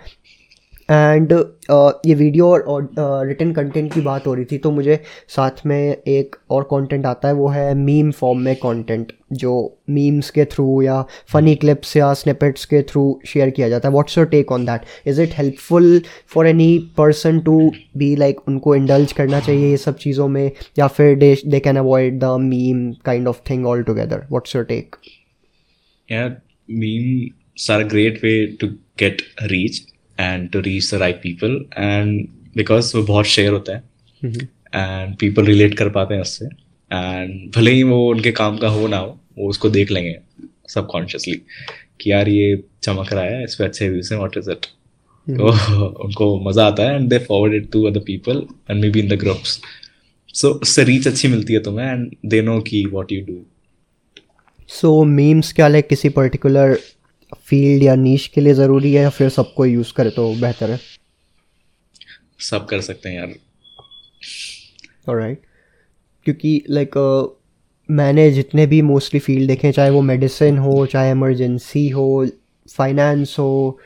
and 0.91 1.33
uh, 1.33 1.93
ये 2.07 2.15
वीडियो 2.15 2.47
और 2.47 2.91
रिटर्न 3.27 3.51
uh, 3.51 3.57
कंटेंट 3.57 3.93
की 3.95 4.01
बात 4.01 4.27
हो 4.27 4.35
रही 4.35 4.45
थी 4.45 4.59
तो 4.59 4.71
मुझे 4.71 4.99
साथ 5.29 5.65
में 5.67 5.97
एक 6.09 6.37
और 6.51 6.63
कंटेंट 6.63 7.07
आता 7.07 7.29
है 7.29 7.35
वो 7.35 7.49
है 7.49 7.75
मीम 7.75 8.11
फॉर्म 8.11 8.39
में 8.39 8.55
कंटेंट 8.57 9.13
जो 9.33 9.55
मीम्स 9.91 10.31
के 10.31 10.45
थ्रू 10.45 10.83
या 10.83 11.03
फ़नी 11.33 11.55
क्लिप्स 11.55 11.97
या 11.97 12.13
स्निपेट्स 12.15 12.65
के 12.65 12.83
थ्रू 12.83 13.21
शेयर 13.27 13.51
किया 13.51 13.69
जाता 13.69 13.89
है। 13.89 13.93
What's 13.93 14.19
your 14.19 14.27
take 14.27 14.53
on 14.53 14.67
that 14.67 14.81
is 15.07 15.23
it 15.23 15.31
helpful 15.33 16.01
for 16.27 16.47
any 16.47 16.79
person 16.97 17.41
to 17.41 17.73
be 17.97 18.15
like 18.17 18.41
उनको 18.49 18.77
इंडल्ज 18.77 19.13
करना 19.13 19.41
चाहिए 19.41 19.71
ये 19.71 19.77
सब 19.77 19.97
चीज़ों 19.97 20.29
में 20.29 20.51
या 20.79 20.87
फिर 20.87 21.17
they 21.17 21.37
they 21.47 21.61
can 21.61 21.77
avoid 21.77 22.19
the 22.19 22.37
meme 22.41 22.91
kind 23.05 23.29
of 23.29 23.41
thing 23.51 23.67
all 23.67 23.83
together 23.83 24.27
what's 24.31 24.57
your 24.57 24.65
take 24.65 24.97
यार 26.13 26.41
meme 26.71 27.75
are 27.75 27.85
great 27.85 28.25
way 28.25 28.35
to 28.61 28.67
get 28.99 29.23
reach 29.43 29.83
and 30.19 30.49
to 30.51 30.61
reach 30.61 30.95
the 30.95 30.99
right 30.99 31.17
people 31.17 31.65
and 31.79 32.29
because 32.57 32.97
वो 32.97 33.03
बहुत 33.03 33.27
शेयर 33.27 33.53
होता 33.53 33.77
है 33.77 33.83
एंड 34.23 35.17
पीपल 35.17 35.45
रिलेट 35.45 35.75
कर 35.75 35.89
पाते 35.89 36.15
हैं 36.15 36.21
उससे। 36.21 36.47
And 36.91 37.51
भले 37.57 37.71
ही 37.71 37.83
वो 37.83 38.09
उनके 38.11 38.31
काम 38.33 38.57
का 38.59 38.69
हो 38.69 38.87
ना 38.87 38.97
हो 38.97 39.19
वो 39.39 39.49
उसको 39.49 39.71
देख 39.71 39.91
लेंगे 39.91 40.17
सबकॉन्शियसली 40.69 41.41
कि 42.01 42.11
यार 42.13 42.29
ये 42.29 42.63
चमक 42.83 43.13
रहा 43.13 43.25
है 43.25 43.45
इस 43.45 43.55
पर 43.55 43.65
अच्छे 43.65 43.89
व्यूज़ 43.89 44.13
हैं 44.15 44.21
वॉट 44.21 44.37
इज़ 44.37 44.51
इट 44.51 44.67
तो 45.27 45.51
उनको 46.05 46.37
मज़ा 46.41 46.67
आता 46.67 46.83
है 46.83 46.95
and 46.95 47.09
they 47.11 47.19
forward 47.19 47.55
it 47.55 47.71
to 47.73 47.85
other 47.85 48.01
people 48.01 48.47
and 48.71 48.81
maybe 48.91 49.01
in 49.01 49.09
the 49.09 49.19
groups 49.19 49.61
so 50.35 50.49
उससे 50.63 50.85
रीच 50.85 51.07
अच्छी 51.09 51.29
मिलती 51.29 51.55
है 51.55 51.61
तुम्हें 51.61 51.87
एंड 51.87 52.11
दे 52.27 52.41
नो 52.43 52.59
की 52.61 52.85
what 52.87 53.13
you 53.13 53.25
do 53.27 53.45
so 54.71 55.03
memes 55.05 55.53
क्या 55.53 55.69
लाइक 55.69 55.89
किसी 55.89 56.09
पर्टिकुलर 56.09 56.79
फ़ील्ड 57.45 57.83
या 57.83 57.95
नीच 57.95 58.27
के 58.27 58.41
लिए 58.41 58.55
ज़रूरी 58.55 58.95
है 58.95 59.03
या 59.03 59.11
फिर 59.11 59.29
सबको 59.29 59.67
यूज़ 59.67 59.93
करे 59.93 60.11
तो 60.11 60.35
बेहतर 60.35 60.71
है? 60.71 60.81
सब 62.41 62.67
कर 62.67 62.81
सकते 62.81 63.09
हैं 63.09 63.17
यार। 63.17 63.29
राइट 65.19 65.43
क्योंकि 66.25 66.65
लाइक 66.71 66.91
like, 66.91 67.29
uh, 67.29 67.29
मैंने 67.91 68.31
जितने 68.31 68.67
भी 68.67 68.83
मोस्टली 68.83 69.21
फ़ील्ड 69.21 69.49
देखे 69.49 69.73
चाहे 69.73 69.91
वो 69.91 70.03
मेडिसिन 70.03 70.59
हो 70.59 70.87
चाहे 70.87 71.11
इमरजेंसी 71.11 71.89
हो 71.89 72.27
फाइनेंस 72.77 73.37
हो 73.39 73.81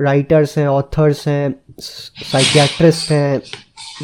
राइटर्स 0.00 0.58
हैं 0.58 0.68
ऑथर्स 0.68 1.28
हैं 1.28 1.54
साइकियाट्रिस्ट 2.32 3.10
हैं 3.10 3.42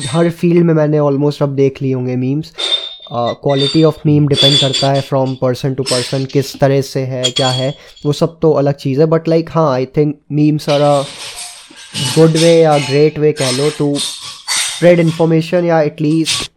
हर 0.07 0.31
फ़ील्ड 0.31 0.65
में 0.65 0.75
मैंने 0.75 0.99
ऑलमोस्ट 0.99 1.43
अब 1.43 1.57
देख 1.57 1.83
लिए 1.83 1.95
होंगे 1.95 2.17
memes 2.17 2.53
quality 3.13 3.85
of 3.85 3.97
meme 4.07 4.29
depend 4.29 4.61
करता 4.61 4.93
है 4.93 5.01
फ्रॉम 5.01 5.35
पर्सन 5.35 5.75
टू 5.75 5.83
पर्सन 5.83 6.25
किस 6.25 6.61
तरह 6.61 6.81
से 6.81 7.01
है, 7.01 7.23
क्या 7.23 7.49
है, 7.49 7.75
वो 8.07 8.13
सब 8.13 8.39
तो 8.41 8.51
अलग 8.53 8.75
चीज़ 8.75 9.01
है 9.01 9.07
बट 9.07 9.29
लाइक 9.29 9.51
हाँ 9.51 9.73
I 9.73 9.87
think 9.87 10.21
memes 10.33 10.69
are 10.69 10.81
a 10.81 11.03
good 12.19 12.31
way 12.31 12.61
या 12.61 12.79
ग्रेट 12.79 13.19
वे 13.19 13.33
कह 13.33 13.51
लो 13.51 13.71
टू 13.79 13.95
स्प्रेड 13.99 15.01
इन्फॉर्मेशन 15.01 15.65
या 15.65 15.81
एटलीस्ट 15.81 16.53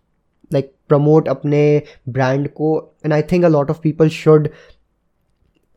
लाइक 0.54 0.72
प्रमोट 0.90 1.28
अपने 1.28 1.82
ब्रांड 2.10 2.50
को 2.50 2.96
and 3.06 3.14
I 3.14 3.22
think 3.22 3.46
a 3.46 3.48
lot 3.48 3.70
of 3.70 3.78
people 3.84 4.10
should 4.10 4.50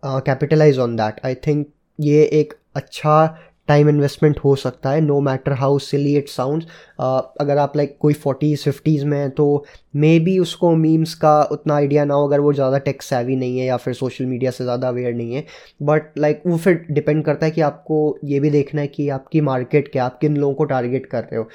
capitalize 0.05 0.79
on 0.79 0.97
that 0.97 1.27
I 1.27 1.35
think 1.35 1.67
ये 2.01 2.23
एक 2.23 2.55
अच्छा 2.75 3.37
टाइम 3.71 3.89
इन्वेस्टमेंट 3.89 4.39
हो 4.45 4.55
सकता 4.57 4.91
है 4.91 5.01
no 5.01 5.21
matter 5.23 5.53
how 5.59 5.79
silly 5.81 6.17
it 6.17 6.29
sound 6.29 6.65
अगर 7.01 7.59
आप 7.59 7.77
लाइक 7.77 7.89
like, 7.89 8.01
कोई 8.01 8.15
फोर्टीज़ 8.17 8.65
फिफ्टीज़ 8.65 9.05
में 9.07 9.19
हैं 9.19 9.31
तो 9.33 9.65
मे 9.97 10.19
बी 10.21 10.39
उसको 10.39 10.71
मीम्स 10.77 11.15
का 11.25 11.33
उतना 11.53 11.75
आइडिया 11.75 12.05
ना 12.05 12.15
हो 12.15 12.27
अगर 12.27 12.41
वो 12.41 12.53
ज़्यादा 12.53 12.79
टेक 12.81 13.03
सैवी 13.03 13.37
नहीं 13.37 13.59
है 13.59 13.67
या 13.67 13.77
फिर 13.77 13.95
सोशल 13.95 14.27
मीडिया 14.27 14.51
से 14.51 14.65
ज़्यादा 14.65 14.89
अवेयर 14.89 15.15
नहीं 15.15 15.35
है. 15.35 15.45
बट 15.83 16.19
लाइक 16.19 16.37
like, 16.37 16.51
वो 16.51 16.57
फिर 16.59 16.85
डिपेंड 16.91 17.25
करता 17.25 17.47
है 17.47 17.53
कि 17.53 17.61
आपको 17.61 18.19
ये 18.25 18.41
भी 18.41 18.51
देखना 18.51 18.81
है 18.81 18.87
कि 18.89 19.09
आपकी 19.11 19.41
मार्केट 19.43 19.93
क्या 19.93 20.05
आप 20.05 20.19
किन 20.21 20.37
लोगों 20.37 20.55
को 20.55 20.65
टारगेट 20.65 21.07
कर 21.07 21.23
रहे 21.23 21.37
हो. 21.37 21.49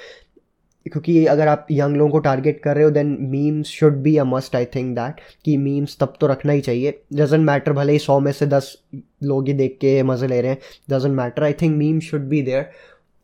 क्योंकि 0.88 1.24
अगर 1.26 1.48
आप 1.48 1.66
यंग 1.70 1.96
लोगों 1.96 2.10
को 2.12 2.18
टारगेट 2.18 2.60
कर 2.62 2.74
रहे 2.74 2.84
हो 2.84 2.90
then 2.90 3.16
memes 3.20 3.66
should 3.66 3.96
be 3.96 4.16
a 4.16 4.24
must 4.24 4.56
I 4.56 4.64
think 4.64 4.94
that 4.96 5.20
कि 5.44 5.56
मीम्स 5.56 5.96
तब 6.00 6.14
तो 6.20 6.26
रखना 6.26 6.52
ही 6.52 6.60
चाहिए। 6.60 7.00
डजेंट 7.12 7.46
मैटर 7.46 7.72
भले 7.72 7.92
ही 7.92 7.98
सौ 7.98 8.20
में 8.20 8.32
से 8.32 8.46
दस 8.46 8.76
लोग 9.22 9.46
ही 9.46 9.52
देख 9.52 9.78
के 9.80 10.02
मज़े 10.02 10.26
ले 10.26 10.40
रहे 10.40 10.50
हैं 10.50 10.58
doesn't 10.90 11.14
matter 11.14 11.44
I 11.44 11.52
think 11.52 11.76
memes 11.76 12.04
should 12.04 12.28
be 12.28 12.42
there 12.42 12.70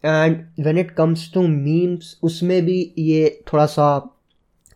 and 0.05 0.64
when 0.66 0.79
it 0.79 0.90
comes 0.90 1.31
to 1.35 1.42
memes 1.48 2.18
उसमें 2.22 2.64
भी 2.64 2.94
ये 2.98 3.42
थोड़ा 3.53 3.66
सा 3.66 3.88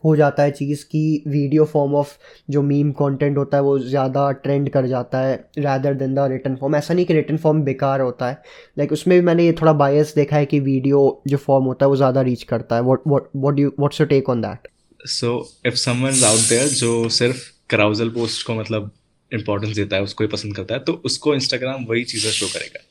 हो 0.04 0.14
जाता 0.16 0.42
है 0.42 0.50
चीज़ 0.52 0.84
की 0.84 1.22
वीडियो 1.28 1.64
फॉर्म 1.66 1.94
ऑफ़ 1.94 2.12
जो 2.50 2.62
मीम 2.62 2.90
कंटेंट 2.94 3.38
होता 3.38 3.56
है 3.56 3.62
वो 3.62 3.78
ज़्यादा 3.78 4.30
ट्रेंड 4.38 4.68
कर 4.70 4.86
जाता 4.86 5.20
है 5.20 5.34
rather 5.58 5.94
than 5.94 6.14
the 6.14 6.26
written 6.30 6.56
form 6.56 6.76
ऐसा 6.76 6.94
नहीं 6.94 7.06
कि 7.06 7.14
रिटर्न 7.14 7.36
फॉर्म 7.38 7.62
बेकार 7.64 8.00
होता 8.00 8.28
है। 8.28 8.42
लाइक 8.78 8.92
उसमें 8.92 9.18
भी 9.18 9.24
मैंने 9.26 9.46
ये 9.46 9.52
थोड़ा 9.60 9.72
बायस 9.74 10.14
देखा 10.14 10.36
है 10.36 10.46
कि 10.46 10.60
वीडियो 10.62 11.22
जो 11.28 11.36
फॉर्म 11.38 11.64
होता 11.64 11.86
है 11.86 11.88
वो 11.90 11.96
ज़्यादा 11.96 12.22
रीच 12.22 12.42
करता 12.44 12.76
है। 12.76 12.82
You 12.82 13.72
what's 13.78 14.00
your 14.00 14.08
take 14.08 14.28
on 14.30 14.40
that 14.42 14.68
so 15.00 15.38
if 15.66 15.74
someone 15.76 16.24
out 16.24 16.48
there 16.48 16.68
जो 16.68 17.08
सिर्फ़ 17.12 17.44
कराउजल 17.70 18.08
पोस्ट 18.10 18.46
को 18.46 18.54
मतलब 18.54 18.90
इंपॉर्टेंस 19.32 19.74
देता 19.76 19.96
है, 19.96 20.02
उसको 20.02 20.24
ही 20.24 20.28
पसंद 20.30 20.56
करता 20.56 20.74
है 20.74 20.80
तो 20.80 20.92
उसको 21.04 21.34
इंस्टाग्राम 21.34 21.84
वही 21.84 22.04
चीज़ें 22.04 22.30
शो 22.32 22.46
करेगा। 22.48 22.82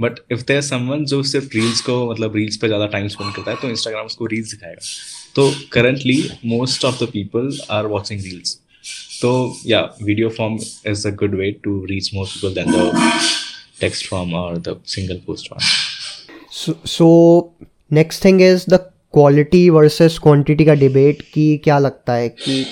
बट 0.00 0.18
इफ़ 0.32 0.42
देर 0.46 0.60
समवन 0.62 1.04
जो 1.04 1.22
सिर्फ़ 1.24 1.46
रील्स 1.54 1.80
को 1.80 1.94
मतलब 2.10 2.36
रील्स 2.36 2.56
पे 2.56 2.66
ज़्यादा 2.66 2.86
टाइम 2.88 3.08
स्पेंड 3.08 3.34
करता 3.34 3.50
है 3.50 3.56
तो 3.62 3.68
इंस्टाग्राम 3.68 4.06
उसको 4.06 4.26
रील्स 4.26 4.50
दिखाएगा। 4.50 4.80
तो 5.36 5.50
currently 5.72 6.22
most 6.46 6.84
of 6.84 7.04
the 7.04 7.08
people 7.08 7.50
are 7.70 7.86
watching 7.86 8.20
reels 8.20 8.58
तो 9.22 9.30
या 9.66 9.80
video 10.02 10.28
form 10.30 10.58
is 10.86 11.06
a 11.08 11.10
good 11.14 11.34
way 11.34 11.50
to 11.64 11.84
reach 11.84 12.10
most 12.14 12.34
people 12.34 12.54
than 12.54 12.72
the 12.72 12.92
text 13.80 14.06
form 14.06 14.34
और 14.34 14.58
the 14.58 14.80
single 14.86 15.20
post 15.26 15.48
form 15.48 16.86
so 16.86 17.08
next 17.92 18.24
thing 18.24 18.42
is 18.42 18.64
the 18.70 18.78
quality 19.14 19.68
versus 19.70 20.18
quantity 20.22 20.64
का 20.64 20.74
debate 20.76 21.22
कि 21.34 21.56
क्या 21.64 21.78
लगता 21.78 22.14
है 22.14 22.28
कि 22.30 22.64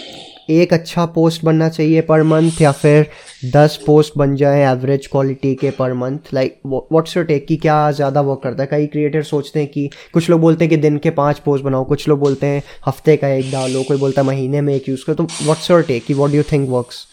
एक 0.51 0.73
अच्छा 0.73 1.05
पोस्ट 1.07 1.45
बनना 1.45 1.69
चाहिए 1.69 2.01
पर 2.01 2.23
मंथ 2.23 2.61
या 2.61 2.73
फिर 2.73 3.07
दस 3.53 3.79
पोस्ट 3.87 4.13
बन 4.17 4.35
जाए 4.37 4.61
एवरेज 4.63 5.07
क्वालिटी 5.07 5.55
के 5.55 5.71
पर 5.71 5.93
month 5.93 6.33
like 6.35 6.61
what's 6.67 7.17
your 7.17 7.27
take 7.27 7.47
कि 7.47 7.57
क्या 7.57 7.91
ज़्यादा 7.91 8.21
वर्क 8.21 8.41
करता 8.43 8.63
है? 8.63 8.69
कई 8.71 8.87
क्रिएटर 8.87 9.23
सोचते 9.23 9.61
हैं 9.61 9.69
कि 9.69 9.89
कुछ 10.13 10.31
लोग 10.31 10.41
बोलते 10.41 10.65
हैं 10.65 10.71
कि 10.71 10.77
दिन 10.77 10.99
के 10.99 11.11
पाँच 11.11 11.39
पोस्ट 11.39 11.65
बनाओ 11.65 11.85
कुछ 11.85 12.09
लोग 12.09 12.19
बोलते 12.19 12.47
हैं 12.47 12.63
हफ़्ते 12.87 13.17
का 13.17 13.29
एक 13.29 13.51
डालो 13.53 13.83
कोई 13.83 13.99
बोलता 13.99 14.23
है 14.23 14.27
महीने 14.27 14.61
में 14.61 14.75
एक 14.75 14.89
यूज़ 14.89 15.05
करो 15.05 15.15
तो 15.15 15.25
व्हाट्स 15.43 15.71
योर 15.71 15.83
टेक 15.83 16.05
कि 16.05 16.15
what 16.15 16.31
do 16.31 16.37
you 16.37 16.43
think 16.53 16.69
works 16.69 17.07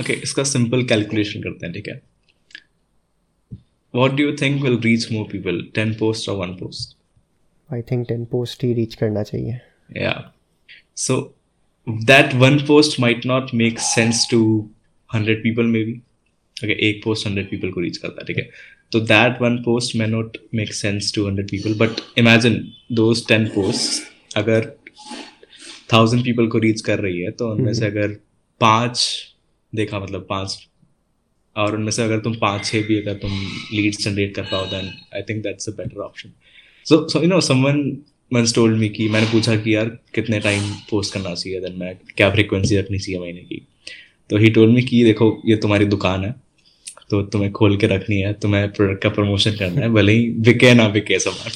okay 0.00 0.12
इसका 0.12 0.42
सिंपल 0.44 0.82
कैलकुलेशन 0.82 1.40
करते 1.40 1.66
हैं 1.66 1.74
ठीक 1.74 1.88
है? 1.88 2.00
What 3.94 4.12
do 4.12 4.32
think 4.42 4.62
will 4.62 4.78
reach 4.84 5.10
more 5.12 5.24
people 5.32 5.62
10 5.78 5.94
post 5.98 6.28
और 6.28 6.36
one 6.36 6.52
post 6.54 6.96
I 7.70 7.82
think 7.82 8.06
10 8.08 8.26
post 8.30 8.64
he 8.64 8.72
reach 8.74 8.94
करना 8.94 9.22
चाहिए। 9.22 9.58
या 9.96 10.32
so 10.96 11.16
that 11.86 12.34
one 12.34 12.58
post 12.66 12.98
might 13.00 13.26
not 13.26 13.54
make 13.54 13.78
sense 13.78 14.26
to 14.30 14.40
100 15.10 15.34
people 15.42 15.66
maybe 15.84 15.92
okay 16.64 16.72
एक 16.88 17.02
पोस्ट 17.04 17.28
100 17.28 17.44
पीपल 17.50 17.70
को 17.70 17.80
रीच 17.80 17.96
करता 17.96 18.20
है 18.20 18.26
ठीक 18.26 18.38
है? 18.38 18.50
तो 18.92 19.00
that 19.00 19.40
one 19.42 19.56
post 19.62 19.96
may 19.96 20.08
not 20.10 20.36
make 20.58 20.72
sense 20.80 21.12
to 21.16 21.24
100 21.30 21.46
people 21.52 21.74
but 21.82 22.02
imagine 22.24 22.58
those 23.00 23.24
10 23.32 23.48
posts 23.56 24.00
अगर 24.36 24.72
थाउज़ेंड 25.92 26.24
पीपल 26.24 26.46
को 26.46 26.58
रीच 26.58 26.80
कर 26.80 26.98
रही 26.98 27.20
है 27.20 27.30
तो 27.30 27.50
उनमें 27.50 27.72
से 27.74 27.86
अगर 27.86 28.16
पाँच 28.60 29.00
देखा 29.72 30.00
मतलब 30.00 30.26
पाँच 30.30 30.66
और 31.56 31.74
उनमें 31.76 31.90
से 31.90 32.02
अगर 32.02 32.18
तुम 32.18 32.34
पाँच 32.40 32.64
छह 32.64 32.82
भी 32.82 33.00
अगर 33.00 33.14
तुम 33.14 33.32
लीड्स 33.72 34.04
जनरेट 34.04 34.34
कर 34.34 34.42
पाओ 34.42 34.66
then 34.66 34.90
I 35.14 35.22
think 35.22 35.42
that's 35.42 35.68
a 35.68 35.72
better 35.72 36.00
option 36.00 36.32
so 36.86 37.08
so 37.08 37.22
you 37.22 37.28
know 37.28 37.40
someone 37.40 37.80
once 38.34 38.54
told 38.54 38.76
me 38.76 38.88
कि 38.88 39.08
मैंने 39.08 39.26
पूछा 39.26 39.56
कि 39.56 39.74
यार 39.74 39.84
कितने 40.14 40.40
टाइम 40.40 40.62
पोस्ट 40.90 41.14
करना 41.14 41.34
चाहिए 41.34 41.60
देन 41.60 41.72
मैं 41.72 41.98
क्या 42.16 42.30
फ्रीक्वेंसी 42.30 42.76
रखनी 42.76 42.98
चाहिए 42.98 43.20
महीने 43.20 43.40
की? 43.40 43.66
तो 44.30 44.36
ही 44.36 44.50
टोल्ड 44.50 44.74
मी 44.74 44.82
कि 44.82 45.04
देखो 45.04 45.42
ये 45.46 45.56
तुम्हारी 45.56 45.84
दुकान 45.84 46.24
है 46.24 46.34
तो 47.10 47.22
तुम्हें 47.22 47.52
खोल 47.52 47.76
के 47.76 47.86
रखनी 47.86 48.16
है 48.16 48.32
तुम्हें 48.32 48.72
प्रोडक्ट 48.72 49.02
का 49.02 49.08
प्रमोशन 49.08 49.50
करना 49.50 49.80
है 49.80 49.88
भले 49.88 50.12
ही 50.12 50.30
बिके 50.30 50.74
ना 50.74 50.88
बिके 50.88 51.18
सामान। 51.18 51.48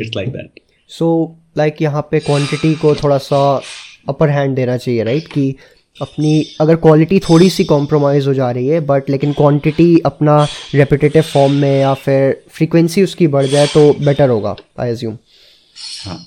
It's 0.00 0.16
like 0.16 0.28
that 0.28 0.60
so 0.88 1.36
like 1.58 1.82
यहाँ 1.82 2.08
पे 2.10 2.20
क्वांटिटी 2.20 2.74
को 2.74 2.94
थोड़ा 2.94 3.18
सा 3.18 3.62
अपर 4.08 4.28
हैंड 4.28 4.56
देना 4.56 4.76
चाहिए 4.76 5.04
राइट 5.04 5.22
right? 5.22 5.34
कि 5.34 5.56
अपनी 6.00 6.46
अगर 6.60 6.76
क्वालिटी 6.76 7.18
थोड़ी 7.20 7.50
सी 7.50 7.64
कॉम्प्रोमाइज़ 7.64 8.26
हो 8.28 8.34
जा 8.34 8.50
रही 8.50 8.66
है 8.68 8.80
बट 8.80 9.10
लेकिन 9.10 9.32
क्वांटिटी 9.32 9.98
अपना 10.06 10.42
रेपिटेटिव 10.74 11.22
फॉर्म 11.22 11.52
में 11.52 11.80
या 11.80 11.94
फिर 11.94 12.42
फ्रीक्वेंसी 12.50 13.02
उसकी 13.02 13.26
बढ़ 13.26 13.46
जाए 13.46 13.66
तो 13.66 13.92
बेटर 14.04 14.28
होगा 14.28 14.56
आई 14.80 14.90
एज्यूम 14.90 15.16
हाँ 16.06 16.26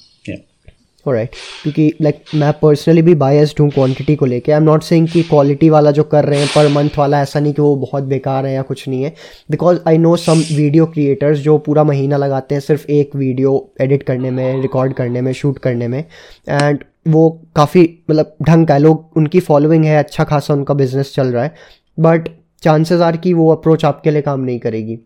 राइट 1.05 1.35
क्योंकि 1.63 1.91
लाइक 2.01 2.23
मैं 2.35 2.51
पर्सनली 2.53 3.01
भी 3.01 3.13
बायस्ड 3.15 3.59
हूँ 3.59 3.69
क्वांटिटी 3.71 4.15
को 4.15 4.25
लेके. 4.25 4.51
आई 4.51 4.57
एम 4.57 4.63
नॉट 4.63 4.83
सेइंग 4.83 5.07
कि 5.07 5.21
क्वालिटी 5.23 5.69
वाला 5.69 5.91
जो 5.91 6.03
कर 6.03 6.25
रहे 6.25 6.39
हैं 6.39 6.47
पर 6.55 6.67
मंथ 6.67 6.97
वाला 6.97 7.21
ऐसा 7.21 7.39
नहीं 7.39 7.53
कि 7.53 7.61
वो 7.61 7.75
बहुत 7.75 8.03
बेकार 8.03 8.45
है 8.45 8.53
या 8.53 8.61
कुछ 8.61 8.87
नहीं 8.87 9.03
है. 9.03 9.13
Because 9.51 9.79
I 9.87 9.97
know 9.97 10.15
some 10.15 10.39
video 10.51 10.85
creators 10.85 11.39
जो 11.39 11.57
पूरा 11.57 11.83
महीना 11.83 12.17
लगाते 12.17 12.55
हैं 12.55 12.59
सिर्फ़ 12.61 12.85
एक 12.91 13.15
वीडियो 13.15 13.53
एडिट 13.81 14.03
करने 14.03 14.31
में 14.31 14.61
रिकॉर्ड 14.61 14.93
करने 14.93 15.21
में 15.21 15.31
शूट 15.33 15.59
करने 15.59 15.87
में. 15.87 16.03
एंड 16.49 16.83
वो 17.07 17.29
काफ़ी 17.55 17.81
मतलब 18.09 18.35
ढंग 18.43 18.67
का 18.67 18.73
है। 18.73 18.79
लोग, 18.79 19.09
उनकी 19.17 19.39
फॉलोइंग 19.41 19.85
है 19.85 19.97
अच्छा 19.97 20.23
खासा 20.23 20.53
उनका 20.53 20.73
बिज़नेस 20.73 21.13
चल 21.15 21.27
रहा 21.27 21.43
है। 21.43 21.53
बट 21.97 22.29
चांसेस 22.63 23.01
आर 23.01 23.17
कि 23.17 23.33
वो 23.33 23.51
अप्रोच 23.51 23.85
आपके 23.85 24.11
लिए 24.11 24.21
काम 24.21 24.39
नहीं 24.41 24.59
करेगी। 24.59 24.97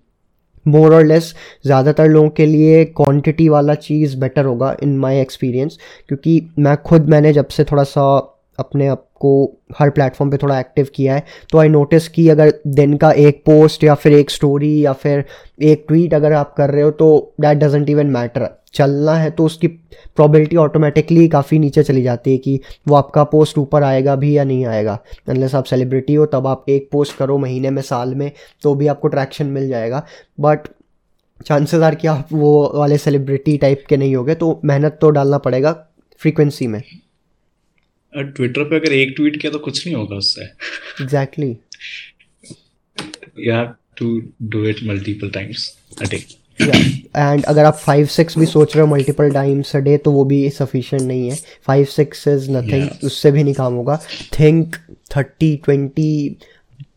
मोर 0.65 0.93
और 0.95 1.05
लेस 1.05 1.33
ज़्यादातर 1.65 2.07
लोगों 2.07 2.29
के 2.29 2.45
लिए 2.45 2.83
क्वांटिटी 2.87 3.47
वाला 3.49 3.75
चीज़ 3.75 4.17
बेटर 4.19 4.45
होगा 4.45 4.75
इन 4.83 4.97
माय 4.97 5.21
एक्सपीरियंस 5.21 5.77
क्योंकि 6.07 6.41
मैं 6.59 6.75
खुद, 6.77 7.09
मैंने 7.09 7.33
जब 7.33 7.47
से 7.47 7.63
थोड़ा 7.63 7.83
सा 7.83 8.03
अपने 8.59 8.87
आप 8.87 9.05
को 9.19 9.31
हर 9.77 9.89
प्लेटफॉर्म 9.89 10.31
पे 10.31 10.37
थोड़ा 10.37 10.59
एक्टिव 10.59 10.87
किया 10.95 11.15
है 11.15 11.23
तो 11.51 11.57
आई 11.57 11.69
नोटिस 11.69 12.07
कि 12.07 12.27
अगर 12.29 12.53
दिन 12.69 12.95
का 12.97 13.11
एक 13.11 13.41
पोस्ट 13.45 13.83
या 13.83 13.95
फिर 13.95 14.13
एक 14.13 14.29
स्टोरी 14.29 14.73
या 14.85 14.93
फिर 14.93 15.23
एक 15.63 15.85
ट्वीट 15.87 16.13
अगर 16.13 16.33
आप 16.33 16.53
कर 16.57 16.69
रहे 16.69 16.83
हो 16.83 16.91
तो 16.91 17.33
दैट 17.41 17.57
डजेंट 17.57 17.89
इवन 17.89 18.07
मैटर 18.07 18.41
चलना 18.73 19.13
है 19.15 19.29
तो 19.31 19.45
उसकी 19.45 19.67
प्रॉबिलिटी 19.67 20.55
ऑटोमेटिकली 20.55 21.27
काफ़ी 21.29 21.59
नीचे 21.59 21.83
चली 21.83 22.01
जाती 22.03 22.31
है 22.31 22.37
कि 22.37 22.59
वो 22.87 22.95
आपका 22.95 23.23
पोस्ट 23.23 23.57
ऊपर 23.57 23.83
आएगा 23.83 24.15
भी 24.15 24.35
या 24.37 24.43
नहीं 24.43 24.65
आएगा। 24.65 24.97
अनलेस 25.29 25.55
आप 25.55 25.65
सेलिब्रिटी 25.65 26.13
हो 26.13 26.25
तब 26.25 26.47
आप 26.47 26.65
एक 26.69 26.89
पोस्ट 26.91 27.17
करो 27.17 27.37
महीने 27.37 27.69
में 27.69 27.81
साल 27.83 28.15
में 28.15 28.31
तो 28.63 28.73
भी 28.75 28.87
आपको 28.87 29.07
ट्रैक्शन 29.07 29.45
मिल 29.47 29.67
जाएगा। 29.69 30.05
बट 30.39 30.67
चांसेस 31.45 31.81
आर 31.81 31.95
कि 31.95 32.07
आप 32.07 32.27
वो 32.31 32.71
वाले 32.75 32.97
सेलिब्रिटी 32.97 33.57
टाइप 33.57 33.83
के 33.89 33.97
नहीं 33.97 34.15
होगे 34.15 34.35
तो 34.35 34.59
मेहनत 34.65 34.97
तो 35.01 35.09
डालना 35.09 35.37
पड़ेगा 35.39 35.71
फ्रीक्वेंसी 36.21 36.67
में। 36.67 36.81
ट्विटर 38.13 38.63
पे 38.63 38.75
अगर 38.75 38.93
एक 38.93 39.13
ट्वीट 39.15 39.39
किया 39.41 39.51
तो 39.51 39.59
कुछ 39.59 39.85
नहीं 39.85 39.95
होगा 39.95 40.15
उससे। 40.15 40.43
Exactly 41.01 41.49
you 43.39 43.53
have 43.53 43.73
to 43.97 44.21
do 44.43 44.63
it 44.65 44.83
multiple 44.83 45.29
times 45.29 45.67
a 46.01 46.05
day 46.05 46.23
and 47.15 47.43
अगर 47.43 47.65
आप 47.65 47.75
फाइव 47.75 48.05
सिक्स 48.05 48.37
भी 48.37 48.45
सोच 48.45 48.75
रहे 48.77 48.87
हो 48.87 48.95
मल्टीपल 48.95 49.31
टाइम्स 49.31 49.75
अ 49.75 49.79
डे 49.79 49.97
तो 49.97 50.11
वो 50.11 50.25
भी 50.25 50.49
सफिशेंट 50.49 51.01
नहीं 51.01 51.29
है। 51.29 51.35
फाइव 51.67 51.85
सिक्स 51.85 52.27
इज़ 52.27 52.51
नथिंग 52.51 52.89
उससे 53.03 53.31
भी 53.31 53.43
नहीं 53.43 53.53
काम 53.53 53.73
होगा। 53.73 54.01
थिंक 54.39 54.75
थर्टी 55.17 55.61
ट्वेंटी 55.65 56.37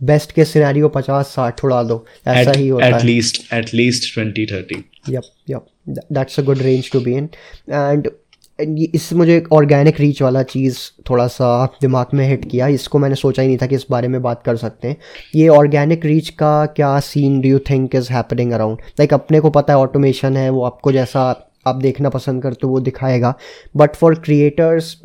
बेस्ट 0.02 0.32
के 0.32 0.44
सिनेरियो 0.44 0.88
पचास 0.88 1.26
साठ 1.26 1.64
उड़ा 1.64 1.82
दो। 1.82 2.06
ऐसा 2.26 2.50
at, 2.50 2.56
ही 2.56 2.68
होता 2.68 2.86
at 2.86 2.92
है। 2.92 3.00
least 3.00 3.34
at 3.34 3.64
least 3.64 4.18
20 4.18 4.46
30 4.52 4.76
yep 5.08 5.14
yep. 5.14 5.22
Yep 5.50 5.66
that's 6.12 6.38
a 6.38 6.42
good 6.48 6.62
range 6.62 6.92
to 6.92 6.98
be 7.00 7.12
in. 7.12 7.22
And 7.22 7.28
and 7.72 8.04
ये- 8.04 8.12
इससे 8.58 9.16
मुझे 9.16 9.36
एक 9.36 9.52
ऑर्गेनिक 9.52 10.00
रीच 10.00 10.20
वाला 10.22 10.42
चीज़ 10.42 10.78
थोड़ा 11.10 11.26
सा 11.26 11.64
दिमाग 11.80 12.06
में 12.14 12.26
हिट 12.28 12.50
किया। 12.50 12.66
इसको 12.68 12.98
मैंने 12.98 13.14
सोचा 13.14 13.42
ही 13.42 13.48
नहीं 13.48 13.58
था 13.62 13.66
कि 13.66 13.74
इस 13.74 13.86
बारे 13.90 14.08
में 14.08 14.20
बात 14.22 14.42
कर 14.44 14.56
सकते 14.56 14.88
हैं। 14.88 14.96
ये 15.34 15.48
ऑर्गेनिक 15.48 16.04
रीच 16.06 16.28
का 16.28 16.54
क्या 16.66 16.98
scene 17.00 17.40
do 17.40 17.48
you 17.48 17.58
think 17.70 17.94
is 17.94 18.12
happening 18.12 18.52
around 18.52 18.78
like 19.00 19.14
अपने 19.14 19.40
को 19.40 19.50
पता 19.50 19.72
है 19.72 19.78
ऑटोमेशन 19.78 20.36
है 20.36 20.48
वो 20.50 20.62
आपको 20.64 20.92
जैसा 20.92 21.22
आप 21.66 21.76
देखना 21.76 22.08
पसंद 22.08 22.42
करते 22.42 22.66
हो 22.66 22.72
वो 22.72 22.80
दिखाएगा। 22.80 23.34
But 23.76 23.96
for 23.96 24.14
creators 24.14 24.96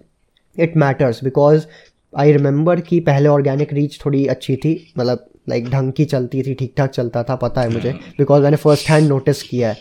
it 0.55 0.77
matters 0.77 1.23
because 1.23 1.65
I 2.13 2.31
remember 2.31 2.79
कि 2.79 2.99
पहले 2.99 3.29
ऑर्गेनिक 3.29 3.73
रीच 3.73 3.99
थोड़ी 4.05 4.25
अच्छी 4.27 4.55
थी। 4.55 4.93
मतलब 4.97 5.25
लाइक 5.49 5.69
ढंग 5.69 5.91
की 5.91 6.05
चलती 6.05 6.41
थी 6.41 6.53
ठीक 6.53 6.73
ठाक 6.77 6.89
चलता 6.89 7.23
था 7.23 7.35
पता 7.35 7.61
है 7.61 7.69
मुझे। 7.69 7.91
बिकॉज़ 8.17 8.43
मैंने 8.43 8.57
फ़र्स्ट 8.57 8.89
हैंड 8.89 9.07
नोटिस 9.07 9.43
किया 9.43 9.69
है। 9.69 9.77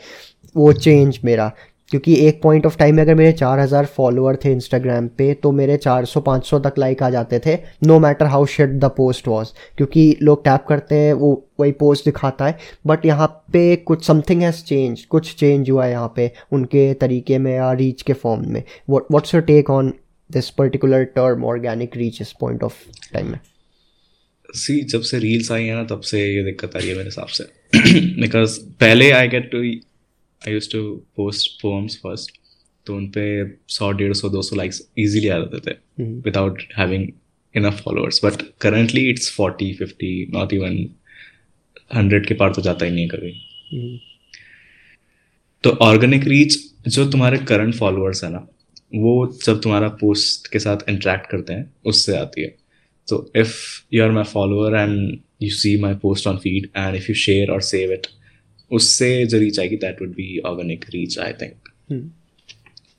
वो 0.56 0.72
चेंज 0.72 1.18
मेरा। 1.24 1.52
क्योंकि 1.90 2.14
एक 2.26 2.40
पॉइंट 2.42 2.66
ऑफ़ 2.66 2.76
टाइम 2.78 2.94
में 2.94 3.02
अगर 3.02 3.14
मेरे 3.14 3.32
चार 3.32 3.58
हज़ार 3.58 3.86
फॉलोअर 3.86 4.36
थे 4.36 4.52
इंस्टाग्राम 4.52 5.06
पे 5.08 5.32
तो 5.34 5.52
मेरे 5.52 5.76
चार 5.76 6.04
सौ 6.04 6.20
पाँच 6.20 6.46
सौ 6.46 6.58
तक 6.58 6.74
लाइक 6.78 7.02
आ 7.02 7.10
जाते 7.10 7.40
थे 7.46 7.56
no 7.86 7.98
matter 7.98 8.26
how 8.26 8.46
shit 8.46 8.78
the 8.80 8.90
post 8.96 9.28
was 9.28 9.48
क्योंकि 9.76 10.16
लोग 10.22 10.44
टैप 10.44 10.64
करते 10.68 10.94
हैं, 10.94 11.12
वो, 11.12 11.44
वही 11.60 11.72
पोस्ट 11.72 12.04
दिखाता 12.04 12.46
है 12.46 12.58
बट 12.86 13.06
यहाँ 13.06 13.26
पे 13.52 13.76
कुछ 13.76 14.04
समथिंग 14.06 14.42
हैज़ 14.42 14.62
चेंज 14.64 15.04
कुछ 15.04 15.34
चेंज 15.34 15.70
हुआ 15.70 15.84
है 15.84 15.90
यहाँ 15.90 16.12
पे 16.16 16.30
उनके 16.52 16.92
तरीके 16.94 17.38
में 17.38 17.54
या 17.54 17.72
रीच 17.72 18.02
के 18.02 18.12
फॉर्म 18.12 18.48
में. 18.52 18.62
What's 18.90 19.34
your 19.34 19.42
take 19.42 19.70
on 19.70 19.92
this 20.30 20.50
particular 20.50 21.04
term 21.04 21.44
organic 21.44 21.96
reach 21.96 22.20
इस 22.22 22.32
पॉइंट 22.40 22.62
ऑफ़ 22.62 22.74
टाइम 23.12 23.26
में? 23.26 23.38
सी 24.54 24.80
जब 24.82 25.00
से 25.00 25.18
रील्स 25.18 25.52
आई 25.52 25.64
है 25.64 25.74
ना, 25.74 25.84
तब 25.84 26.00
से 26.00 26.20
ये 26.20 26.44
दिक्कत 26.44 26.76
आ 26.76 26.78
रही 26.78 26.88
है 26.88 26.94
मेरे 26.94 27.08
हिसाब 27.08 27.26
से। 27.26 27.44
बिकॉज़ 28.20 28.58
पहले 28.80 29.10
I 29.10 29.28
get 29.28 29.50
to 29.52 29.62
I 30.46 30.52
use 30.52 30.70
to 30.72 30.82
post 31.16 31.60
poems 31.62 31.96
first 32.02 32.38
तो 32.86 32.96
उन 32.96 33.06
पे 33.16 33.24
सौ 33.68 33.90
डेढ़ 33.92 34.12
सौ 34.14 34.28
दो 34.28 34.42
सौ 34.42 34.56
लाइक्स 34.56 34.82
ईजिली 34.98 35.28
आ 35.28 35.38
जाते 35.38 35.70
थे 35.70 36.04
without 36.20 36.62
having 36.78 37.08
enough 37.54 37.80
followers 37.84 38.24
but 38.24 38.42
currently 38.60 39.08
it's 39.10 39.34
forty 39.36 39.72
fifty 39.74 40.10
not 40.32 40.52
even 40.52 40.78
hundred 41.94 42.26
के 42.26 42.34
पार 42.34 42.52
तो 42.54 42.62
जाता 42.62 42.86
ही 42.86 42.90
नहीं 42.92 43.08
कभी। 43.08 43.32
तो 45.64 45.70
ऑर्गेनिक 45.82 46.24
रीच 46.24 46.58
जो 46.88 47.10
तुम्हारे 47.10 47.38
करंट 47.48 47.74
फॉलोअर्स 47.74 48.24
है 48.24 48.30
ना 48.32 48.46
वो 48.94 49.14
जब 49.44 49.60
तुम्हारा 49.62 49.88
पोस्ट 50.00 50.52
के 50.52 50.58
साथ 50.58 50.88
इंटरेक्ट 50.88 51.30
करते 51.30 51.52
हैं 51.52 51.70
उससे 51.86 52.16
आती 52.16 52.42
है। 52.42 52.54
तो 53.08 53.30
if 53.36 53.56
you 53.94 54.02
are 54.04 54.10
my 54.10 54.24
follower 54.24 54.74
and 54.76 55.18
you 55.42 55.50
see 55.50 55.76
my 55.80 55.94
post 56.02 56.26
on 56.26 56.36
feed 56.38 56.68
and 56.76 56.96
if 56.96 57.06
you 57.08 57.14
share 57.16 57.50
और 57.50 57.60
सेव 57.62 57.94
it 57.94 58.06
उससे 58.70 59.26
जो 59.26 59.38
रीच 59.38 59.60
आएगी 59.60 59.76
that 59.76 60.02
would 60.02 60.10
be 60.10 60.38
organic 60.38 60.84
reach 60.88 61.18
I 61.18 61.32
think 61.32 61.52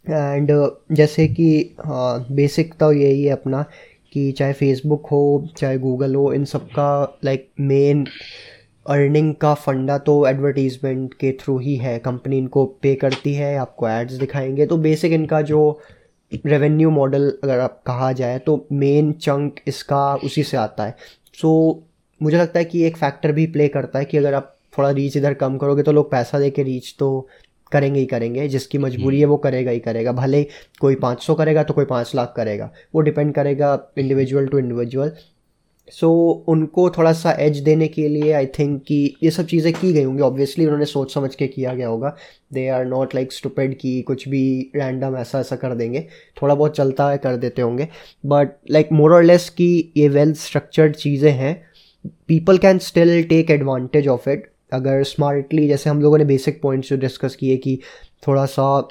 and 0.10 0.52
जैसे 0.92 1.28
कि 1.28 1.76
हाँ 1.86 2.26
बेसिक 2.32 2.74
तो 2.74 2.92
यही 2.92 3.24
है 3.24 3.32
अपना 3.32 3.66
कि 4.14 4.32
चाहे 4.32 4.54
फेसबुक 4.54 5.08
हो 5.08 5.48
चाहे 5.58 5.78
गूगल 5.78 6.16
हो 6.16 6.34
इन 6.34 6.46
सब 6.46 6.68
का 6.68 7.20
लाइक 7.26 7.50
मेन 7.60 8.08
अर्निंग 8.88 9.36
का 9.36 9.54
फंडा 9.54 9.98
तो 9.98 10.28
एडवर्टीजमेंट 10.28 11.14
के 11.14 11.32
थ्रू 11.32 11.60
ही 11.60 11.76
है। 11.76 12.00
कंपनी 12.00 12.38
इनको 12.38 12.66
पे 12.66 12.96
करती 12.96 13.34
है 13.34 13.56
आपको 13.58 13.90
एड्स 13.90 14.14
दिखाएँगे। 14.14 14.66
तो 14.66 14.78
बेसिक 14.78 15.12
इनका 15.12 15.42
जो 15.42 15.82
रेवेन्यू 16.46 16.90
मॉडल 16.90 17.34
अगर 17.44 17.60
आप 17.60 17.84
कहा 17.86 18.12
जाए 18.12 18.40
तो 18.40 18.68
मेन 18.72 19.12
चंक 19.12 19.60
इसका 19.68 20.16
उसी 20.16 20.44
से 20.44 20.58
आता 20.58 20.86
है। 20.86 20.96
सो 21.34 21.82
so, 21.82 22.24
मुझे 22.24 22.38
लगता 22.38 22.60
है 22.60 22.66
कि 22.66 22.84
एक 22.84 22.98
फैक्टर 22.98 23.32
भी 23.32 23.48
प्ले 23.48 23.68
करता 23.68 24.00
है 24.00 24.06
कि 24.06 24.18
अगर 24.18 24.34
आप 24.34 24.59
थोड़ा 24.80 24.90
रीच 24.92 25.18
इधर 25.18 25.34
कम 25.36 25.58
करोगे 25.58 25.84
तो 25.84 25.92
लोग 25.92 26.12
पैसा 26.12 26.40
दे 26.40 26.50
के 26.50 26.64
रीच 26.64 26.96
तो 27.00 27.28
करेंगे 27.72 28.00
ही 28.00 28.06
करेंगे। 28.06 28.48
जिसकी 28.48 28.78
मजबूरी 28.78 29.20
है 29.20 29.26
वो 29.26 29.38
करेगा 29.38 29.72
ही 29.72 29.80
करेगा। 29.80 30.12
भले 30.14 30.38
ही 30.38 30.48
कोई 30.82 30.96
500 30.98 31.36
करेगा 31.36 31.64
तो 31.64 31.74
कोई 31.74 31.86
पाँच 31.86 32.16
लाख 32.16 32.34
करेगा। 32.38 32.72
वो 32.96 33.02
डिपेंड 33.02 33.34
करेगा 33.34 33.78
इंडिविजुअल 33.98 34.48
टू 34.48 34.60
इंडिविजुअल 34.60 35.12
सो 35.92 36.10
उनको 36.48 36.90
थोड़ा 36.90 37.12
सा 37.14 37.32
एज 37.42 37.58
देने 37.60 37.88
के 37.88 38.08
लिए 38.08 38.32
आई 38.32 38.46
थिंक 38.58 38.82
कि 38.88 38.98
ये 39.24 39.30
सब 39.32 39.46
चीज़ें 39.46 39.72
की 39.74 39.92
गई 39.94 40.04
होंगी। 40.04 40.22
ऑब्वियसली 40.22 40.66
उन्होंने 40.66 40.86
सोच 40.86 41.14
समझ 41.14 41.34
के 41.36 41.48
किया 41.48 41.74
गया 41.74 41.88
होगा। 41.88 42.16
They 42.54 42.68
are 42.70 42.86
not 42.86 43.16
like 43.16 43.34
stupid 43.34 43.78
कि 43.78 44.02
कुछ 44.02 44.28
भी 44.30 44.72
रैंडम 44.76 45.18
ऐसा 45.18 45.40
ऐसा 45.40 45.56
कर 45.56 45.74
देंगे। 45.76 46.06
थोड़ा 46.42 46.56
बहुत 46.56 46.76
चलता 46.78 47.10
है 47.10 47.18
कर 47.18 47.38
देते 47.38 47.62
होंगे। 47.62 47.88
बट 48.26 48.56
लाइक 48.72 48.90
मोर 48.92 49.14
और 49.14 49.24
लेस 49.24 49.50
कि 49.50 49.92
ये 49.98 50.08
वेल 50.10 50.34
स्ट्रक्चर्ड 50.36 50.96
चीज़ें 50.96 51.32
हैं। 51.32 51.56
People 52.28 52.58
can 52.58 52.80
still 52.80 53.24
take 53.24 53.52
advantage 53.52 54.08
of 54.08 54.30
it 54.30 54.50
अगर 54.72 55.04
स्मार्टली 55.04 55.68
जैसे 55.68 55.90
हम 55.90 56.02
लोगों 56.02 56.18
ने 56.18 56.26
बेसिक 56.26 56.62
पॉइंट्स 56.62 56.90
जो 56.90 56.98
डिस्कस 56.98 57.36
किए 57.36 57.58
कि 57.58 57.80
थोड़ा 58.28 58.46
सा 58.46 58.88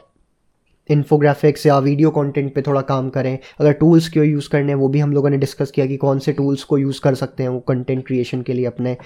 इन्फोग्राफिक्स 0.91 1.66
या 1.66 1.79
वीडियो 1.79 2.11
कंटेंट 2.11 2.55
पे 2.55 2.62
थोड़ा 2.62 2.81
काम 2.81 3.09
करें, 3.11 3.39
अगर 3.61 3.72
टूल्स 3.72 4.09
क्यों 4.09 4.24
यूज़ 4.26 4.49
करने 4.51 4.72
हैं, 4.72 4.79
वो 4.79 4.89
भी 4.89 4.99
हम 4.99 5.12
लोगों 5.12 5.31
ने 5.31 5.39
डिस्कस 5.39 5.70
किया 5.70 5.87
कि 5.87 5.97
कौन 5.97 6.18
से 6.18 6.33
टूल्स 6.33 6.62
को 6.64 6.79
यूज़ 6.79 7.01
कर 7.01 7.14
सकते 7.14 7.43
हैं 7.43 7.51
वो 7.51 7.61
कंटेंट 7.61 8.07
क्रिएशन 8.07 8.43
के 8.43 8.53
लिए 8.53 8.64
अपने। 8.66 8.97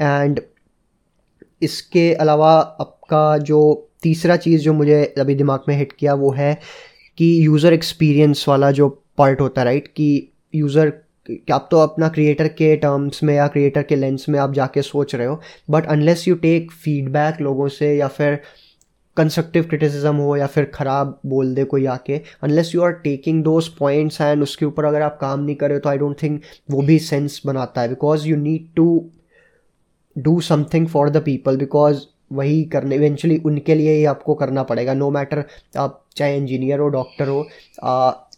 एंड 0.00 0.40
इसके 1.62 2.12
अलावा 2.14 2.52
आपका 2.80 3.38
जो 3.38 3.60
तीसरा 4.02 4.36
चीज़ 4.36 4.62
जो 4.62 4.72
मुझे 4.72 5.04
अभी 5.18 5.34
दिमाग 5.34 5.64
में 5.68 5.76
हिट 5.76 5.92
किया 5.92 6.14
वो 6.14 6.30
है 6.32 6.54
कि 7.18 7.26
यूज़र 7.46 7.72
एक्सपीरियंस 7.72 8.44
वाला 8.48 8.70
जो 8.70 8.88
पार्ट 9.18 9.40
होता 9.40 9.60
है 9.60 9.64
राइट 9.64 9.88
कि 9.88 10.32
यूज़र 10.54 10.92
आप 11.52 11.68
तो 11.70 11.78
अपना 11.78 12.08
क्रिएटर 12.08 12.48
के 12.48 12.74
टर्म्स 12.76 13.22
में 13.22 13.34
या 13.34 13.46
क्रिएटर 13.48 13.82
के 13.82 13.96
लेंस 13.96 14.26
में 14.28 14.38
आप 14.38 14.52
जाके 14.52 14.82
सोच 14.82 15.14
रहे 15.14 15.26
हो 15.26 15.40
but 15.70 15.86
unless 15.86 16.26
you 16.28 16.34
take 16.38 16.72
feedback 16.72 17.40
लोगों 17.40 17.68
से 17.68 17.94
या 17.96 18.08
फिर 18.08 18.40
कंस्ट्रक्टिव 19.16 19.64
क्रिटिसिज्म 19.64 20.14
हो 20.16 20.36
या 20.36 20.46
फिर 20.46 20.64
ख़राब 20.74 21.18
बोल 21.26 21.54
दे 21.54 21.64
कोई 21.64 21.86
आके 21.86 22.20
unless 22.42 22.74
you 22.74 22.82
are 22.82 22.92
taking 23.04 23.42
those 23.44 23.68
points 23.68 24.20
and 24.20 24.42
उसके 24.42 24.66
ऊपर 24.66 24.84
अगर 24.84 25.02
आप 25.02 25.18
काम 25.20 25.40
नहीं 25.40 25.56
करे 25.56 25.78
तो 25.78 25.88
आई 25.88 25.98
डोंट 25.98 26.22
थिंक 26.22 26.40
वो 26.70 26.82
भी 26.82 26.98
सेंस 26.98 27.40
बनाता 27.46 27.80
है 27.80 27.88
because 27.88 28.28
you 28.28 28.36
need 28.36 28.68
to 28.76 28.86
do 30.16 30.40
something 30.40 30.86
for 30.88 31.10
the 31.10 31.22
people 31.22 31.56
because 31.56 32.04
वही 32.32 32.62
करने 32.64 32.96
इवेंचुअली 32.96 33.36
उनके 33.44 33.74
लिए 33.74 33.94
ही 33.94 34.04
आपको 34.04 34.34
करना 34.34 34.62
पड़ेगा 34.62 34.94
नो 34.94 35.06
no 35.06 35.14
मैटर 35.14 35.44
आप 35.76 36.04
चाहे 36.16 36.36
इंजीनियर 36.36 36.78
हो 36.78 36.88
डॉक्टर 36.88 37.28
हो 37.28 37.40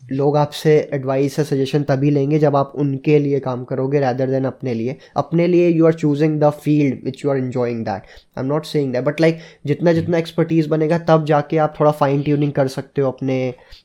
लोग 0.03 0.37
आपसे 0.37 0.73
एडवाइस 0.95 1.39
या 1.39 1.45
सजेशन 1.45 1.83
तभी 1.83 2.11
लेंगे 2.11 2.39
जब 2.39 2.57
आप 2.57 2.73
उनके 2.77 3.19
लिए 3.19 3.39
काम 3.41 3.63
करोगे 3.65 4.01
रैदर 4.01 4.31
देन 4.31 4.45
अपने 4.45 4.75
लिए। 4.75 4.97
अपने 5.17 5.47
लिए 5.47 5.69
you 5.69 5.87
are 5.87 5.95
choosing 5.95 6.39
the 6.41 6.51
field 6.65 7.05
which 7.05 7.25
you 7.25 7.31
are 7.31 7.37
enjoying 7.37 7.85
that 7.85 8.03
I 8.39 8.41
am 8.41 8.47
not 8.47 8.67
saying 8.67 8.93
that 8.93 9.05
but 9.05 9.21
like 9.21 9.39
जितना 9.67 9.93
जितना 9.93 10.19
एक्सपर्टीज़ 10.19 10.69
बनेगा 10.69 10.99
तब 11.09 11.25
जाके 11.25 11.57
आप 11.59 11.75
थोड़ा 11.81 11.91
फाइन 11.93 12.23
ट्यूनिंग 12.23 12.53
कर 12.53 12.69
सकते 12.69 13.03
हो 13.03 13.11
अपने 13.11 13.39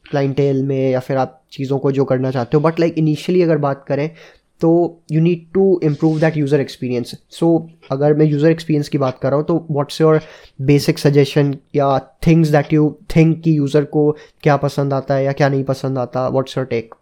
क्लाइंटेल 0.09 0.63
में 0.63 0.89
या 0.91 0.99
फिर 0.99 1.17
आप 1.17 1.41
चीज़ों 1.51 1.77
को 1.79 1.91
जो 1.91 2.05
करना 2.05 2.31
चाहते 2.31 2.57
हो। 2.57 2.63
बट 2.63 2.79
लाइक 2.79 2.95
इनिशियली 2.97 3.41
अगर 3.41 3.57
बात 3.57 3.85
करें 3.87 4.09
तो 4.61 4.69
you 5.11 5.21
need 5.21 5.45
to 5.53 5.79
improve 5.83 6.19
that 6.19 6.37
user 6.37 6.59
experience 6.59 7.15
so 7.29 7.49
अगर 7.91 8.13
मैं 8.13 8.25
यूज़र 8.25 8.51
एक्सपीरियंस 8.51 8.89
की 8.89 8.97
बात 8.97 9.19
कर 9.21 9.29
रहा 9.29 9.37
हूँ 9.37 9.45
तो 9.45 9.65
व्हाट्स 9.71 10.01
योर 10.01 10.19
बेसिक 10.61 10.99
सजेशन 10.99 11.53
या 11.75 11.97
थिंग्स 12.27 12.49
दैट 12.49 12.73
यू 12.73 12.89
थिंक 13.15 13.41
कि 13.43 13.57
यूज़र 13.57 13.85
को 13.95 14.11
क्या 14.43 14.57
पसंद 14.57 14.93
आता 14.93 15.15
है 15.15 15.25
या 15.25 15.31
क्या 15.31 15.49
नहीं 15.49 15.63
पसंद 15.63 15.97
आता? 15.97 16.27
व्हाट्स 16.29 16.57
योर 16.57 16.65
टेक 16.67 16.95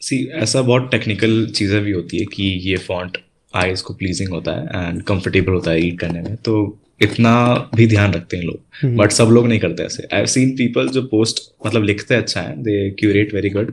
सी 0.00 0.24
ऐसा 0.34 0.62
बहुत 0.62 0.88
टेक्निकल 0.90 1.46
चीज़ें 1.56 1.80
भी 1.82 1.92
होती 1.92 2.18
है 2.18 2.24
कि 2.32 2.44
ये 2.68 2.76
फॉन्ट 2.78 3.18
आईज 3.54 3.80
को 3.80 3.94
प्लीजिंग 3.94 4.30
होता 4.30 4.52
है 4.52 4.88
एंड 4.88 5.02
कंफर्टेबल 5.02 5.52
होता 5.52 5.70
है 5.70 5.76
रीड 5.76 5.98
करने 5.98 6.20
में। 6.22 6.34
तो 6.36 6.54
इतना 7.00 7.34
भी 7.74 7.86
ध्यान 7.86 8.12
रखते 8.12 8.36
हैं 8.36 8.44
लोग। 8.44 8.56
But 8.56 8.84
hmm. 8.84 9.08
सब 9.10 9.30
लोग 9.32 9.46
नहीं 9.48 9.58
करते 9.60 9.82
ऐसे। 9.82 10.06
आई 10.12 10.26
सीन 10.26 10.50
पीपल 10.56 10.88
जो 10.88 11.02
पोस्ट 11.08 11.40
मतलब 11.66 11.84
लिखते 11.84 12.14
अच्छा 12.14 12.40
है 12.40 12.56
they 12.62 12.90
curate 12.98 13.34
very 13.34 13.50
good 13.50 13.72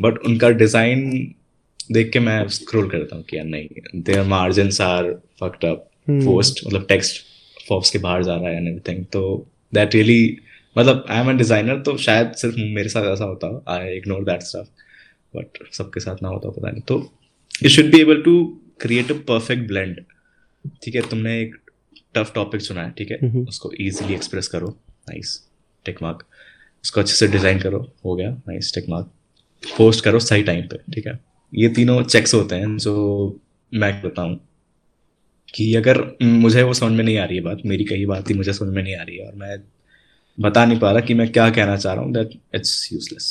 but 0.00 0.18
उनका 0.26 0.50
डिज़ाइन 0.62 1.10
देख 1.92 2.10
के 2.12 2.20
मैं 2.20 2.46
स्क्रॉल 2.50 2.88
करता 2.90 3.16
हूँ 3.16 3.24
कि 3.24 3.36
यार 3.36 3.46
नहीं 3.46 4.00
their 4.02 4.22
margin 4.26 4.70
are 4.82 5.12
fucked 5.40 5.64
up 5.64 5.88
post 6.10 6.66
मतलब 6.66 6.86
टेक्स्ट 6.88 7.24
फॉक्स 7.68 7.90
के 7.90 7.98
बाहर 7.98 8.22
जा 8.24 8.34
रहा 8.34 8.48
है 8.48 8.56
एंड 8.56 8.68
एवरीथिंग 8.68 9.04
तो 9.12 9.22
दैट 9.72 9.94
रियली 9.94 10.36
मतलब 10.76 11.04
आई 11.10 11.20
एम 11.20 11.28
अ 11.28 11.32
डिज़ाइनर 11.36 11.78
तो 11.82 11.96
शायद 11.98 12.32
सिर्फ़ 12.36 12.56
मेरे 12.74 12.88
साथ 12.88 13.12
ऐसा 13.12 13.24
होता 13.24 13.46
हो 13.46 13.62
I 13.68 13.96
ignore 13.96 14.24
that 14.24 14.42
stuff 14.42 15.36
but 15.36 15.58
सबके 15.72 16.00
साथ 16.00 16.22
ना 16.22 16.28
होता 16.28 16.50
पता 16.50 16.70
नहीं। 16.70 16.82
तो 16.88 16.98
you 17.62 17.70
should 17.70 17.90
be 17.92 18.00
able 18.00 18.22
to 18.22 18.34
create 18.80 19.10
a 19.10 19.14
perfect 19.28 19.66
blend 19.68 20.00
ठीक 20.84 20.94
है 20.94 21.02
तुमने 21.10 21.40
एक 21.40 21.54
टफ 22.16 22.32
टॉपिक 22.34 22.62
चुना 22.62 22.82
है 22.82 22.90
ठीक 22.98 23.10
है? 23.10 23.18
उसको 23.42 23.72
इजीली 23.74 24.14
एक्सप्रेस 24.14 24.48
करो। 24.48 24.68
नाइस 25.08 25.40
टेक 25.84 26.02
मार्क 26.02 26.24
उसको 26.84 27.00
अच्छे 27.00 27.14
से 27.14 27.28
डिज़ाइन 27.28 27.60
करो 27.60 27.86
हो 28.04 28.14
गया। 28.16 28.30
नाइस 28.48 28.72
टेक 28.74 28.88
मार्क 28.88 29.10
पोस्ट 29.62 30.04
करो 30.04 30.18
सही 30.20 30.42
टाइम 30.42 30.66
पे 30.68 30.76
ठीक 30.94 31.06
है? 31.06 31.18
ये 31.52 31.68
तीनों 31.70 32.02
चेक्स 32.04 32.34
होते 32.34 32.54
हैं 32.56 32.76
जो 32.78 33.40
मैं 33.72 33.92
कहता 34.02 34.22
हूँ। 34.22 34.40
कि 35.54 35.74
अगर 35.74 35.98
मुझे 36.22 36.62
वो 36.62 36.72
समझ 36.74 36.92
में 36.92 37.04
नहीं 37.04 37.16
आ 37.18 37.24
रही 37.24 37.36
है 37.36 37.42
बात 37.42 37.58
मेरी 37.66 37.84
कही 37.84 38.06
बात 38.06 38.28
थी 38.28 38.34
मुझे 38.34 38.52
समझ 38.52 38.74
में 38.74 38.82
नहीं 38.82 38.94
आ 38.96 39.02
रही 39.02 39.16
है 39.16 39.26
और 39.26 39.34
मैं 39.34 39.56
बता 40.38 40.64
नहीं 40.64 40.78
पा 40.78 40.90
रहा 40.90 41.00
कि 41.00 41.14
मैं 41.14 41.30
क्या 41.32 41.48
कहना 41.50 41.76
चाह 41.76 41.92
रहा 41.92 42.04
हूँ 42.04 42.12
दैट 42.12 42.32
इट्स 42.54 42.92
यूजलेस 42.92 43.28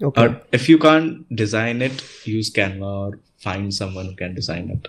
और 0.00 0.48
if 0.54 0.70
you 0.70 0.78
can 0.78 1.08
design 1.32 1.82
it 1.82 2.02
use 2.28 2.52
Canva 2.54 2.88
और 2.88 3.18
find 3.44 3.70
someone 3.72 4.14
can 4.18 4.34
design 4.34 4.70
it 4.72 4.88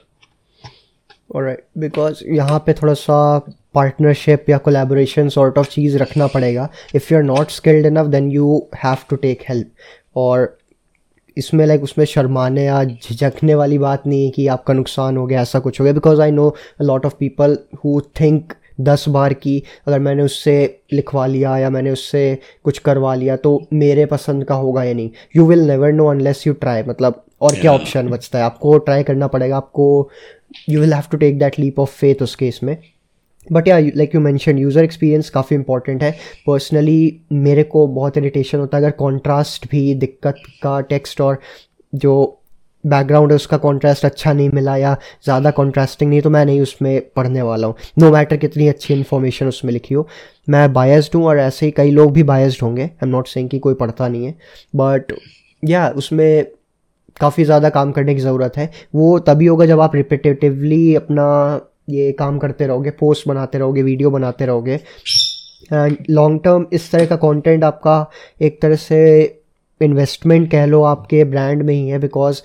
right 1.29 1.63
because 1.77 2.23
यहाँ 2.25 2.59
पे 2.65 2.73
थोड़ा 2.73 2.93
सा 2.93 3.37
पार्टनरशिप 3.73 4.49
या 4.49 4.57
कोलेबोरेशन 4.57 5.29
सॉर्ट 5.29 5.57
ऑफ़ 5.57 5.69
चीज़ 5.69 5.97
रखना 5.97 6.27
पड़ेगा। 6.27 6.67
If 6.95 7.13
you 7.13 7.17
are 7.19 7.23
not 7.23 7.49
skilled 7.51 7.85
enough 7.85 8.07
then 8.07 8.29
you 8.31 8.57
have 8.83 8.97
to 9.09 9.15
take 9.15 9.41
help 9.49 9.71
और 10.15 10.57
इसमें 11.37 11.65
लाइक 11.65 11.83
उसमें 11.83 12.05
शर्माने 12.05 12.63
या 12.65 12.83
झिझकने 12.83 13.55
वाली 13.55 13.77
बात 13.77 14.05
नहीं 14.07 14.25
है 14.25 14.29
कि 14.31 14.47
आपका 14.47 14.73
नुकसान 14.73 15.17
हो 15.17 15.25
गया, 15.25 15.41
ऐसा 15.41 15.59
कुछ 15.59 15.79
हो 15.79 15.83
गया। 15.83 15.93
Because 15.93 16.21
I 16.21 16.31
know 16.31 16.53
lot 16.81 17.05
of 17.05 17.15
people 17.19 17.57
who 17.83 17.99
think 18.19 18.53
दस 18.79 19.05
बार 19.09 19.33
की 19.33 19.61
अगर 19.87 19.99
मैंने 19.99 20.23
उससे 20.23 20.55
लिखवा 20.93 21.25
लिया 21.27 21.57
या 21.57 21.69
मैंने 21.69 21.91
उससे 21.91 22.37
कुछ 22.63 22.79
करवा 22.79 23.13
लिया 23.15 23.35
तो 23.37 23.59
मेरे 23.73 24.05
पसंद 24.05 24.43
का 24.43 24.55
होगा 24.55 24.83
या 24.83 24.93
नहीं? 24.93 25.09
You 25.35 25.45
will 25.45 25.67
never 25.67 25.91
know 25.91 26.07
unless 26.07 26.45
you 26.47 26.53
try 26.53 26.83
मतलब 26.83 27.23
और 27.41 27.55
क्या 27.55 27.73
ऑप्शन 27.73 28.09
बचता 28.09 28.39
है? 28.39 28.45
आपको 28.45 28.77
ट्राई 28.77 29.03
करना 29.03 29.27
पड़ेगा 29.27 29.57
आपको 29.57 30.09
you 30.69 30.81
will 30.81 30.93
have 30.93 31.03
to 31.11 31.17
take 31.17 31.39
that 31.39 31.59
leap 31.59 31.79
of 31.79 31.89
faith 31.91 32.21
उस 32.23 32.35
केस 32.35 32.59
में। 32.63 32.77
बट 33.47 33.67
या 33.67 33.77
like 33.79 34.15
you 34.15 34.21
mention 34.21 34.57
user 34.57 34.83
experience 34.83 35.29
काफ़ी 35.29 35.55
इंपॉर्टेंट 35.55 36.03
है। 36.03 36.11
पर्सनली 36.47 37.21
मेरे 37.31 37.63
को 37.63 37.85
बहुत 37.87 38.17
इरिटेशन 38.17 38.59
होता 38.59 38.77
है 38.77 38.83
अगर 38.83 38.95
कॉन्ट्रास्ट 38.97 39.69
भी 39.71 39.93
दिक्कत 39.95 40.41
का 40.63 40.79
टेक्स्ट 40.81 41.21
और 41.21 41.39
जो 41.93 42.15
बैकग्राउंड 42.85 43.31
है 43.31 43.35
उसका 43.35 43.57
कॉन्ट्रास्ट 43.57 44.05
अच्छा 44.05 44.33
नहीं 44.33 44.49
मिला 44.53 44.75
या 44.77 44.95
ज़्यादा 45.23 45.51
कॉन्ट्रास्टिंग 45.51 46.09
नहीं 46.09 46.21
तो 46.21 46.29
मैं 46.29 46.45
नहीं 46.45 46.61
उसमें 46.61 47.01
पढ़ने 47.15 47.41
वाला 47.41 47.67
हूँ। 47.67 47.75
नो 47.99 48.11
मैटर 48.11 48.37
कितनी 48.37 48.67
अच्छी 48.67 48.93
इन्फॉर्मेशन 48.93 49.47
उसमें 49.47 49.71
लिखी 49.73 49.95
हो। 49.95 50.07
मैं 50.49 50.71
बायस्ड 50.73 51.15
हूँ 51.15 51.25
और 51.25 51.39
ऐसे 51.39 51.65
ही 51.65 51.71
कई 51.71 51.91
लोग 51.91 52.11
भी 52.13 52.23
बायस्ड 52.25 52.61
होंगे। 52.63 52.83
आई 52.83 52.97
एम 53.03 53.09
नॉट 53.09 53.27
सेइंग 53.27 53.49
कि 53.49 53.59
कोई 53.59 53.73
पढ़ता 53.73 54.07
नहीं 54.07 54.25
है। 54.25 54.35
बट 54.75 55.13
या 55.63 55.83
yeah, 55.83 55.97
उसमें 55.97 56.45
काफ़ी 57.17 57.43
ज़्यादा 57.43 57.69
काम 57.69 57.91
करने 57.91 58.13
की 58.15 58.21
ज़रूरत 58.21 58.57
है। 58.57 58.69
वो 58.95 59.17
तभी 59.19 59.45
होगा 59.45 59.65
जब 59.65 59.79
आप 59.79 59.95
रिपीटेटिवली 59.95 60.95
अपना 60.95 61.25
ये 61.89 62.11
काम 62.11 62.37
करते 62.39 62.67
रहोगे 62.67 62.89
पोस्ट 62.99 63.27
बनाते 63.27 63.57
रहोगे 63.57 63.81
वीडियो 63.83 64.09
बनाते 64.11 64.45
रहोगे। 64.45 64.73
एंड 65.73 65.97
लॉन्ग 66.09 66.39
टर्म 66.43 66.65
इस 66.73 66.91
तरह 66.91 67.05
का 67.05 67.15
कंटेंट 67.15 67.63
आपका 67.63 68.05
एक 68.41 68.61
तरह 68.61 68.75
से 68.75 69.01
इन्वेस्टमेंट 69.81 70.49
कह 70.51 70.65
लो 70.65 70.81
आपके 70.83 71.23
ब्रांड 71.23 71.61
में 71.63 71.73
ही 71.73 71.87
है 71.89 71.99
बिकॉज़ 71.99 72.41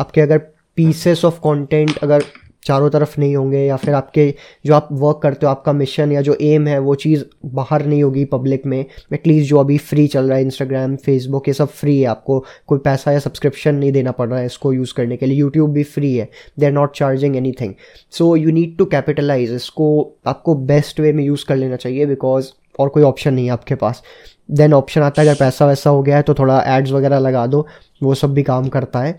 आपके 0.00 0.20
अगर 0.20 0.38
पीसेस 0.76 1.24
ऑफ़ 1.24 1.38
कंटेंट 1.38 1.98
अगर 1.98 2.22
चारों 2.66 2.88
तरफ़ 2.90 3.14
नहीं 3.20 3.34
होंगे 3.36 3.58
या 3.58 3.76
फिर 3.76 3.94
आपके 3.94 4.34
जो 4.66 4.74
आप 4.74 4.88
वर्क 4.92 5.18
करते 5.22 5.46
हो, 5.46 5.50
आपका 5.50 5.72
मिशन 5.72 6.12
या 6.12 6.20
जो 6.20 6.36
एम 6.40 6.66
है, 6.66 6.78
वो 6.78 6.94
चीज़ 6.94 7.24
बाहर 7.46 7.84
नहीं 7.86 8.02
होगी 8.02 8.24
पब्लिक 8.24 8.66
में 8.66 8.78
एटलीस्ट 9.12 9.48
जो 9.48 9.58
अभी 9.58 9.76
फ्री 9.80 10.06
चल 10.06 10.28
रहा 10.28 10.38
है 10.38 10.44
इंस्टाग्राम 10.44 10.96
फेसबुक 10.96 11.48
ये 11.48 11.54
सब 11.54 11.68
फ्री 11.70 11.98
है। 12.00 12.06
आपको 12.06 12.38
कोई 12.66 12.78
पैसा 12.78 13.12
या 13.12 13.18
सब्सक्रिप्शन 13.18 13.74
नहीं 13.74 13.92
देना 13.92 14.12
पड़ 14.12 14.28
रहा 14.28 14.38
है 14.38 14.46
इसको 14.46 14.72
यूज़ 14.72 14.94
करने 14.94 15.16
के 15.16 15.26
लिए। 15.26 15.36
यूट्यूब 15.36 15.72
भी 15.72 15.82
फ्री 15.84 16.14
है। 16.16 16.28
They 16.58 16.66
are 16.66 16.72
not 16.72 16.96
charging 16.96 17.36
anything 17.60 17.74
so 18.12 18.34
you 18.36 18.50
need 18.50 18.76
to 18.78 18.84
capitalize 18.86 19.52
इसको। 19.52 20.16
आपको 20.26 20.54
बेस्ट 20.64 21.00
वे 21.00 21.12
में 21.12 21.24
यूज़ 21.24 21.44
कर 21.48 21.56
लेना 21.56 21.76
चाहिए 21.76 22.06
बिकॉज़ 22.06 22.50
और 22.80 22.88
कोई 22.88 23.02
ऑप्शन 23.02 23.34
नहीं 23.34 23.46
है 23.46 23.52
आपके 23.52 23.74
पास। 23.74 24.02
देन 24.50 24.74
ऑप्शन 24.74 25.00
आता 25.00 25.22
है, 25.22 25.28
अगर 25.28 25.38
पैसा 25.38 25.66
वैसा 25.66 25.90
हो 25.90 26.02
गया 26.02 26.16
है 26.16 26.22
तो 26.22 26.34
थोड़ा 26.34 26.62
एड्स 26.68 26.90
वगैरह 26.92 27.18
लगा 27.18 27.46
दो। 27.46 27.66
वो 28.02 28.14
सब 28.14 28.34
भी 28.34 28.42
काम 28.42 28.68
करता 28.68 29.00
है। 29.00 29.16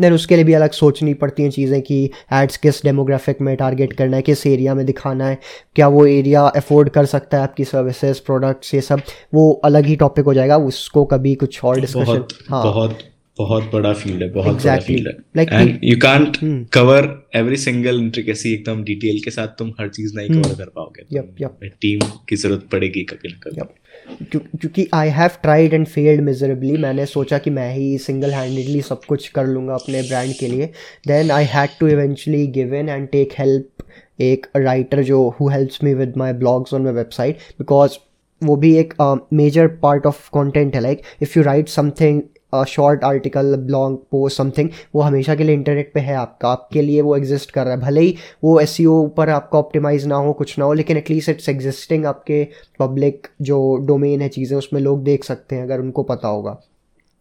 देन 0.00 0.12
उसके 0.12 0.34
लिए 0.34 0.44
भी 0.44 0.52
अलग 0.52 0.70
सोचनी 0.70 1.14
पड़ती 1.14 1.42
हैं 1.42 1.50
चीज़ें 1.50 1.82
कि 1.82 2.10
एड्स 2.32 2.56
किस 2.56 2.82
डेमोग्राफिक 2.82 3.40
में 3.40 3.56
टारगेट 3.56 3.92
करना 3.92 4.16
है 4.16 4.22
किस 4.22 4.46
एरिया 4.46 4.74
में 4.74 4.86
दिखाना 4.86 5.26
है 5.26 5.38
क्या 5.76 5.88
वो 5.88 6.06
एरिया 6.06 6.42
अफोर्ड 6.42 6.88
कर 6.88 7.06
सकता 7.06 7.36
है 7.36 7.42
आपकी 7.42 7.64
सर्विसेज़ 7.64 8.20
प्रोडक्ट्स 8.26 8.74
ये 8.74 8.80
सब 8.80 9.00
वो 9.34 9.52
अलग 9.64 9.86
ही 9.86 9.96
टॉपिक 9.96 10.24
हो 10.24 10.34
जाएगा 10.34 10.56
उसको 10.56 11.04
कभी 11.04 11.34
कुछ 11.34 11.64
और 11.64 11.80
डिस्कशन 11.80 12.24
हाँ। 12.50 12.62
बहुत 12.62 12.98
बहुत 13.38 13.70
बड़ा 13.72 13.92
फ़ील्ड 13.92 14.22
है 14.22 14.30
बहुत 14.30 14.46
exactly. 14.46 14.66
बड़ा 14.66 14.78
फ़ील्ड 14.78 15.08
है 15.08 15.14
like 15.36 15.48
and 15.52 15.80
you 15.84 15.96
can't 15.96 16.36
cover 16.72 17.28
every 17.34 17.56
single 17.56 18.00
intricacy 18.00 18.52
एकदम 18.52 18.84
डिटेल 18.84 19.20
के 19.24 19.30
साथ 19.30 19.46
तुम 19.46 19.72
हर 19.80 19.88
चीज़ 19.88 20.16
नहीं 20.16 20.28
कवर 20.28 20.42
hmm. 20.42 20.58
कर 20.58 20.64
पाओगे। 20.64 21.16
यप 21.18 21.36
यप 21.40 21.58
टीम 21.80 22.00
की 22.28 22.36
ज़रूरत 22.36 22.68
पड़ेगी 22.72 23.02
कभी 23.02 23.28
ना 23.28 23.38
कभी। 23.38 23.60
क्योंकि 24.06 24.86
I 24.94 25.08
have 25.08 25.30
tried 25.42 25.74
and 25.74 25.86
failed 25.86 26.20
miserably 26.20 26.76
मैंने 26.78 27.06
सोचा 27.06 27.38
कि 27.38 27.50
मैं 27.50 27.72
ही 27.74 27.96
सिंगल 27.98 28.30
हैंडेडली 28.30 28.80
सब 28.82 29.04
कुछ 29.04 29.28
कर 29.28 29.46
लूँगा 29.46 29.74
अपने 29.74 30.02
ब्रांड 30.02 30.32
के 30.40 30.48
लिए. 30.48 30.66
Then 31.06 31.30
I 31.30 31.44
had 31.44 31.70
to 31.80 31.88
eventually 31.88 32.46
give 32.46 32.74
in 32.74 32.88
and 32.88 33.08
take 33.08 33.32
help 33.38 33.84
एक 34.20 34.46
राइटर 34.56 35.02
जो 35.02 35.28
who 35.40 35.48
helps 35.48 35.82
me 35.84 35.94
with 35.94 36.16
my 36.16 36.32
blogs 36.32 36.74
on 36.74 36.82
my 36.82 36.92
website 36.92 37.38
because 37.58 37.98
वो 38.42 38.56
भी 38.56 38.76
एक 38.78 38.94
मेजर 39.32 39.66
पार्ट 39.82 40.06
ऑफ़ 40.06 40.28
कॉन्टेंट 40.30 40.74
है. 40.74 40.80
Like 40.80 41.02
if 41.22 41.38
you 41.38 41.44
write 41.44 41.68
something 41.68 42.22
short 42.68 43.04
article 43.04 43.56
blog 43.56 43.96
post 44.10 44.36
something 44.38 44.68
वो 44.94 45.02
हमेशा 45.02 45.34
के 45.34 45.44
लिए 45.44 45.54
इंटरनेट 45.54 45.90
पे 45.94 46.00
है 46.00 46.14
आपका। 46.16 46.48
आपके 46.48 46.82
लिए 46.82 47.00
वो 47.02 47.16
एग्जिस्ट 47.16 47.50
कर 47.50 47.64
रहा 47.64 47.74
है। 47.74 47.80
भले 47.80 48.00
ही 48.00 48.14
वो 48.44 48.58
एस 48.60 48.76
e 48.76 48.86
ऊपर 48.86 49.30
आपका 49.30 49.58
ऑप्टिमाइज 49.58 50.06
ना 50.06 50.16
हो, 50.16 50.32
कुछ 50.32 50.58
ना 50.58 50.64
हो, 50.64 50.72
लेकिन 50.72 50.96
एटलीस्ट 50.96 51.28
इट्स 51.28 51.48
एग्जिस्टिंग 51.48 52.06
आपके 52.06 52.46
पब्लिक 52.80 53.26
जो 53.42 53.76
डोमेन 53.86 54.22
है 54.22 54.28
चीज़ें, 54.28 54.56
उसमें 54.58 54.80
लोग 54.80 55.02
देख 55.04 55.24
सकते 55.24 55.56
हैं, 55.56 55.62
अगर 55.62 55.80
उनको 55.80 56.02
पता 56.04 56.28
होगा। 56.28 56.60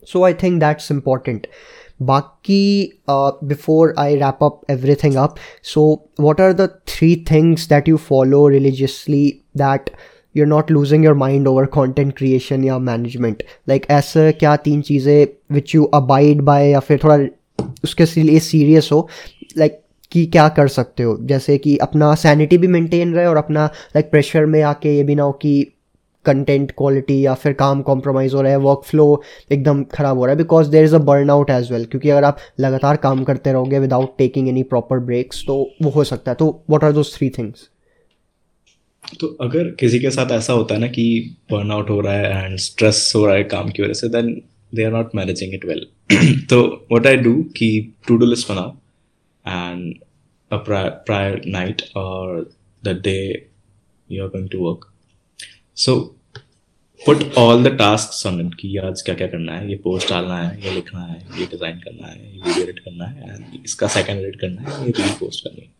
So 0.07 0.23
I 0.23 0.33
think 0.33 0.59
that's 0.59 0.91
important 0.91 1.47
बाकी 2.01 2.93
before 3.09 3.93
I 3.99 4.15
wrap 4.15 4.43
up 4.43 4.61
everything 5.03 5.15
up 5.15 5.35
so 5.63 5.83
what 6.19 6.41
are 6.41 6.53
the 6.53 6.67
three 6.87 7.15
things 7.31 7.67
that 7.69 7.89
you 7.89 7.97
follow 7.99 8.47
religiously 8.47 9.27
that 9.57 9.89
you're 10.35 10.51
not 10.51 10.71
losing 10.71 11.03
your 11.05 11.15
mind 11.15 11.47
over 11.47 11.65
content 11.77 12.15
creation 12.17 12.63
या 12.63 12.77
management. 12.79 13.43
Like, 13.69 13.89
ऐसे 13.89 14.31
क्या 14.31 14.55
तीन 14.55 14.81
चीज़ें 14.81 15.27
which 15.57 15.75
you 15.75 15.85
abide 16.01 16.41
by 16.41 16.59
या 16.61 16.79
फिर 16.79 16.99
थोड़ा 17.03 17.17
उसके 17.83 18.21
लिए 18.23 18.39
सीरियस 18.39 18.89
हो? 18.91 19.07
लाइक 19.57 19.79
कि 20.11 20.25
क्या 20.25 20.49
कर 20.49 20.67
सकते 20.67 21.03
हो? 21.03 21.17
जैसे 21.21 21.57
कि 21.57 21.77
अपना 21.77 22.15
सैनिटी 22.15 22.57
भी 22.57 22.67
मेंटेन 22.67 23.13
रहे 23.13 23.25
और 23.25 23.37
अपना 23.37 23.65
लाइक 23.65 24.11
प्रेशर 24.11 24.45
में 24.45 24.61
आके 24.61 24.95
ये 24.97 25.03
भी 25.03 25.15
ना 25.15 25.23
हो 25.23 25.31
कि 25.31 25.73
कंटेंट 26.25 26.71
क्वालिटी 26.71 27.25
या 27.25 27.33
फिर 27.33 27.53
काम 27.53 27.81
कॉम्प्रोमाइज़ 27.81 28.35
हो 28.35 28.41
रहा 28.41 28.51
है 28.51 28.57
वर्क 28.57 28.81
फ्लो 28.85 29.23
एकदम 29.51 29.83
ख़राब 29.83 30.17
हो 30.17 30.25
रहा 30.25 30.31
है 30.31 30.37
because 30.37 30.69
there 30.69 30.83
is 30.83 30.95
a 30.95 30.99
burn 30.99 31.29
out 31.29 31.49
as 31.49 31.71
well 31.71 31.85
क्योंकि 31.85 32.09
अगर 32.09 32.23
आप 32.23 32.37
लगातार 32.59 32.95
काम 32.97 33.23
करते 33.23 33.51
रहोगे 33.51 33.79
without 33.79 34.17
taking 34.17 34.49
any 34.49 34.63
proper 34.63 34.99
breaks 34.99 35.43
तो 35.47 35.69
वो 35.81 35.89
हो 35.89 36.03
सकता 36.03 36.31
है। 36.31 36.35
तो 36.35 36.63
what 36.69 36.83
are 36.83 36.91
those 36.91 37.13
three 37.17 37.29
things 37.29 37.69
तो 39.19 39.27
अगर 39.41 39.69
किसी 39.79 39.99
के 39.99 40.09
साथ 40.11 40.31
ऐसा 40.31 40.53
होता 40.53 40.75
है 40.75 40.81
ना 40.81 40.87
कि 40.87 41.05
बर्न 41.51 41.71
आउट 41.71 41.89
हो 41.89 41.99
रहा 42.01 42.13
है 42.13 42.45
एंड 42.45 42.57
स्ट्रेस 42.59 43.11
हो 43.15 43.25
रहा 43.25 43.35
है 43.35 43.43
काम 43.43 43.69
की 43.69 43.83
वजह 43.83 43.93
से 43.93 44.09
then 44.09 44.31
they 44.75 44.83
are 44.83 44.91
not 44.91 45.15
managing 45.15 45.53
it 45.53 45.65
well 45.65 45.85
तो 46.49 46.61
व्हाट 46.91 47.07
आई 47.07 47.17
डू 47.17 47.33
कि 47.57 47.69
टू 48.07 48.17
डू 48.17 48.25
लिस्ट 48.25 48.49
बनाओ 48.51 48.71
एंड 49.45 49.93
प्रायर 50.51 51.41
नाइट 51.47 51.81
और 51.95 52.49
the 52.83 52.99
day 53.03 53.19
you 54.09 54.23
are 54.23 54.29
going 54.29 54.49
to 54.49 54.59
work 54.67 54.91
so 55.77 55.95
put 57.01 57.23
all 57.37 57.63
the 57.63 57.67
task 57.77 58.25
on 58.27 58.39
it 58.41 58.53
कि 58.59 58.75
आज 58.77 59.01
क्या 59.01 59.15
क्या 59.15 59.27
करना 59.27 59.55
है, 59.57 59.69
ये 59.69 59.75
पोस्ट 59.83 60.09
डालना 60.09 60.37
है, 60.37 60.59
ये 60.65 60.71
लिखना 60.71 61.01
है, 61.01 61.17
ये 61.39 61.45
डिज़ाइन 61.45 61.79
करना 61.79 62.07
है, 62.07 62.19
ये 62.33 62.41
वीडियो 62.41 62.63
एडिट 62.63 62.79
करना 62.79 63.05
है 63.05 63.33
एंड 63.33 63.63
इसका 63.65 63.87
सेकंड 63.87 64.19
एडिट 64.19 64.39
करना 64.41 64.61
है, 64.61 64.85
ये 64.85 64.91
रील 64.97 65.11
पोस्ट 65.19 65.43
करनी 65.43 65.61
है। 65.61 65.71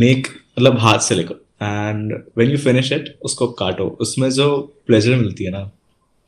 मेक 0.00 0.26
मतलब 0.58 0.78
हाथ 0.78 0.98
से 0.98 1.14
लिखो। 1.14 1.34
And 1.60 2.12
when 2.38 2.50
you 2.50 2.58
finish 2.58 2.92
it 2.92 3.16
उसको 3.22 3.46
काटो। 3.54 3.86
उसमें 4.00 4.30
जो 4.30 4.56
प्लेजर 4.86 5.16
मिलती 5.16 5.44
है 5.44 5.50
ना 5.50 5.70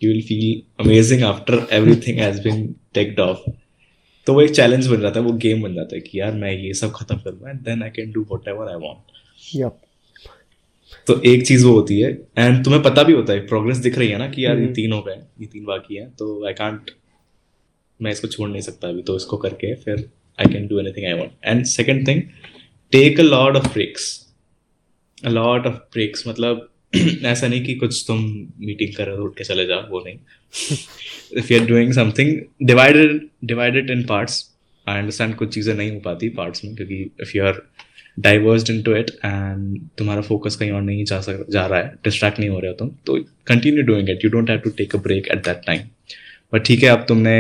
you 0.03 0.13
will 0.13 0.23
feel 0.23 0.85
amazing 0.85 1.23
after 1.23 1.67
everything 2.07 2.19
has 2.19 2.41
been 2.43 2.75
ticked 2.95 3.21
off 3.21 3.51
तो 4.27 4.35
वो 4.35 4.41
एक 4.43 4.51
चैलेंज 4.51 4.87
बन 4.87 5.01
जाता 5.01 5.21
है 5.21 5.27
वो 5.27 5.33
गेम 5.39 5.63
बन 5.63 5.75
जाता 5.75 5.95
है 5.95 6.01
कि 6.01 6.21
यार 6.21 6.33
मैं 6.33 6.53
ये 6.53 6.73
सब 6.75 6.93
खत्म 6.93 7.17
करूँगा 7.17 7.51
and 7.51 7.61
then 7.61 7.83
I 7.83 7.91
can 7.91 8.11
do 8.13 8.27
whatever 8.49 8.69
I 8.69 8.81
want 8.81 9.73
तो 11.07 11.21
एक 11.23 11.47
चीज़ 11.47 11.65
वो 11.67 11.73
होती 11.73 11.99
है। 12.01 12.11
एंड 12.39 12.65
तुम्हें 12.65 12.83
पता 12.83 13.03
भी 13.03 13.13
होता 13.13 13.33
है 13.33 13.47
प्रोग्रेस 13.47 13.77
दिख 13.77 13.99
रही 13.99 14.09
है 14.09 14.19
ना 14.19 14.29
कि 14.29 14.45
यार 14.45 14.57
ये 14.57 14.63
हम्म। 14.63 14.75
तीन 14.75 14.93
हो 14.93 15.01
गए 15.03 15.15
ये 15.41 15.47
तीन 15.47 15.65
बाकी 15.65 15.97
है 15.97 16.07
तो 16.19 16.47
आई 16.47 16.53
कांट 16.53 16.91
मैं 18.01 18.11
इसको 18.11 18.29
छोड़ 18.29 18.49
नहीं 18.51 18.63
सकता 18.63 18.89
अभी 18.89 19.03
तो 19.03 19.17
इसको 19.17 19.37
करके 19.37 19.75
फिर 19.75 20.09
I 20.39 20.53
can 20.53 20.67
do 20.67 20.81
anything 20.81 21.07
I 21.07 21.13
want 21.13 21.31
and 21.45 21.65
second 21.67 22.07
thing 22.09 22.23
take 22.93 23.21
a 23.21 23.23
lot 23.23 23.57
of 23.57 23.73
breaks 23.73 24.07
a 25.25 25.31
lot 25.31 25.67
of 25.67 25.75
breaks 25.95 26.27
मतलब 26.29 26.69
ऐसा 26.97 27.49
नहीं 27.49 27.65
कि 27.65 27.75
कुछ 27.75 28.05
तुम 28.07 28.21
मीटिंग 28.67 28.95
कर 28.97 29.07
रहे 29.07 29.17
हो, 29.17 29.25
उठ 29.25 29.37
के 29.39 29.45
चले 29.45 29.67
जाओ, 29.67 29.89
वो 29.91 30.03
नहीं। 30.07 30.19
If 31.39 31.53
you 31.53 31.61
are 31.61 31.67
doing 31.67 31.93
something 31.93 32.39
divided 32.67 33.21
divided 33.45 33.91
in 33.91 34.05
parts 34.07 34.45
I 34.87 34.99
understand 34.99 35.35
कुछ 35.37 35.55
चीज़ें 35.55 35.75
नहीं 35.75 35.91
हो 35.93 36.01
पाती 36.01 36.29
पार्ट्स 36.39 36.65
में, 36.65 36.75
क्योंकि 36.77 37.03
if 37.23 37.37
you 37.37 37.45
are 37.45 37.63
diversed 38.17 38.71
into 38.83 38.95
it 38.97 39.11
and 39.25 39.81
तुम्हारा 39.99 40.21
फोकस 40.23 40.57
कहीं 40.57 40.71
और 40.71 40.83
नहीं 40.83 41.05
जा 41.05 41.21
सक, 41.21 41.45
जा 41.51 41.67
रहा 41.67 41.79
है 41.81 41.95
डिस्ट्रैक्ट 42.05 42.39
नहीं 42.41 42.49
हो 42.51 42.61
रहे 42.61 42.71
हो 42.71 42.77
तुम 42.77 42.91
तो 43.07 43.19
continue 43.47 43.83
doing 43.85 44.11
it 44.11 44.25
you 44.25 44.31
don't 44.31 44.51
have 44.51 44.59
to 44.61 44.71
take 44.79 44.95
a 44.97 44.99
break 45.03 45.29
at 45.33 45.45
that 45.45 45.61
time 45.67 45.83
but 46.53 46.65
ठीक 46.67 46.83
है, 46.83 46.89
अब 46.89 47.05
तुमने 47.09 47.35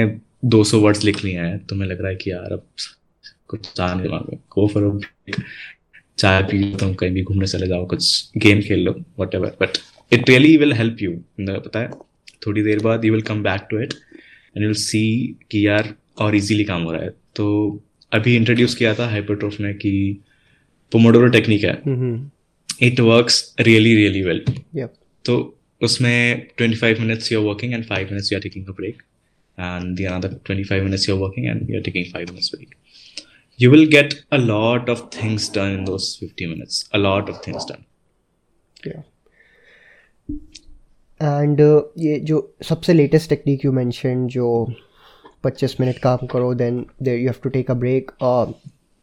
200 0.54 0.80
वर्ड्स 0.82 1.04
लिख 1.04 1.24
लिए 1.24 1.38
हैं, 1.38 1.58
तुम्हें 1.66 1.88
लग 1.88 2.00
रहा 2.00 2.10
है 2.10 2.16
कि 2.16 2.30
यार, 2.30 2.52
अब 2.52 2.66
कुछ 3.48 3.72
जाने 3.76 4.02
दिमाग 4.02 4.26
में 4.30 4.38
गो 4.52 4.66
फॉर 4.74 4.82
चाय 6.18 6.42
पी 6.42 6.58
लो 6.58 6.76
तुम 6.78 6.94
कहीं 6.94 7.10
भी 7.12 7.22
घूमने 7.22 7.46
चले 7.46 7.66
जाओ 7.68 7.86
कुछ 7.86 8.30
गेम 8.38 8.60
खेल 8.62 8.84
लो 8.84 8.94
whatever 9.34 9.56
but 9.60 9.78
it 10.12 10.28
really 10.30 10.56
will 10.56 10.72
help 10.74 11.02
you 11.02 11.12
पता 11.40 11.80
है? 11.80 11.90
थोड़ी 12.46 12.62
देर 12.62 12.78
बाद 12.82 13.04
you 13.04 13.12
will 13.12 13.22
come 13.22 13.42
back 13.42 13.66
to 13.70 13.80
it 13.82 13.92
and 13.92 14.62
you 14.62 14.68
will 14.68 14.74
see 14.78 15.02
कि 15.50 15.66
यार 15.66 15.94
और 16.20 16.34
इजीली 16.36 16.64
काम 16.64 16.82
हो 16.82 16.92
रहा 16.92 17.02
है। 17.02 17.10
तो 17.36 17.46
अभी 18.12 18.34
इंट्रोड्यूस 18.36 18.74
किया 18.74 18.94
था 18.94 19.08
हाइपरट्रोफ 19.08 19.60
ने 19.60 19.72
कि 19.74 19.92
पोमोडोरो 20.92 21.28
टेक्निक 21.28 21.64
है। 21.64 21.72
It 22.82 23.00
works 23.00 23.54
really 23.60 23.94
really 23.94 24.22
well 24.22 24.44
तो 25.24 25.34
उसमें 25.80 26.46
25 26.60 27.00
minutes 27.00 27.32
you 27.32 27.40
are 27.40 27.44
working 27.46 27.72
and 27.74 27.84
5 27.84 28.10
minutes 28.12 28.32
you 28.32 28.38
are 28.38 28.42
taking 28.42 28.66
a 28.66 28.72
break 28.76 29.02
and 29.58 29.96
the 29.98 30.06
another 30.12 30.34
25 30.50 30.82
minutes 30.82 31.08
you 31.08 31.14
are 31.14 31.20
working 31.22 31.46
and 31.46 31.70
you 31.70 31.76
are 31.76 31.82
taking 31.82 32.04
5 32.14 32.30
minutes 32.30 32.50
break 32.54 32.74
you 33.58 33.70
will 33.70 33.86
get 33.86 34.14
a 34.32 34.38
lot 34.38 34.88
of 34.88 35.00
things 35.10 35.48
done 35.48 35.72
in 35.72 35.84
those 35.84 36.16
50 36.16 36.46
minutes. 36.46 36.88
A 36.92 36.98
lot 36.98 37.28
of 37.28 37.42
things 37.42 37.64
done. 37.64 37.84
Yeah. 38.86 39.02
And 41.20 41.60
uh, 41.60 41.82
ये 41.98 42.18
जो 42.20 42.36
सबसे 42.62 42.92
latest 42.92 43.28
technique 43.30 43.64
you 43.64 43.72
mention 43.72 44.26
जो 44.34 44.48
25 45.46 45.74
minute 45.80 45.98
काम 45.98 46.26
करो 46.32 46.52
then 46.54 46.84
there 47.02 47.18
you 47.18 47.26
have 47.26 47.40
to 47.42 47.48
take 47.50 47.70
a 47.70 47.74
break 47.74 48.10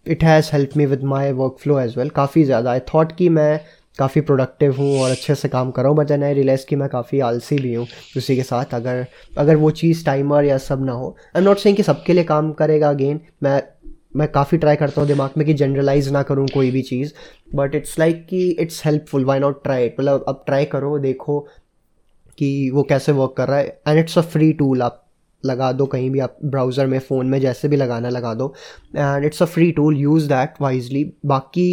it 0.05 0.23
has 0.23 0.49
help 0.53 0.77
me 0.77 0.85
with 0.85 1.03
my 1.13 1.31
workflow 1.61 1.79
as 1.79 1.97
well 1.97 2.09
काफ़ी 2.19 2.43
ज़्यादा। 2.43 2.71
I 2.71 2.79
thought 2.93 3.15
कि 3.17 3.29
मैं 3.29 3.59
काफ़ी 3.97 4.21
प्रोडक्टिव 4.21 4.75
हूँ 4.77 4.99
और 5.01 5.11
अच्छे 5.11 5.35
से 5.35 5.49
काम 5.49 5.71
कर 5.71 5.81
रहा 5.81 5.89
हूँ 5.89 5.97
बट 5.97 6.07
देन 6.07 6.23
आई 6.23 6.33
रियलाइज़ 6.33 6.65
कि 6.69 6.75
मैं 6.75 6.89
काफ़ी 6.89 7.19
आलसी 7.27 7.57
भी 7.59 7.73
हूँ 7.73 7.87
उसी 8.17 8.35
के 8.35 8.43
साथ। 8.43 8.73
अगर 8.73 9.05
अगर 9.37 9.55
वो 9.55 9.71
चीज़ 9.81 10.05
टाइमर 10.05 10.45
या 10.45 10.57
सब 10.57 10.85
ना 10.85 10.91
हो 10.91 11.15
आई 11.35 11.41
एम 11.41 11.47
नॉट 11.47 11.57
सेइंग 11.57 11.77
कि 11.77 11.83
सबके 11.83 12.13
लिए 12.13 12.23
काम 12.23 12.51
करेगा 12.53 12.89
अगेन 12.89 13.21
मैं 13.43 13.61
मैं 14.15 14.27
काफ़ी 14.31 14.57
ट्राई 14.57 14.75
करता 14.75 15.01
हूँ 15.01 15.07
दिमाग 15.07 15.31
में 15.37 15.45
कि 15.47 15.53
जनरलाइज 15.53 16.09
ना 16.11 16.23
करूँ 16.23 16.47
कोई 16.53 16.71
भी 16.71 16.81
चीज़ 16.81 17.13
बट 17.55 17.75
इट्स 17.75 17.97
लाइक 17.99 18.25
कि 18.25 18.49
it's 18.51 18.81
helpful 18.85 19.25
why 19.25 19.39
not 19.39 19.63
try 19.63 19.85
it 19.85 19.95
मतलब 19.99 20.25
अब 20.27 20.43
ट्राई 20.45 20.65
करो, 20.65 20.97
देखो 20.99 21.39
कि 22.37 22.69
वो 22.69 22.83
कैसे 22.83 23.11
वर्क 23.11 23.33
कर 23.37 23.47
रहा 23.47 23.57
है 23.57 23.79
and 23.87 23.99
it's 23.99 24.17
a 24.17 24.21
free 24.23 24.51
tool 24.53 24.81
आप 24.81 25.01
लगा 25.43 25.71
दो 25.71 25.85
कहीं 25.85 26.09
भी, 26.09 26.19
आप 26.19 26.37
ब्राउज़र 26.45 26.87
में 26.87 26.97
फ़ोन 26.99 27.27
में 27.27 27.39
जैसे 27.41 27.67
भी 27.67 27.75
लगाना 27.75 28.09
लगा 28.09 28.33
दो 28.33 28.53
and 28.95 29.25
it's 29.25 29.41
a 29.43 29.45
free 29.45 29.71
tool 29.71 29.97
use 29.97 30.27
that 30.29 30.61
wisely 30.61 31.03
बाकी 31.25 31.67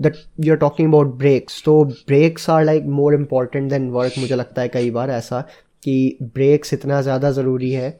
that 0.00 0.16
you 0.40 0.52
are 0.52 0.58
talking 0.58 0.88
about 0.88 1.14
breaks 1.18 1.62
तो 1.64 1.84
breaks 1.84 2.50
are 2.50 2.64
like 2.64 2.84
more 2.98 3.14
important 3.14 3.70
than 3.70 3.88
work 3.90 4.18
मुझे 4.18 4.34
लगता 4.34 4.62
है 4.62 4.68
कई 4.68 4.90
बार 4.90 5.10
ऐसा 5.10 5.40
कि 5.82 6.18
ब्रेक्स 6.22 6.74
इतना 6.74 7.00
ज़्यादा 7.02 7.30
ज़रूरी 7.30 7.70
है 7.70 7.90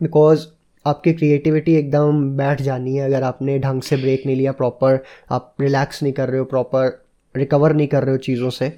बिकॉज़ 0.00 0.46
आपकी 0.86 1.12
क्रिएटिविटी 1.12 1.74
एकदम 1.74 2.22
बैठ 2.36 2.62
जानी 2.62 2.96
है। 2.96 3.06
अगर 3.06 3.22
आपने 3.22 3.58
ढंग 3.58 3.82
से 3.82 3.96
ब्रेक 3.96 4.22
नहीं 4.26 4.36
लिया 4.36 4.52
प्रॉपर 4.52 5.02
आप 5.30 5.54
रिलैक्स 5.60 6.02
नहीं 6.02 6.12
कर 6.12 6.28
रहे 6.28 6.38
हो 6.38 6.44
प्रॉपर 6.44 7.06
रिकवर 7.34 7.72
नहीं 7.72 7.88
कर 7.88 8.02
रहे 8.02 8.10
हो 8.10 8.18
चीज़ों 8.18 8.50
से 8.50 8.72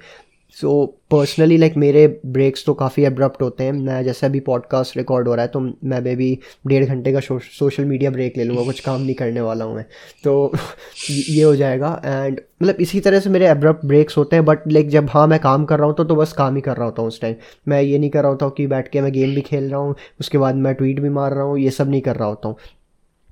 सो 0.57 0.85
पर्सनली 1.11 1.57
लाइक 1.57 1.75
मेरे 1.77 2.05
ब्रेक्स 2.25 2.65
तो 2.65 2.73
काफ़ी 2.73 3.03
अब्रप्ट 3.05 3.41
होते 3.41 3.63
हैं। 3.63 3.71
मैं 3.73 4.03
जैसे 4.03 4.25
अभी 4.25 4.39
पॉडकास्ट 4.39 4.97
रिकॉर्ड 4.97 5.27
हो 5.27 5.35
रहा 5.35 5.45
है 5.45 5.51
तो 5.51 5.59
मैं 5.59 6.01
भी 6.17 6.37
डेढ़ 6.67 6.85
घंटे 6.85 7.13
का 7.13 7.19
सोशल 7.19 7.85
मीडिया 7.85 8.11
ब्रेक 8.11 8.37
ले 8.37 8.43
लूँगा 8.43 8.63
कुछ 8.63 8.79
काम 8.79 9.01
नहीं 9.01 9.15
करने 9.15 9.41
वाला 9.41 9.65
हूँ 9.65 9.75
मैं। 9.75 9.85
तो 10.23 10.51
ये 11.09 11.43
हो 11.43 11.55
जाएगा। 11.55 12.01
एंड 12.05 12.39
मतलब 12.63 12.81
इसी 12.81 12.99
तरह 12.99 13.19
से 13.19 13.29
मेरे 13.29 13.47
अब्रप्ट 13.47 13.85
ब्रेक्स 13.85 14.17
होते 14.17 14.35
हैं 14.35 14.45
बट 14.45 14.67
लाइक 14.71 14.89
जब 14.89 15.09
हाँ 15.09 15.25
मैं 15.27 15.39
काम 15.39 15.65
कर 15.65 15.79
रहा 15.79 15.87
हूँ 15.87 15.95
तो, 15.95 16.03
तो 16.03 16.15
बस 16.15 16.33
काम 16.33 16.55
ही 16.55 16.61
कर 16.61 16.77
रहा 16.77 16.85
होता 16.85 17.01
हूँ 17.01 17.07
उस 17.07 17.21
टाइम 17.21 17.35
मैं 17.67 17.81
ये 17.81 17.97
नहीं 17.97 18.09
कर 18.09 18.21
रहा 18.21 18.31
होता 18.31 18.45
हूँ 18.45 18.53
कि 18.53 18.67
बैठ 18.67 18.87
के 18.87 19.01
मैं 19.01 19.11
गेम 19.13 19.35
भी 19.35 19.41
खेल 19.41 19.69
रहा 19.71 19.79
हूँ 19.79 19.95
उसके 20.19 20.37
बाद 20.37 20.55
मैं 20.57 20.73
ट्वीट 20.75 20.99
भी 20.99 21.09
मार 21.09 21.33
रहा 21.33 21.43
हूँ 21.43 21.59
ये 21.59 21.71
सब 21.71 21.89
नहीं 21.89 22.01
कर 22.01 22.15
रहा 22.15 22.27
होता 22.27 22.47
हूँ। 22.47 22.57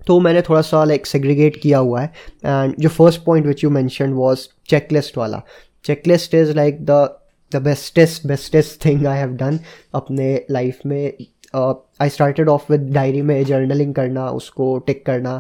तो 0.08 0.20
मैंने 0.20 0.42
थोड़ा 0.42 0.62
सा 0.62 0.84
लाइक 0.84 1.06
सेग्रीगेट 1.06 1.56
किया 1.62 1.78
हुआ 1.78 2.02
है। 2.02 2.12
एंड 2.46 2.74
जो 2.80 2.90
first 2.90 3.24
point 3.24 3.46
which 3.46 3.64
you 3.64 3.70
mention 3.70 4.14
was 4.14 4.48
checklist 4.70 5.18
वाला। 5.18 5.42
Checklist 5.86 6.34
is 6.36 6.52
like 6.56 6.86
the 6.86 7.08
the 7.52 7.62
bestest 7.64 8.28
bestest 8.28 8.86
thing 8.86 9.06
I 9.08 9.18
have 9.18 9.30
done 9.36 9.60
अपने 9.96 10.34
लाइफ 10.52 10.80
में। 10.86 11.12
I 11.56 12.10
started 12.10 12.50
off 12.50 12.72
with 12.72 12.82
diary 12.94 13.22
में 13.22 13.44
जर्नलिंग 13.46 13.94
करना, 13.96 14.28
उसको 14.30 14.78
टिक 14.88 15.06
करना, 15.06 15.40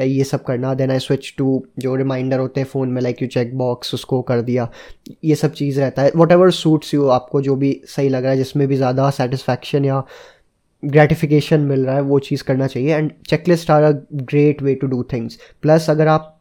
ये 0.00 0.24
सब 0.24 0.42
करना। 0.44 0.72
देन 0.74 0.90
आई 0.90 0.98
स्विच 0.98 1.32
टू 1.38 1.62
जो 1.78 1.94
रिमाइंडर 1.96 2.38
होते 2.38 2.60
हैं 2.60 2.66
फ़ोन 2.68 2.88
में 2.88 3.00
लाइक 3.02 3.22
यू 3.22 3.28
चेक 3.28 3.56
बॉक्स 3.58 3.94
उसको 3.94 4.20
कर 4.22 4.42
दिया। 4.42 4.68
ये 5.24 5.34
सब 5.34 5.52
चीज़ 5.52 5.80
रहता 5.80 6.02
है। 6.02 6.12
वट 6.16 6.32
एवर 6.32 6.50
सूट्स 6.52 6.94
यू 6.94 7.08
आपको 7.10 7.40
जो 7.42 7.56
भी 7.56 7.80
सही 7.86 8.08
लग 8.08 8.22
रहा 8.22 8.32
है, 8.32 8.36
जिसमें 8.38 8.66
भी 8.68 8.76
ज़्यादा 8.76 9.10
सेटिस्फैक्शन 9.12 9.84
या 9.84 10.02
ग्रेटिफिकेशन 10.82 11.60
मिल 11.62 11.84
रहा 11.86 11.94
है, 11.94 12.02
वो 12.02 12.18
चीज़ 12.20 12.44
करना 12.44 12.66
चाहिए। 12.66 12.94
And 12.94 13.10
checklist 13.28 13.70
are 13.70 13.82
a 13.82 13.92
great 14.12 14.62
way 14.62 14.74
to 14.74 14.86
do 14.86 15.02
things 15.12 15.38
plus 15.62 15.90
अगर 15.90 16.08
आप 16.08 16.38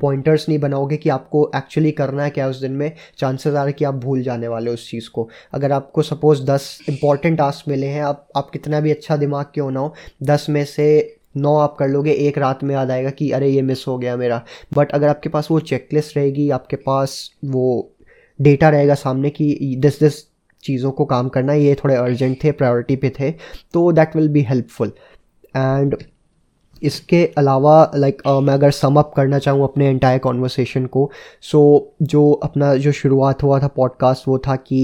पॉइंटर्स 0.00 0.48
नहीं 0.48 0.58
बनाओगे 0.58 0.96
कि 0.96 1.08
आपको 1.08 1.50
एक्चुअली 1.56 1.90
करना 1.92 2.24
है 2.24 2.30
क्या 2.30 2.48
उस 2.48 2.60
दिन 2.60 2.72
में 2.72 2.92
चांसेस 3.18 3.54
आ 3.54 3.62
रहे 3.64 3.72
कि 3.72 3.84
आप 3.84 3.94
भूल 3.94 4.22
जाने 4.22 4.48
वाले 4.48 4.70
उस 4.70 4.90
चीज़ 4.90 5.08
को। 5.10 5.28
अगर 5.52 5.72
आपको 5.72 6.02
सपोज़ 6.02 6.42
दस 6.44 6.78
इंपॉर्टेंट 6.88 7.38
टास्क 7.38 7.68
मिले 7.68 7.86
हैं, 7.86 8.02
आप 8.02 8.28
आप 8.36 8.50
कितना 8.50 8.80
भी 8.80 8.90
अच्छा 8.90 9.16
दिमाग 9.16 9.46
क्यों 9.54 9.70
ना 9.70 9.80
हो, 9.80 9.94
दस 10.22 10.46
में 10.50 10.64
से 10.64 11.16
नौ 11.36 11.56
आप 11.58 11.76
कर 11.78 11.88
लोगे, 11.88 12.12
एक 12.12 12.38
रात 12.38 12.62
में 12.64 12.74
याद 12.74 12.90
आएगा 12.90 13.10
कि 13.10 13.30
अरे 13.30 13.48
ये 13.48 13.62
मिस 13.62 13.86
हो 13.88 13.96
गया 13.98 14.16
मेरा। 14.16 14.42
बट 14.74 14.92
अगर 14.92 15.08
आपके 15.08 15.28
पास 15.28 15.48
वो 15.50 15.60
चेकलिस्ट 15.62 16.16
रहेगी, 16.16 16.48
आपके 16.50 16.76
पास 16.78 17.30
वो 17.44 17.94
डेटा 18.38 18.68
रहेगा 18.70 18.94
सामने 18.96 19.30
कि 19.30 19.76
दिस 19.78 19.98
दिस 20.00 20.22
चीज़ों 20.62 20.90
को 20.90 21.04
काम 21.04 21.28
करना, 21.28 21.52
ये 21.54 21.74
थोड़े 21.74 21.94
अर्जेंट 21.94 22.42
थे 22.44 22.52
प्रायोरिटी 22.52 22.96
पे 22.96 23.10
थे 23.10 23.30
तो 23.74 23.90
that 23.92 24.16
will 24.16 24.28
be 24.28 24.42
helpful 24.42 24.92
and 25.56 25.96
इसके 26.82 27.24
अलावा 27.38 27.90
लाइक 27.94 28.16
like, 28.16 28.32
uh, 28.32 28.42
मैं 28.42 28.54
अगर 28.54 28.70
सम 28.70 28.96
अप 28.96 29.12
करना 29.16 29.38
चाहूँ 29.38 29.64
अपने 29.64 29.88
एंटायर 29.88 30.18
कॉन्वर्सेशन 30.18 30.86
को 30.86 31.10
सो 31.42 31.60
so, 31.78 32.08
जो 32.08 32.30
अपना 32.32 32.74
जो 32.76 32.92
शुरुआत 32.92 33.42
हुआ 33.42 33.60
था 33.60 33.68
पॉडकास्ट 33.76 34.28
वो 34.28 34.38
था 34.38 34.56
कि 34.56 34.82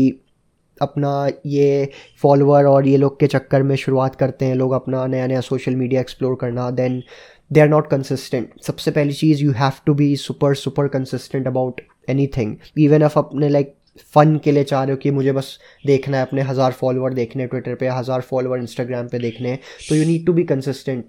अपना 0.80 1.12
ये 1.46 1.88
फॉलोअर 2.22 2.64
और 2.64 2.86
ये 2.86 2.96
लोग 2.96 3.18
के 3.20 3.26
चक्कर 3.26 3.62
में 3.62 3.74
शुरुआत 3.76 4.14
करते 4.14 4.44
हैं 4.44 4.54
लोग 4.54 4.72
अपना 4.72 5.06
नया 5.06 5.26
नया 5.26 5.40
सोशल 5.40 5.76
मीडिया 5.76 6.00
एक्सप्लोर 6.00 6.36
करना 6.40 6.70
then 6.72 7.02
they 7.50 7.60
are 7.60 7.68
not 7.68 7.90
consistent 7.90 8.50
सबसे 8.62 8.90
पहली 8.90 9.12
चीज़ 9.12 9.42
you 9.44 9.52
have 9.52 9.80
to 9.86 9.94
be 9.94 10.14
super 10.16 10.54
super 10.56 10.88
consistent 10.88 11.46
about 11.46 11.80
anything 12.36 12.56
even 12.78 13.02
of 13.02 13.18
अपने 13.18 13.48
लाइक 13.48 13.74
फ़न 14.14 14.36
के 14.38 14.52
लिए 14.52 14.64
चाह 14.64 14.82
रहे 14.84 14.92
हो 14.92 14.96
कि 14.96 15.10
मुझे 15.10 15.32
बस 15.32 15.58
देखना 15.84 16.16
है 16.16 16.22
अपने 16.22 16.42
हज़ार 16.42 16.72
फॉलोअर 16.72 17.14
देखने 17.14 17.46
ट्विटर 17.46 17.74
पे 17.74 17.88
हज़ार 17.88 18.20
फॉलोअर 18.20 18.58
इंस्टाग्राम 18.58 19.08
पे 19.08 19.18
देखने 19.18 19.48
हैं 19.48 19.58
तो 19.88 19.94
you 19.94 20.04
need 20.04 20.26
to 20.26 20.32
be 20.32 20.44
consistent 20.44 21.04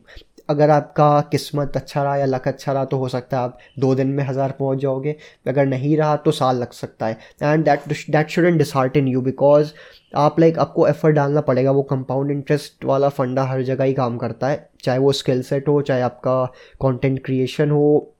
अगर 0.50 0.70
आपका 0.70 1.10
किस्मत 1.32 1.78
अच्छा 1.78 2.04
रहा 2.04 2.16
या 2.18 2.26
लक 2.26 2.48
अच्छा 2.48 2.74
रहा 2.74 2.86
तो 2.86 2.98
हो 2.98 3.08
सकता 3.10 3.38
है 3.38 3.44
आप 3.44 3.58
दो 3.80 3.94
दिन 3.96 4.08
में 4.08 4.24
हज़ार 4.24 4.52
पहुँच 4.52 4.80
जाओगे। 4.80 5.16
अगर 5.48 5.66
नहीं 5.66 5.96
रहा 5.98 6.16
तो 6.16 6.32
साल 6.32 6.58
लग 6.58 6.72
सकता 6.72 7.08
है। 7.08 7.18
And 7.44 7.66
that 7.66 7.88
that 8.10 8.30
should 8.30 8.58
dishearten 8.98 9.08
you 9.08 9.22
because 9.22 9.72
आप 10.18 10.40
लाइक 10.40 10.60
आपको 10.60 10.88
एफर्ट 10.88 11.16
डालना 11.16 11.42
पड़ेगा। 11.42 11.72
वो 11.72 11.84
कंपाउंड 11.84 12.32
इंटरेस्ट 12.32 12.86
वाला 12.86 13.10
फंडा 13.10 13.44
हर 13.44 13.62
जगह 13.64 13.84
ही 13.84 13.94
काम 13.94 14.18
करता 14.18 14.48
है। 14.48 14.70
चाहे 14.84 15.00
वो 15.00 15.12
स्किल 15.14 15.42
सेट 15.44 15.68
हो 15.68 15.82
चाहे 15.82 16.02
आपका 16.02 16.44
कंटेंट 16.82 17.24
क्रिएशन 17.26 17.72
हो 17.72 18.16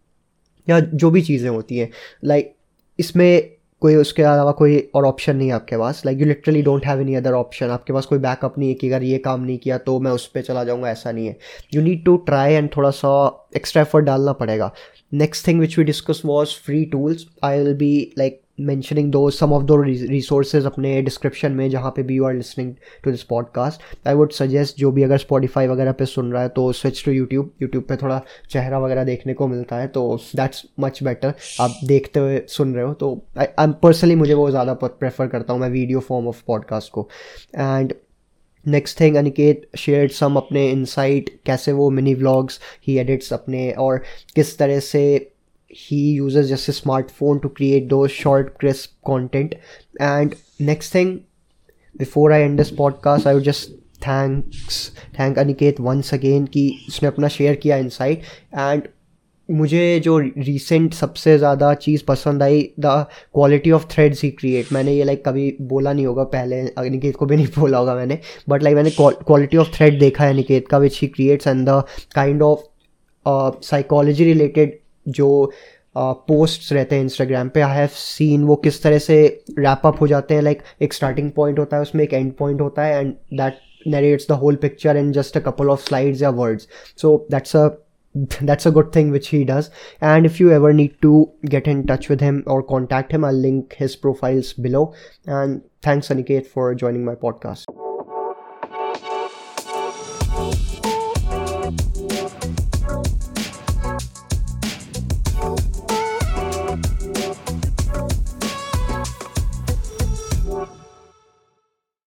या 0.68 0.80
जो 0.80 1.12
भी 1.12 1.22
चीज़ें 1.22 1.50
होती 1.50 1.78
हैं। 1.78 1.90
लाइक 2.24 2.46
like, 2.46 2.56
इसमें 3.00 3.59
कोई 3.82 3.96
उसके 3.96 4.24
अलावा 4.24 4.52
कोई 4.52 4.78
और 4.96 5.06
ऑप्शन 5.06 5.36
नहीं 5.36 5.52
आपके 5.52 5.78
पास. 5.78 6.02
Like 6.06 6.20
you 6.20 6.26
literally 6.26 6.62
don't 6.62 6.86
have 6.86 7.02
any 7.02 7.16
other 7.16 7.34
option 7.34 7.70
आपके 7.70 7.94
पास 7.94 8.06
कोई 8.06 8.20
बैकअप 8.20 8.58
नहीं 8.58 8.70
है 8.70 8.76
कि 8.76 8.88
अगर 8.90 9.04
ये 9.04 9.18
काम 9.18 9.44
नहीं 9.44 9.58
किया 9.58 9.78
तो 9.78 10.00
मैं 10.00 10.12
उस 10.12 10.26
पर 10.28 10.42
चला 10.42 10.64
जाऊँगा, 10.64 10.90
ऐसा 10.90 11.12
नहीं 11.12 11.28
है. 11.28 11.38
You 11.74 11.82
need 11.82 12.04
to 12.06 12.16
try 12.28 12.54
and 12.54 12.70
थोड़ा 12.76 12.90
सा 12.92 13.12
एक्स्ट्रा 13.56 13.82
एफर्ट 13.82 14.06
डालना 14.06 14.34
पड़ेगा. 14.34 14.72
Next 15.14 15.48
thing 15.48 15.60
which 15.60 15.78
we 15.78 15.84
discuss 15.84 16.22
was 16.26 16.56
free 16.66 16.84
tools 16.86 17.26
I 17.44 17.60
will 17.60 17.74
be 17.78 18.14
like 18.18 18.42
mentioning 18.60 19.12
two 19.12 19.30
some 19.30 19.54
of 19.54 19.64
the 19.64 19.68
resources 20.10 20.66
अपने 20.66 21.02
डिस्क्रिप्शन 21.02 21.52
में 21.52 21.70
जहाँ 21.70 21.94
पे 21.96 22.04
be 22.04 22.16
you 22.16 22.26
are 22.26 22.34
listening 22.34 22.74
to 23.04 23.12
this 23.12 23.24
podcast 23.24 24.08
I 24.08 24.14
would 24.14 24.32
suggest 24.32 24.78
जो 24.78 24.92
भी 24.92 25.04
अगर 25.04 25.18
Spotify 25.18 25.68
वगैरह 25.68 25.92
पे 25.92 26.06
सुन 26.06 26.32
रहा 26.32 26.42
है 26.42 26.50
तो 26.50 26.72
स्विच 26.72 27.06
टू 27.06 27.12
यूट्यूब 27.12 27.52
यूट्यूब 27.62 27.84
पे 27.84 27.96
थोड़ा 27.96 28.22
चेहरा 28.50 28.80
वगैरह 28.80 29.04
देखने 29.04 29.34
को 29.34 29.48
मिलता 29.48 29.76
है 29.76 29.88
तो 29.88 30.20
दैट्स 30.36 30.66
मच 30.80 31.04
बेटर 31.04 31.34
आप 31.62 31.80
देखते 31.84 32.20
हुए 32.20 32.42
सुन 32.48 32.76
रहे 32.76 32.86
हो 32.86 32.94
तो 32.94 33.26
आई 33.38 33.46
पर्सनली 33.60 34.16
मुझे 34.16 34.34
वो 34.34 34.50
ज़्यादा 34.50 34.74
प्रेफर 34.74 35.28
करता 35.28 35.54
हूँ 35.54 35.62
मैं 35.62 35.70
वीडियो 35.70 36.00
फॉर्म 36.00 36.28
ऑफ़ 36.28 36.44
पॉडकास्ट 36.48 36.92
को। 36.92 37.10
And 37.56 37.94
next 38.68 39.00
thing 39.00 39.16
Aniket 39.16 39.70
share 39.78 40.08
some 40.08 40.36
अपने 40.36 40.70
इनसाइट 40.70 41.40
कैसे 41.46 41.72
वो 41.72 41.90
मिनी 41.90 42.14
व्लॉग्स 42.14 42.60
ही 42.88 42.98
एडिट्स 42.98 43.34
अपने 43.34 43.72
और 43.72 43.98
किस 44.36 44.58
तरह 44.58 44.80
से 44.80 45.32
he 45.70 46.12
uses 46.12 46.50
just 46.50 46.68
a 46.68 46.72
smartphone 46.72 47.42
to 47.42 47.50
create 47.50 47.90
those 47.90 48.12
short, 48.12 48.58
crisp 48.60 48.94
content. 49.06 49.56
And 50.00 50.36
next 50.60 50.90
thing, 50.92 51.26
before 51.96 52.32
i 52.32 52.42
end 52.42 52.60
this 52.60 52.72
podcast, 52.72 53.26
i 53.26 53.34
would 53.34 53.44
just 53.44 53.72
thanks, 54.02 54.92
thank 55.14 55.38
aniket 55.38 55.80
once 55.80 56.14
again 56.14 56.48
कि 56.48 56.64
उसने 56.88 57.08
अपना 57.08 57.28
शेयर 57.28 57.56
किया 57.56 57.78
इनसाइट 57.78 58.22
एंड 58.56 58.88
मुझे 59.50 60.00
जो 60.04 60.18
रिसेंट 60.20 60.94
सबसे 60.94 61.38
ज़्यादा 61.38 61.74
चीज़ 61.74 62.04
पसंद 62.08 62.44
आई 62.44 62.62
the 62.80 63.06
quality 63.34 63.72
of 63.72 63.86
threads 63.92 64.24
he 64.24 64.30
create 64.32 64.72
मैंने 64.74 64.94
ये 64.94 65.04
लाइक 65.04 65.24
कभी 65.26 65.56
बोला 65.62 65.94
नहीं 65.94 66.06
होगा, 66.06 66.24
पहले 66.24 66.60
अनिकेत 66.78 67.16
को 67.16 67.26
भी 67.26 67.36
नहीं 67.36 67.48
बोला 67.58 67.78
होगा 67.78 67.96
मैंने. 67.96 68.20
बट 68.50 68.64
लाइक 68.64 68.76
मैंने 68.76 68.92
क्वालिटी 69.00 69.58
ऑफ़ 69.58 69.72
थ्रेड 69.78 70.00
देखा 70.00 70.24
है 70.24 70.34
अनिकेत 70.34 70.68
का 70.68 70.78
which 70.78 71.00
he 71.02 71.08
creates 71.08 71.48
and 71.48 71.68
the 71.70 71.84
kind 72.16 72.42
of 72.44 73.66
psychology 73.66 74.24
related 74.24 74.80
जो 75.18 75.30
पोस्ट्स 75.96 76.68
uh, 76.68 76.74
रहते 76.74 76.96
हैं 76.96 77.04
इंस्टाग्राम 77.04 77.50
पे 77.50 77.62
आई 77.62 77.78
हैव 77.78 77.88
सीन 77.94 78.44
वो 78.44 78.56
किस 78.56 78.82
तरह 78.84 79.00
से 79.00 79.24
रैप 79.60 79.82
अप 79.86 80.02
हो 80.02 80.08
जाते 80.08 80.34
हैं 80.34 80.42
लाइक 80.42 80.60
like, 80.60 80.82
एक 80.82 80.94
स्टार्टिंग 80.94 81.32
पॉइंट 81.32 81.60
होता 81.60 81.76
है 81.78 81.82
उसमें 81.82 82.04
एक 82.04 82.14
एंड 82.14 82.34
पॉइंट 82.40 82.62
होता 82.62 82.84
है 82.84 83.00
and 83.00 83.14
that 83.34 83.58
narrates 83.86 84.26
the 84.26 84.38
whole 84.38 84.56
picture 84.56 84.92
in 84.92 85.14
just 85.14 85.36
a 85.36 85.42
couple 85.42 85.72
of 85.72 85.80
slides 85.80 86.22
or 86.22 86.32
words 86.32 86.68
so 86.96 87.26
that's 87.30 87.56
a 87.56 87.78
that's 88.42 88.66
a 88.66 88.72
good 88.72 88.92
thing 88.92 89.12
which 89.12 89.30
he 89.30 89.44
does 89.46 89.70
and 90.02 90.26
if 90.26 90.40
you 90.40 90.52
ever 90.52 90.74
need 90.74 90.96
to 91.02 91.32
get 91.46 91.68
in 91.68 91.86
touch 91.86 92.10
with 92.10 92.20
him 92.20 92.44
or 92.48 92.62
contact 92.64 93.12
him 93.12 93.24
i'll 93.24 93.34
link 93.34 93.76
his 93.76 93.96
profiles 93.96 94.54
below 94.54 94.94
and 95.28 95.62
thanks 95.82 96.10
aniket 96.10 96.48
for 96.48 96.74
joining 96.76 97.06
my 97.06 97.16
podcast 97.16 97.89